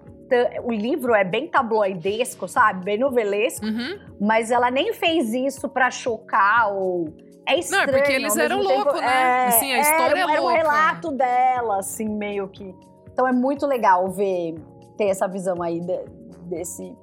[0.62, 2.84] O livro é bem tabloidesco, sabe?
[2.84, 3.98] Bem novelesco, Uhum.
[4.20, 7.12] mas ela nem fez isso pra chocar ou.
[7.46, 7.86] É estranho.
[7.88, 9.46] Não, é porque eles eram loucos, né?
[9.46, 10.56] Assim, a é, história é era, era um louca.
[10.56, 12.72] relato dela, assim, meio que.
[13.12, 14.54] Então é muito legal ver,
[14.96, 16.04] ter essa visão aí de-
[16.44, 16.94] desse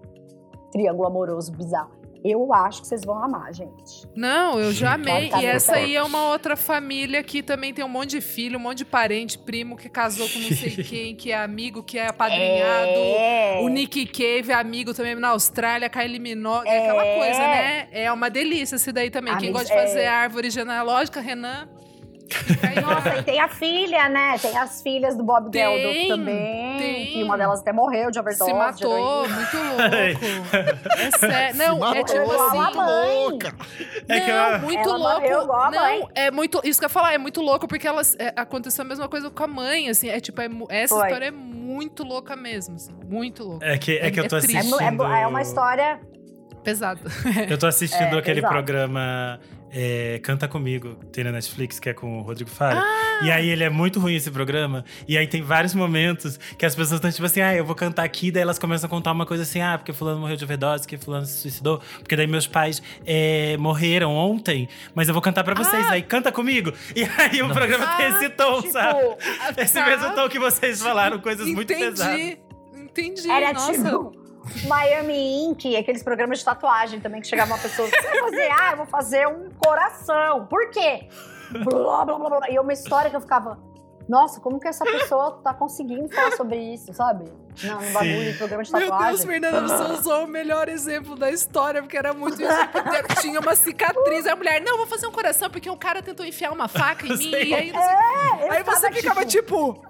[0.72, 1.92] triângulo amoroso bizarro.
[2.24, 4.08] Eu acho que vocês vão amar, gente.
[4.16, 5.32] Não, eu já amei.
[5.40, 8.62] E essa aí é uma outra família que também tem um monte de filho, um
[8.62, 12.08] monte de parente, primo que casou com não sei quem, que é amigo, que é
[12.08, 12.90] apadrinhado.
[12.90, 13.60] É.
[13.62, 17.88] O Nick Cave é amigo também na Austrália, Kylie Minogue, é aquela coisa, né?
[17.92, 19.36] É uma delícia esse daí também.
[19.38, 20.08] Quem gosta de fazer é.
[20.08, 21.68] árvore genealógica, Renan.
[22.82, 24.38] Nossa, e tem a filha, né?
[24.38, 26.78] Tem as filhas do Bob Tem, Geldof também.
[26.78, 27.06] tem.
[27.14, 28.50] Que uma delas até morreu de overdose.
[28.50, 30.98] se matou, muito louco.
[30.98, 31.56] É sério.
[31.58, 32.78] Não, é tipo igual a assim.
[32.78, 33.16] mãe.
[33.30, 33.56] louca.
[34.08, 35.22] É que não, eu- muito Ela louco.
[35.22, 36.62] morreu igual a não, é muito.
[36.64, 39.30] Isso que eu ia falar, é muito louco, porque elas, é, aconteceu a mesma coisa
[39.30, 40.10] com a mãe, assim.
[40.10, 41.06] É tipo, é essa Foi.
[41.08, 42.92] história é muito louca mesmo, assim.
[43.08, 43.66] Muito louca.
[43.66, 44.56] É que, é que eu tô É triste.
[44.56, 44.82] É, assistindo.
[44.82, 46.00] é, mu- é uma história.
[46.64, 47.00] Pesado.
[47.50, 48.54] Eu tô assistindo É, aquele exato.
[48.54, 49.40] programa
[49.72, 52.80] é, Canta Comigo, tem na Netflix, que é com o Rodrigo Faro.
[52.80, 53.08] Ah!
[53.24, 54.86] E aí ele é muito ruim esse programa.
[55.08, 58.04] E aí tem vários momentos que as pessoas estão tipo assim, ah, eu vou cantar
[58.04, 60.88] aqui, daí elas começam a contar uma coisa assim, ah, porque fulano morreu de overdose,
[60.88, 65.44] que fulano se suicidou, porque daí meus pais é, morreram ontem, mas eu vou cantar
[65.44, 65.94] pra vocês, Ah!
[65.94, 66.72] aí canta comigo.
[66.96, 69.00] E aí o programa tem esse tom, tipo, sabe?
[69.58, 69.86] Esse tá.
[69.86, 72.20] mesmo tom que vocês falaram, coisas muito pesadas.
[72.20, 72.38] Entendi.
[72.76, 73.30] Entendi.
[73.30, 73.74] Era Nossa.
[73.74, 74.27] tipo
[74.68, 78.50] Miami Ink, aqueles programas de tatuagem também, que chegava uma pessoa, você vai fazer?
[78.52, 80.46] Ah, eu vou fazer um coração.
[80.48, 81.08] Por quê?
[81.64, 82.50] Blá, blá, blá, blá.
[82.50, 83.58] E uma história que eu ficava,
[84.08, 87.26] nossa, como que essa pessoa tá conseguindo falar sobre isso, sabe?
[87.64, 89.08] Não, no bagulho de programa de Meu tatuagem.
[89.16, 92.52] Deus, Fernanda, você usou o melhor exemplo da história, porque era muito isso.
[92.52, 94.26] Tipo, tinha uma cicatriz.
[94.28, 97.06] Aí a mulher, não, vou fazer um coração, porque o cara tentou enfiar uma faca
[97.08, 97.32] em mim.
[97.48, 99.82] E aí, É, aí você ficava tipo,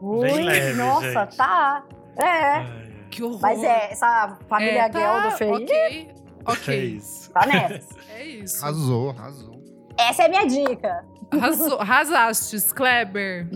[0.00, 1.36] Ui, Bem leve, nossa, gente.
[1.36, 1.84] tá.
[2.16, 2.24] É.
[2.24, 2.87] Ai, ai.
[3.08, 3.40] Que horror.
[3.40, 6.08] Mas é, essa família é, tá, Geldof aí, Ok,
[6.48, 6.84] É ok.
[6.84, 7.30] isso.
[7.30, 7.96] tá nessa.
[8.10, 8.62] É isso.
[8.64, 9.62] Arrasou, arrasou.
[9.98, 11.04] Essa é a minha dica.
[11.30, 13.48] Arrasou, arrasastes, Kleber.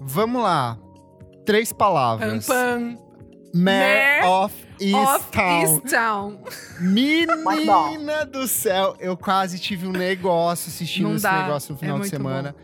[0.00, 0.76] Vamos lá.
[1.46, 2.46] Três Pam, palavras.
[2.46, 2.98] pam.
[3.54, 5.62] Mare Mare of East Town.
[5.62, 6.38] East Town.
[7.66, 7.90] Bom.
[7.90, 11.80] Menina do céu, eu quase tive um negócio assistindo Não esse dá, negócio no é
[11.80, 12.54] final de muito semana.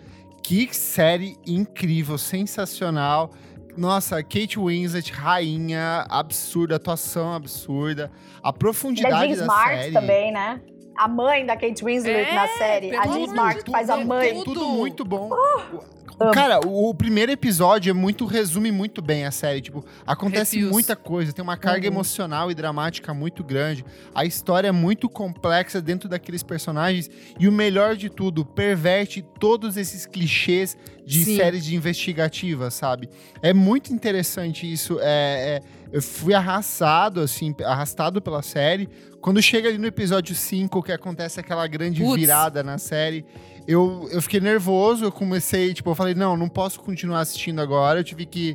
[0.43, 3.31] Que série incrível, sensacional.
[3.77, 8.11] Nossa, Kate Winslet, rainha, absurda, atuação absurda.
[8.43, 9.93] A Da profundidade Jean da Smart série.
[9.93, 10.61] também, né?
[10.97, 12.95] A mãe da Kate Winslet É, na série.
[12.97, 14.35] A Jean Smart faz a mãe.
[14.35, 14.55] tudo.
[14.55, 15.31] Tudo muito bom.
[16.19, 16.33] Amo.
[16.33, 20.95] Cara, o, o primeiro episódio é muito resume muito bem a série, tipo, acontece muita
[20.97, 21.95] coisa, tem uma carga Uhum.
[21.95, 23.85] emocional e dramática muito grande.
[24.15, 29.77] A história é muito complexa dentro daqueles personagens e o melhor de tudo, perverte todos
[29.77, 31.37] esses clichês de Sim.
[31.37, 33.09] séries de investigativa, sabe?
[33.43, 34.99] É muito interessante isso.
[35.01, 35.63] É, é,
[35.93, 38.89] eu fui arrastado, assim, arrastado pela série.
[39.25, 43.25] Quando chega ali no episódio 5, que acontece aquela grande virada na série,
[43.67, 48.01] eu, eu fiquei nervoso, eu comecei, tipo, eu falei, não, não posso continuar assistindo agora.
[48.01, 48.55] Eu tive que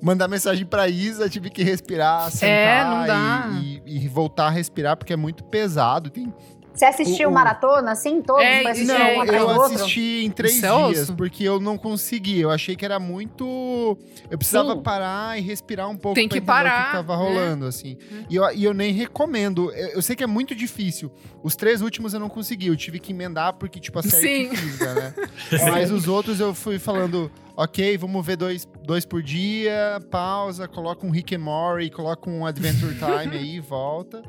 [0.00, 3.60] mandar mensagem pra Isa, tive que respirar, sentar É, não dá.
[3.60, 6.08] E, e- e voltar a respirar, porque é muito pesado.
[6.10, 6.32] Tem
[6.74, 8.42] Você assistiu O- o- maratona, assim, todos?
[8.42, 9.74] É, Não, um atrás eu outro?
[9.76, 11.14] assisti em três Isso é dias, osso.
[11.14, 12.40] porque eu não consegui.
[12.40, 13.96] Eu achei que era muito.
[14.28, 14.82] Eu precisava Sim.
[14.82, 17.22] parar e respirar um pouco Tem que entender o parar, que tava né?
[17.22, 17.96] rolando, assim.
[18.28, 19.70] E, eu, e eu nem recomendo.
[19.72, 21.12] Eu, eu sei que é muito difícil.
[21.42, 22.66] Os três últimos eu não consegui.
[22.66, 24.56] Eu tive que emendar porque, tipo, a série Sim.
[24.56, 25.14] fisga, né?
[25.70, 27.30] Mas os outros eu fui falando.
[27.56, 32.44] Ok, vamos ver dois, dois por dia, pausa, coloca um Rick and Morty, coloca um
[32.44, 34.24] Adventure Time aí, volta.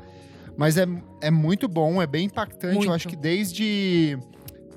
[0.56, 0.86] Mas é,
[1.20, 2.74] é muito bom, é bem impactante.
[2.76, 2.88] Muito.
[2.88, 4.18] Eu acho que desde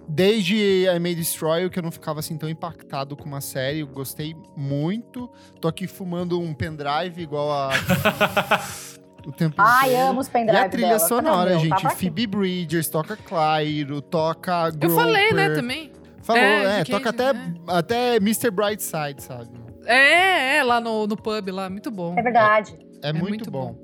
[0.08, 0.56] desde
[0.88, 3.80] I May Destroy eu que eu não ficava assim tão impactado com uma série.
[3.80, 5.30] Eu gostei muito.
[5.62, 7.70] Tô aqui fumando um pendrive igual a
[9.26, 10.10] o tempo Ai, inteiro.
[10.10, 11.00] amo os E pendrive a trilha dela.
[11.00, 11.80] sonora, Cadê o meu?
[11.80, 11.96] gente.
[11.96, 15.56] Phoebe Bridgers, toca Clairo, toca Eu falei, né, Groper.
[15.56, 15.92] também.
[16.22, 17.36] Falou, É, é, toca até, é.
[17.68, 18.52] até Mr.
[18.52, 19.50] Brightside, sabe?
[19.86, 21.70] É, é, lá no, no pub, lá.
[21.70, 22.16] Muito bom.
[22.18, 22.78] É verdade.
[23.02, 23.76] É, muito, muito bom.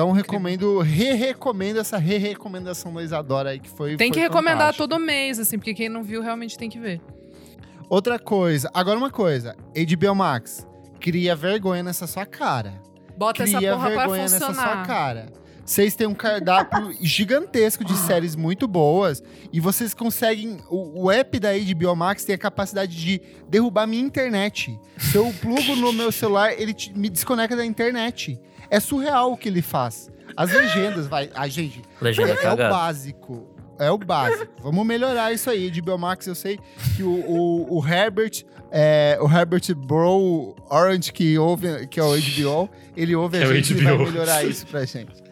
[0.00, 4.88] Então, recomendo, re-recomendo essa re-recomendação da Isadora aí, que foi Tem que foi recomendar fantástica.
[4.88, 7.02] todo mês, assim, porque quem não viu realmente tem que ver.
[7.86, 9.54] Outra coisa, agora uma coisa.
[9.76, 10.66] HBO Max,
[10.98, 12.80] cria vergonha nessa sua cara.
[13.14, 14.86] Bota essa cria porra pra vergonha nessa sua funcionar.
[14.86, 15.26] cara.
[15.66, 19.22] Vocês têm um cardápio gigantesco de séries muito boas
[19.52, 20.56] e vocês conseguem.
[20.70, 23.20] O, o app da HBO Max tem a capacidade de
[23.50, 24.80] derrubar minha internet.
[24.98, 28.40] Se eu plugo no meu celular, ele te- me desconecta da internet.
[28.70, 30.10] É surreal o que ele faz.
[30.36, 31.30] As legendas, vai.
[31.34, 31.82] A gente.
[32.00, 33.46] Legenda É, é o básico.
[33.78, 34.52] É o básico.
[34.62, 35.70] Vamos melhorar isso aí.
[35.70, 36.58] De Biomax, eu sei
[36.96, 42.10] que o, o, o Herbert, é, o Herbert Bro Orange, que ouve, que é o
[42.10, 45.22] HBO, ele ouve a É o gente e vai melhorar isso pra gente.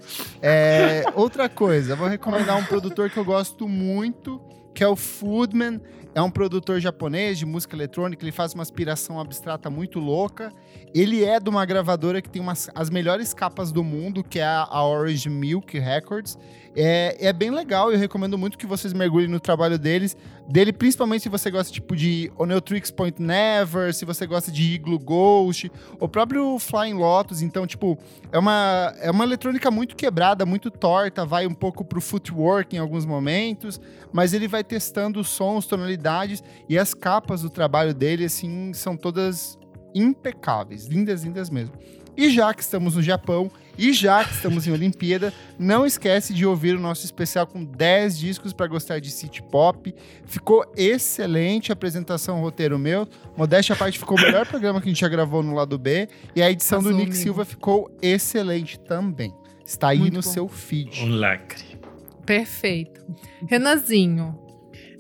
[0.40, 4.40] É, outra coisa, vou recomendar um produtor que eu gosto muito,
[4.74, 5.80] que é o Foodman.
[6.14, 10.50] É um produtor japonês de música eletrônica, ele faz uma aspiração abstrata muito louca.
[10.94, 14.44] Ele é de uma gravadora que tem umas, as melhores capas do mundo, que é
[14.44, 16.38] a, Orange Milk Records.
[16.74, 20.16] É, é bem legal, eu recomendo muito que vocês mergulhem no trabalho deles.
[20.48, 24.98] Dele, principalmente se você gosta tipo de Oneotrix Point Never, se você gosta de Igloo
[24.98, 27.42] Ghost, o próprio Flying Lotus.
[27.42, 27.98] Então, tipo,
[28.30, 32.78] é uma, é uma eletrônica muito quebrada, muito torta, vai um pouco pro footwork em
[32.78, 33.80] alguns momentos,
[34.12, 38.96] mas ele vai testando os sons, tonalidades e as capas do trabalho dele, assim, são
[38.96, 39.57] todas
[39.94, 41.74] impecáveis, lindas, lindas mesmo.
[42.16, 43.48] E já que estamos no Japão
[43.78, 48.18] e já que estamos em Olimpíada, não esquece de ouvir o nosso especial com 10
[48.18, 49.94] discos para gostar de City Pop.
[50.26, 53.06] Ficou excelente a apresentação, o roteiro meu.
[53.36, 56.08] Modéstia à parte, ficou o melhor programa que a gente já gravou no lado B.
[56.34, 57.22] E a edição Arrasou, do Nick amigo.
[57.22, 59.32] Silva ficou excelente também.
[59.64, 60.28] Está aí Muito no bom.
[60.28, 61.04] seu feed.
[61.04, 61.78] Um lacre.
[62.26, 63.00] Perfeito.
[63.46, 64.36] Renanzinho.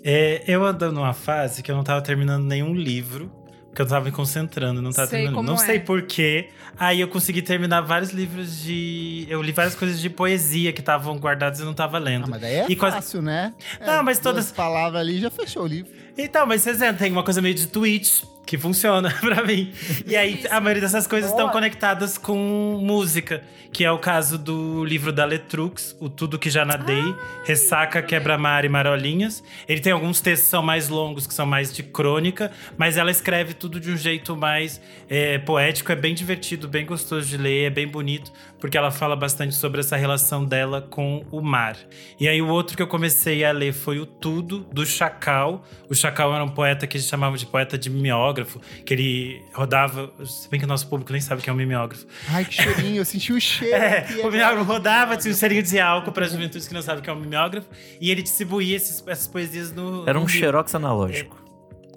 [0.04, 3.30] É, eu ando numa fase que eu não tava terminando nenhum livro,
[3.78, 5.36] porque eu tava me concentrando, não tava Sei terminando.
[5.36, 5.64] como Não é.
[5.64, 6.48] sei porquê.
[6.76, 9.24] Aí eu consegui terminar vários livros de.
[9.28, 12.24] Eu li várias coisas de poesia que estavam guardadas e não tava lendo.
[12.24, 13.52] Ah, mas daí é E quase- fácil, né?
[13.80, 15.92] Não, mas duas todas- palavras ali já fechou o livro.
[16.20, 19.70] Então, mas vocês tem uma coisa meio de tweets que funciona pra mim.
[20.06, 24.82] E aí, a maioria dessas coisas estão conectadas com música, que é o caso do
[24.84, 27.14] livro da Letrux, O Tudo Que Já Nadei,
[27.44, 29.44] Ressaca, Quebra-Mar e Marolinhas.
[29.68, 33.10] Ele tem alguns textos que são mais longos, que são mais de crônica, mas ela
[33.10, 34.80] escreve tudo de um jeito mais
[35.10, 39.14] é, poético, é bem divertido, bem gostoso de ler, é bem bonito, porque ela fala
[39.14, 41.76] bastante sobre essa relação dela com o mar.
[42.18, 45.62] E aí, o outro que eu comecei a ler foi o Tudo, do Chacal.
[45.90, 49.42] O Chacal era um poeta que a gente chamava de poeta de mimeógrafo, que ele
[49.52, 50.10] rodava.
[50.24, 52.06] Se bem que o nosso público nem sabe o que é um mimeógrafo.
[52.28, 53.76] Ai, que cheirinho, eu senti o cheiro.
[53.78, 54.30] É, o agora.
[54.30, 57.12] mimeógrafo rodava, tinha um cheirinho de álcool para juventudes que não sabem o que é
[57.12, 57.68] um mimeógrafo,
[58.00, 60.02] e ele distribuía esses- essas poesias no.
[60.02, 60.38] Era no um livro.
[60.40, 61.36] xerox analógico.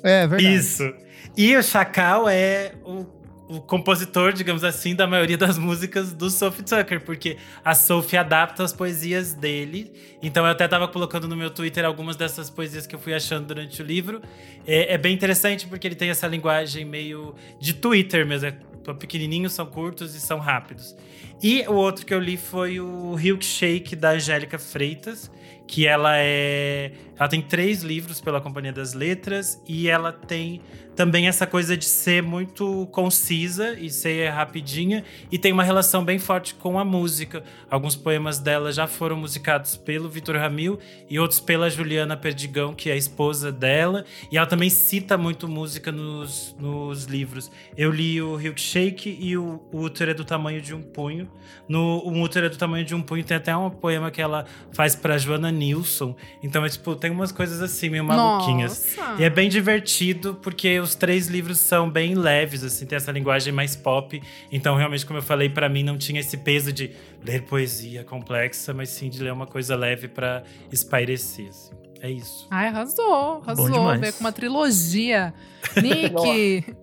[0.04, 0.56] É, verdade.
[0.56, 0.94] Isso.
[1.38, 3.06] E o Chacal é o,
[3.52, 8.64] o compositor, digamos assim, da maioria das músicas do Sophie Tucker, porque a Sophie adapta
[8.64, 9.92] as poesias dele.
[10.24, 13.48] Então eu até tava colocando no meu Twitter algumas dessas poesias que eu fui achando
[13.48, 14.22] durante o livro.
[14.66, 18.48] É, é bem interessante porque ele tem essa linguagem meio de Twitter mesmo.
[18.48, 18.56] É
[18.98, 20.96] pequenininhos, são curtos e são rápidos.
[21.44, 25.30] E o outro que eu li foi o Milkshake da Angélica Freitas,
[25.68, 26.92] que ela é.
[27.18, 30.62] Ela tem três livros pela Companhia das Letras e ela tem
[31.02, 36.20] também essa coisa de ser muito concisa e ser rapidinha e tem uma relação bem
[36.20, 37.44] forte com a música.
[37.72, 40.78] Alguns poemas dela já foram musicados pelo Vitor Ramil
[41.10, 45.48] e outros pela Juliana Perdigão, que é a esposa dela, e ela também cita muito
[45.48, 47.50] música nos, nos livros.
[47.76, 51.28] Eu li o Milkshake e o, o Útero é do tamanho de um punho.
[51.68, 54.46] No O Útero é do tamanho de um punho tem até um poema que ela
[54.72, 56.16] faz pra Joana Nilsson.
[56.44, 58.96] Então, é tipo, tem umas coisas assim meio maluquinhas.
[58.98, 59.20] Nossa.
[59.20, 63.54] E é bem divertido, porque os três livros são bem leves, assim, tem essa linguagem
[63.54, 64.22] mais pop.
[64.52, 66.92] Então, realmente, como eu falei, pra mim não tinha esse peso de
[67.24, 71.72] ler poesia complexa, mas sim de ler uma coisa leve pra espairecer, assim.
[72.02, 72.48] É isso.
[72.50, 73.42] Ai, arrasou.
[73.44, 74.00] Arrasou.
[74.00, 75.34] Veio com uma trilogia.
[75.82, 76.76] Nick.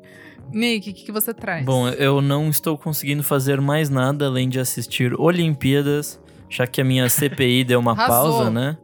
[0.52, 1.64] Nick, o que, que você traz?
[1.64, 6.84] Bom, eu não estou conseguindo fazer mais nada além de assistir Olimpíadas, já que a
[6.84, 8.32] minha CPI deu uma Arrasou.
[8.32, 8.78] pausa, né?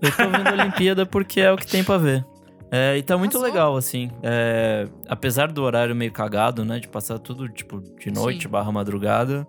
[0.00, 2.24] Eu tô vendo Olimpíada porque é o que tem pra ver.
[2.70, 3.52] É, e tá muito Arrasou.
[3.52, 4.10] legal, assim.
[4.22, 6.78] É, apesar do horário meio cagado, né?
[6.78, 8.48] De passar tudo, tipo, de noite Sim.
[8.48, 9.46] barra madrugada.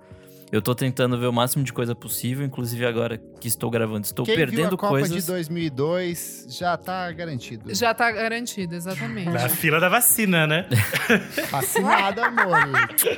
[0.51, 2.45] Eu tô tentando ver o máximo de coisa possível.
[2.45, 5.21] Inclusive, agora que estou gravando, estou Quem viu perdendo a Copa coisas.
[5.25, 7.73] de 2002 já tá garantido.
[7.73, 9.29] Já tá garantido, exatamente.
[9.29, 10.67] Na fila da vacina, né?
[11.49, 12.57] Vacinada, amor.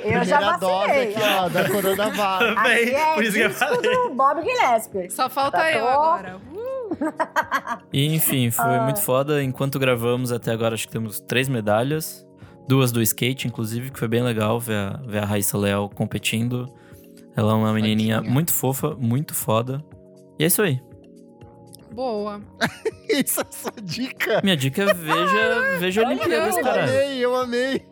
[0.03, 1.15] Eu já Primeira dose vacinei.
[1.15, 2.43] aqui, ó, da Coronavac.
[2.43, 3.81] Aqui Bem, é por isso que eu falei.
[3.81, 5.09] do Bob Gillespie.
[5.11, 6.37] Só falta Tá eu agora.
[6.51, 9.41] Uh, E enfim, foi muito foda.
[9.43, 12.25] Enquanto gravamos até agora, acho que temos três medalhas.
[12.67, 16.71] Duas do skate, inclusive, que foi bem legal ver a, ver a Raíssa Leal competindo.
[17.35, 19.83] Ela é uma menininha muito fofa, muito foda.
[20.39, 20.79] E é isso aí.
[21.91, 22.41] boa.
[23.09, 24.41] Isso é sua dica.
[24.43, 26.91] Minha dica é veja, veja Olimpíadas, Eu caralho.
[26.93, 27.85] amei, eu amei.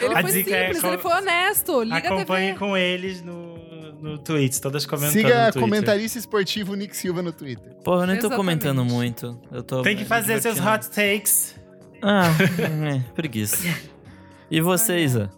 [0.00, 1.82] Ele A foi dica é simples, co- ele foi honesto.
[1.82, 2.58] Liga a Acompanhe TV.
[2.58, 3.56] com eles no,
[4.00, 5.62] no Twitch, todas comentando Siga no Twitter.
[5.62, 7.74] comentarista esportivo Nick Silva no Twitter.
[7.82, 8.36] Porra, eu nem tô Exatamente.
[8.36, 9.40] comentando muito.
[9.50, 10.86] Eu tô Tem que fazer seus divertindo.
[10.86, 11.56] hot takes.
[12.02, 12.26] Ah,
[12.94, 13.56] é, preguiça.
[14.50, 15.30] E você, Isa?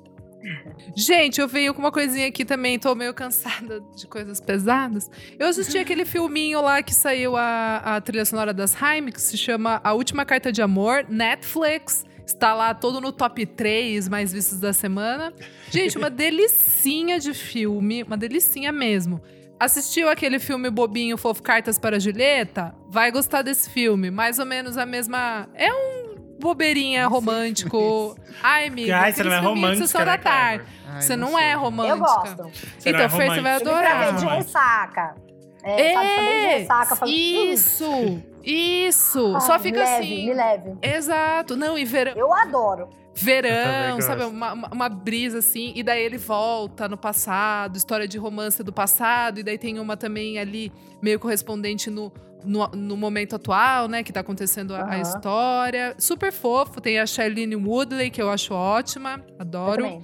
[0.94, 5.10] Gente, eu venho com uma coisinha aqui também, tô meio cansada de coisas pesadas.
[5.38, 9.36] Eu assisti aquele filminho lá que saiu a, a trilha sonora das Haim, que se
[9.36, 12.04] chama A Última Carta de Amor, Netflix.
[12.26, 15.32] Está lá todo no top 3 mais vistos da semana.
[15.70, 19.20] Gente, uma delicinha de filme, uma delicinha mesmo.
[19.58, 22.74] Assistiu aquele filme bobinho Fofo Cartas para Julieta?
[22.88, 24.10] Vai gostar desse filme.
[24.10, 25.48] Mais ou menos a mesma.
[25.54, 26.09] É um
[26.40, 28.16] bobeirinha romântico.
[28.42, 28.98] Ai, amiga.
[28.98, 30.64] Ai, você não é romântica, Sessão da né, tarde.
[30.88, 31.38] Ai, Você não, sou.
[31.38, 31.94] é romântica.
[31.96, 32.36] Eu gosto.
[32.78, 33.34] Você não Então, é Fer, você vai romântica.
[33.34, 34.14] Filme pra ver adorar.
[34.16, 34.36] de Romântico.
[34.36, 35.14] ressaca.
[35.62, 36.96] É, sabe, também de ressaca.
[36.96, 38.22] falando, Isso!
[38.42, 39.36] Isso!
[39.36, 40.26] "Hum, Só ai, fica me leve, assim.
[40.26, 40.72] Me leve.
[40.82, 41.56] Exato.
[41.56, 42.12] Não, e verão.
[42.16, 42.88] Eu adoro.
[42.90, 44.24] Eu Verão, também sabe?
[44.24, 49.40] uma, uma brisa assim, e daí ele volta no passado, história de romance do passado,
[49.40, 50.72] e daí tem uma também ali
[51.02, 52.10] meio correspondente no,
[52.44, 54.02] no, no momento atual, né?
[54.02, 55.00] Que tá acontecendo a, a Aham.
[55.02, 55.94] história.
[55.98, 56.80] Super fofo.
[56.80, 60.02] Tem a Shailene Woodley, que eu acho ótima, adoro.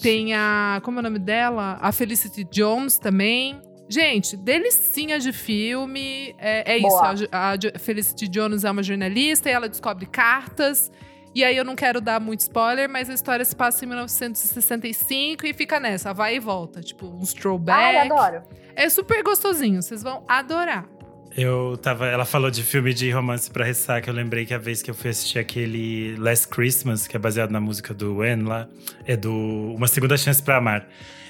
[0.00, 0.80] Tem a.
[0.84, 1.78] Como é o nome dela?
[1.80, 3.60] A Felicity Jones também.
[3.88, 6.34] Gente, delicinha de filme.
[6.38, 7.28] É, é isso.
[7.30, 10.90] A, a Felicity Jones é uma jornalista e ela descobre cartas.
[11.34, 15.46] E aí eu não quero dar muito spoiler, mas a história se passa em 1965
[15.46, 16.80] e fica nessa, vai e volta.
[16.80, 18.10] Tipo, Ai, throwback.
[18.10, 18.42] adoro.
[18.74, 20.88] é super gostosinho, vocês vão adorar.
[21.36, 22.06] Eu tava.
[22.06, 24.08] Ela falou de filme de romance pra ressaca.
[24.08, 27.50] Eu lembrei que a vez que eu fui assistir aquele Last Christmas, que é baseado
[27.50, 28.66] na música do When lá,
[29.04, 29.32] é do
[29.76, 30.86] Uma Segunda Chance pra Amar.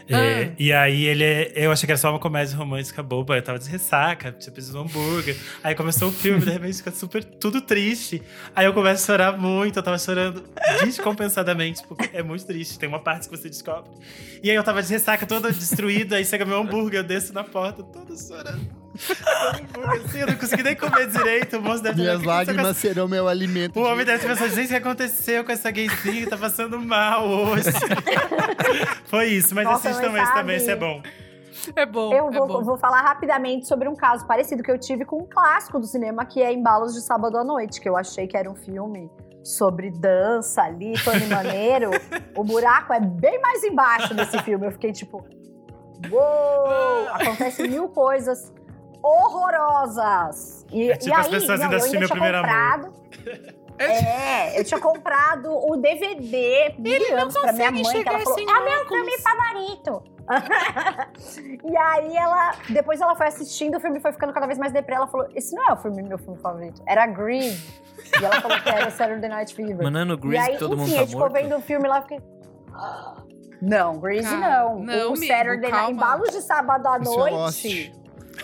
[0.08, 0.14] É,
[0.44, 0.52] Ah.
[0.56, 3.36] e aí ele é, eu achei que era só uma comédia romântica boba.
[3.36, 5.36] Eu tava de ressaca, tinha pedido um hambúrguer.
[5.64, 8.22] Aí começou o filme, de repente fica super tudo triste.
[8.54, 10.44] Aí eu começo a chorar muito, eu tava chorando
[10.84, 12.78] descompensadamente, porque é muito triste.
[12.78, 13.90] Tem uma parte que você descobre.
[14.40, 17.42] E aí eu tava de ressaca, toda destruída, aí chega meu hambúrguer, eu desço na
[17.42, 18.85] porta, toda chorando.
[18.96, 21.58] Assim, eu não consegui nem comer direito.
[21.58, 23.78] O moço deve ter Minhas "O que aconteceu com lágrimas serão meu alimento.
[23.78, 26.28] o de- homem deve ter pensado, gente, o que aconteceu com essa gayzinha?
[26.28, 27.70] Tá passando mal hoje.
[29.06, 31.02] Foi isso, mas Nossa, também, esse também, esse é bom.
[31.74, 32.62] É bom, Eu é vou, bom.
[32.62, 36.24] vou falar rapidamente sobre um caso parecido que eu tive com um clássico do cinema,
[36.24, 39.10] que é Embalos de Sábado à Noite, que eu achei que era um filme
[39.42, 41.90] sobre dança ali, Tony Maneiro.
[42.36, 44.66] o buraco é bem mais embaixo desse filme.
[44.66, 45.24] Eu fiquei tipo,
[46.10, 47.08] uou!
[47.14, 48.52] Acontece mil coisas
[49.06, 50.66] horrorosas.
[50.70, 52.50] E, É tipo e as aí, pessoas não, ainda assistindo tinha Primeiro Amor.
[52.50, 53.56] comprado.
[53.78, 58.58] É, eu tinha comprado o DVD mil anos pra minha mãe, que ela falou, é
[58.58, 60.02] o meu filme favorito.
[61.62, 64.94] e aí ela, depois ela foi assistindo, o filme foi ficando cada vez mais deprê.
[64.94, 67.50] Ela falou: Esse não é o filme meu filme favorito, era Green.
[68.18, 69.76] E ela falou que era Saturday Night Fever.
[69.82, 71.56] Mas não é no e Grease aí, todo enfim, mundo a tá gente ficou vendo
[71.56, 72.20] o filme lá, eu fiquei.
[72.74, 73.14] "Ah,
[73.60, 74.78] Não, Greasy Cara, não.
[74.80, 77.92] não, o amigo, Saturday Night, embalos de sábado à Isso é noite.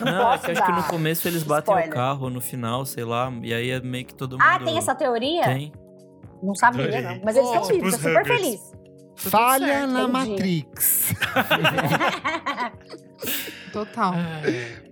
[0.00, 1.90] Não, Não, é que acho que no começo eles batem spoiler.
[1.90, 4.42] o carro, no final, sei lá, e aí é meio que todo mundo...
[4.46, 5.44] Ah, tem essa teoria?
[5.44, 5.72] Tem.
[6.42, 7.02] Não sabia, Adorei.
[7.02, 7.20] não.
[7.24, 8.40] Mas eles estão vivos, tô super Huggers.
[8.40, 8.72] feliz.
[9.14, 10.30] Falha certo, na entendi.
[10.30, 11.14] Matrix.
[13.72, 14.14] Total.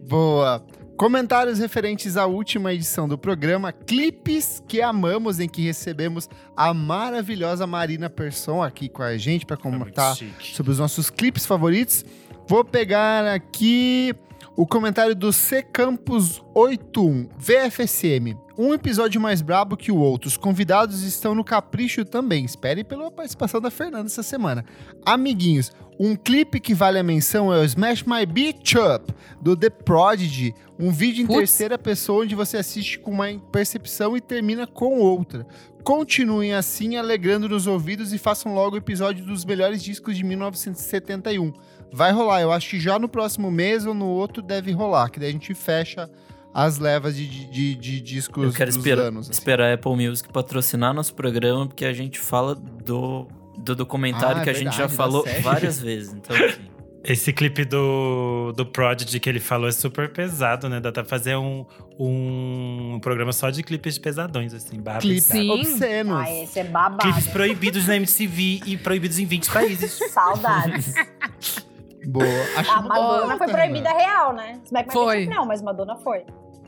[0.09, 0.65] Boa.
[0.97, 7.67] Comentários referentes à última edição do programa, clipes que amamos, em que recebemos a maravilhosa
[7.67, 10.55] Marina Persson aqui com a gente para muito comentar chique.
[10.55, 12.05] sobre os nossos clipes favoritos.
[12.47, 14.15] Vou pegar aqui
[14.61, 18.37] o comentário do C Campus 81, VFSM.
[18.59, 20.29] Um episódio mais brabo que o outro.
[20.29, 22.45] Os convidados estão no capricho também.
[22.45, 24.63] Espere pela participação da Fernanda essa semana.
[25.07, 29.71] Amiguinhos, um clipe que vale a menção é o Smash My Beach Up, do The
[29.71, 30.55] Prodigy.
[30.79, 31.39] Um vídeo em Putz.
[31.39, 35.47] terceira pessoa onde você assiste com uma percepção e termina com outra.
[35.83, 41.51] Continuem assim, alegrando nos ouvidos e façam logo o episódio dos melhores discos de 1971.
[41.93, 45.19] Vai rolar, eu acho que já no próximo mês ou no outro deve rolar, que
[45.19, 46.09] daí a gente fecha
[46.55, 49.27] as levas de, de, de- de discos Eu quero dos esperar, anos.
[49.29, 49.33] assim.
[49.33, 53.27] esperar a Apple Music patrocinar nosso programa, porque a gente fala do,
[53.59, 55.43] do documentário Ah, que a gente já verdade, falou série.
[55.43, 56.13] várias vezes.
[56.13, 56.61] Então, assim,
[57.05, 60.81] Esse clipe do, do Prodigy que ele falou é super pesado, né?
[60.81, 61.65] Dá pra fazer um,
[61.99, 66.17] um programa só de clipes pesadões, assim, barra Clipes obscenos.
[66.19, 66.99] Ah, esse é babado.
[67.03, 69.99] Clipes proibidos na MTV e proibidos em 20 países.
[70.13, 70.95] Saudades.
[72.11, 72.25] Boa.
[72.57, 74.61] Acho A Madonna boa, foi proibida real, né?
[74.65, 75.27] Smack Foi.
[75.27, 76.25] Não, mas Madonna foi.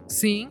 [0.07, 0.51] Sim.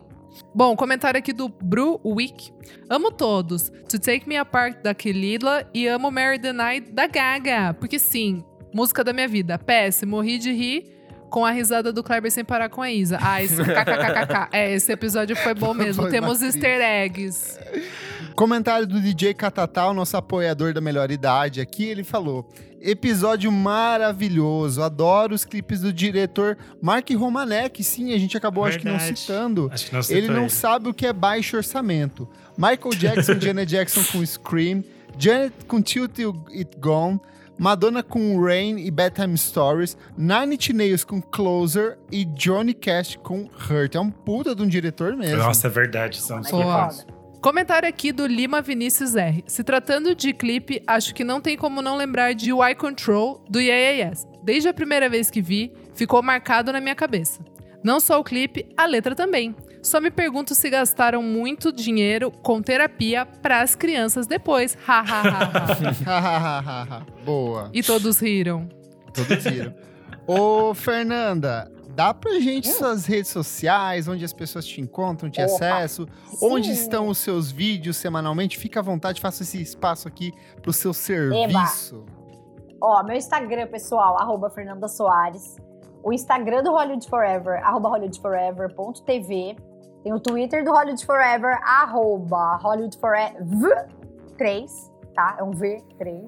[0.54, 2.52] Bom, comentário aqui do Bru Wick.
[2.88, 3.70] Amo todos.
[3.88, 7.74] To Take Me Apart da Kelila e amo Mary the Night da Gaga.
[7.78, 8.42] Porque sim,
[8.74, 9.58] música da minha vida.
[9.58, 13.18] PS, morri de rir com a risada do Kleber sem parar com a Isa.
[13.20, 14.48] Ah, esse kkkk.
[14.52, 16.02] É, esse episódio foi bom mesmo.
[16.02, 16.54] Foi Temos matriz.
[16.54, 17.58] easter eggs.
[18.34, 22.48] Comentário do DJ Catatal, nosso apoiador da melhor idade aqui, ele falou:
[22.80, 27.82] Episódio maravilhoso, adoro os clipes do diretor Mark Romanek.
[27.84, 29.18] Sim, a gente acabou, acho que não Verdade.
[29.18, 29.70] citando.
[29.72, 32.28] Acho que não citou Ele não sabe o que é baixo orçamento.
[32.56, 34.82] Michael Jackson, Janet Jackson com Scream,
[35.16, 36.18] Janet com Tilt
[36.50, 37.20] It Gone,
[37.58, 43.48] Madonna com Rain e Bedtime Stories, Nine Inch Nails com Closer e Johnny Cash com
[43.70, 43.94] Hurt.
[43.94, 45.36] É um puta de um diretor mesmo.
[45.36, 46.20] Nossa, é verdade.
[46.20, 47.21] São super Pô.
[47.42, 49.42] Comentário aqui do Lima Vinícius R.
[49.48, 53.60] Se tratando de clipe, acho que não tem como não lembrar de Why Control do
[53.60, 54.26] Yeah, Yes.
[54.44, 57.40] desde a primeira vez que vi, ficou marcado na minha cabeça.
[57.82, 59.56] Não só o clipe, a letra também.
[59.82, 64.78] Só me pergunto se gastaram muito dinheiro com terapia para as crianças depois.
[64.86, 67.06] Ha, ha, ha.
[67.24, 67.70] Boa.
[67.74, 68.68] E todos riram.
[69.12, 69.74] Todos riram.
[70.28, 72.72] Ô, Fernanda, dá pra gente hum.
[72.72, 76.38] suas redes sociais, onde as pessoas te encontram, te Opa, acesso, sim.
[76.42, 78.58] onde estão os seus vídeos semanalmente.
[78.58, 81.96] Fica à vontade, faça esse espaço aqui pro seu serviço.
[81.96, 82.22] Eba.
[82.80, 85.56] Ó, meu Instagram pessoal, arroba Fernanda Soares.
[86.02, 89.56] O Instagram do Hollywood Forever, arroba hollywoodforever.tv.
[90.02, 93.88] Tem o Twitter do Hollywood Forever, arroba Hollywood Forever
[94.36, 95.36] 3, tá?
[95.38, 96.26] É um V3.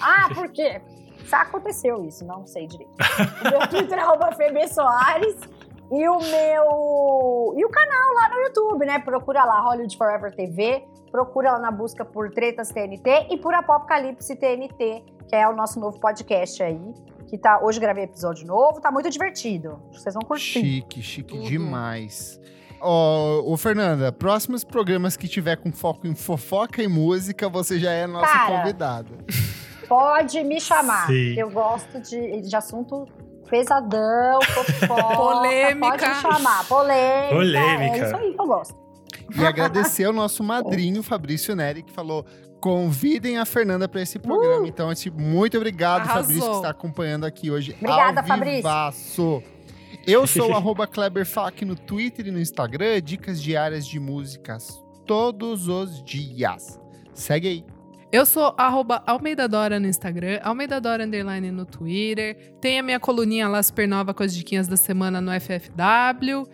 [0.00, 0.80] Ah, por quê?
[1.24, 2.92] Já aconteceu isso, não sei direito.
[2.92, 4.30] O meu Twitter é arroba
[4.68, 5.36] Soares.
[5.92, 7.54] E o meu.
[7.56, 9.00] E o canal lá no YouTube, né?
[9.00, 10.84] Procura lá Hollywood Forever TV.
[11.10, 15.80] Procura lá na busca por Tretas TNT e por Apocalipse TNT, que é o nosso
[15.80, 16.80] novo podcast aí.
[17.26, 17.60] Que tá.
[17.60, 19.82] Hoje gravei episódio novo, tá muito divertido.
[19.92, 20.60] Vocês vão curtir.
[20.60, 21.42] Chique, chique uhum.
[21.42, 22.40] demais.
[22.80, 27.92] Ó, oh, Fernanda, próximos programas que tiver com foco em fofoca e música, você já
[27.92, 29.10] é nossa Cara, convidada.
[29.90, 31.08] Pode me chamar.
[31.08, 31.34] Sim.
[31.36, 33.08] Eu gosto de, de assunto
[33.50, 35.16] pesadão, fofoca.
[35.16, 35.90] Polêmica.
[35.90, 36.64] Pode me chamar.
[36.68, 37.34] Polêmica.
[37.34, 37.96] Polêmica.
[37.96, 38.78] É isso aí que eu gosto.
[39.36, 42.24] E agradecer ao nosso madrinho, Fabrício Neri, que falou:
[42.60, 44.62] convidem a Fernanda para esse programa.
[44.62, 44.66] Uh!
[44.66, 46.22] Então, assim, muito obrigado, Arrasou.
[46.22, 47.74] Fabrício, que está acompanhando aqui hoje.
[47.80, 49.42] Obrigada, Fabrício.
[50.06, 56.00] Eu sou o KleberFac no Twitter e no Instagram, dicas diárias de músicas todos os
[56.04, 56.78] dias.
[57.12, 57.79] Segue aí.
[58.12, 62.36] Eu sou arroba Almeida Dora no Instagram, Almeida Dora Underline no Twitter.
[62.60, 66.44] Tem a minha coluninha lá supernova com as diquinhas da semana no FFW.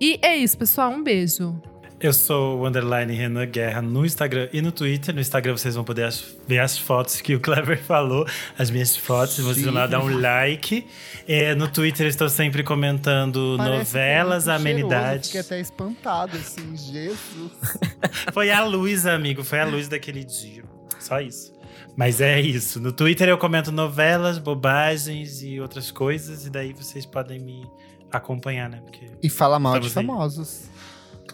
[0.00, 0.90] E é isso, pessoal.
[0.90, 1.62] Um beijo.
[2.00, 5.14] Eu sou o underline Renan Guerra no Instagram e no Twitter.
[5.14, 8.26] No Instagram vocês vão poder as, ver as fotos que o Clever falou,
[8.58, 9.36] as minhas fotos.
[9.36, 9.42] Sim.
[9.44, 10.84] Vocês vão lá dar um like.
[11.28, 15.28] É, no Twitter eu estou sempre comentando Parece novelas, amenidades.
[15.28, 17.52] Fiquei até espantado, assim, Jesus.
[18.34, 20.64] foi a luz, amigo, foi a luz daquele dia.
[21.06, 21.52] Só isso.
[21.96, 22.80] Mas é isso.
[22.80, 27.64] No Twitter eu comento novelas, bobagens e outras coisas, e daí vocês podem me
[28.10, 28.80] acompanhar, né?
[28.82, 30.68] Porque e fala mal de famosos.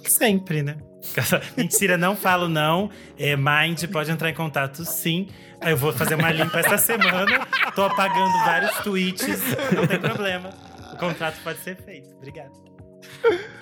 [0.05, 0.77] Sempre, né?
[1.57, 2.91] Mentira, não falo não.
[3.19, 5.29] É, Mind pode entrar em contato sim.
[5.63, 7.47] Eu vou fazer uma limpa essa semana.
[7.75, 9.41] Tô apagando vários tweets.
[9.75, 10.51] Não tem problema.
[10.93, 12.15] O contrato pode ser feito.
[12.17, 12.53] Obrigado.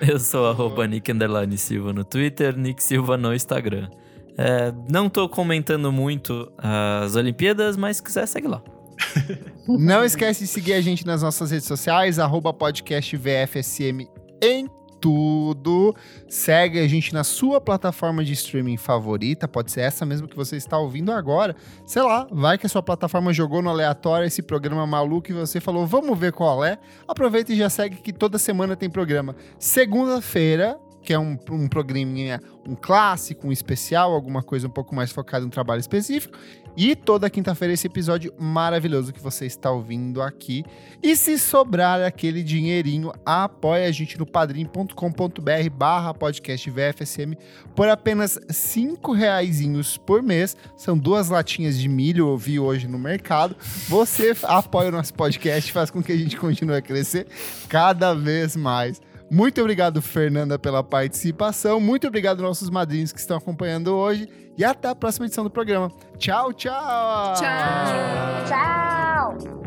[0.01, 1.13] Eu sou arroba Nick
[1.57, 3.89] Silva no Twitter, Nick Silva no Instagram.
[4.43, 8.63] É, não tô comentando muito as Olimpíadas, mas se quiser, segue lá.
[9.69, 14.07] Não esquece de seguir a gente nas nossas redes sociais, arroba podcast VFSM
[14.43, 14.69] em
[14.99, 15.95] tudo.
[16.29, 20.57] Segue a gente na sua plataforma de streaming favorita, pode ser essa mesmo que você
[20.57, 21.55] está ouvindo agora.
[21.87, 25.61] Sei lá, vai que a sua plataforma jogou no aleatório esse programa maluco e você
[25.61, 26.79] falou, vamos ver qual é.
[27.07, 29.37] Aproveita e já segue que toda semana tem programa.
[29.59, 35.11] Segunda-feira, que é um, um programinha, um clássico, um especial, alguma coisa um pouco mais
[35.11, 36.39] focada em um trabalho específico.
[36.77, 40.65] E toda quinta-feira esse episódio maravilhoso que você está ouvindo aqui.
[41.03, 47.37] E se sobrar aquele dinheirinho, apoia a gente no padrim.com.br barra podcast VFSM
[47.75, 50.57] por apenas cinco reaisinhos por mês.
[50.77, 53.57] São duas latinhas de milho, eu vi hoje no mercado.
[53.89, 57.27] Você apoia o nosso podcast, faz com que a gente continue a crescer
[57.69, 59.01] cada vez mais.
[59.31, 61.79] Muito obrigado, Fernanda, pela participação.
[61.79, 64.29] Muito obrigado, nossos madrinhos que estão acompanhando hoje.
[64.59, 65.91] E até a próxima edição do programa.
[66.19, 67.35] Tchau, tchau!
[67.35, 68.45] Tchau!
[68.49, 69.61] Tchau!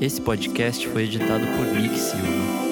[0.00, 2.69] Esse podcast foi editado por Nick Silva.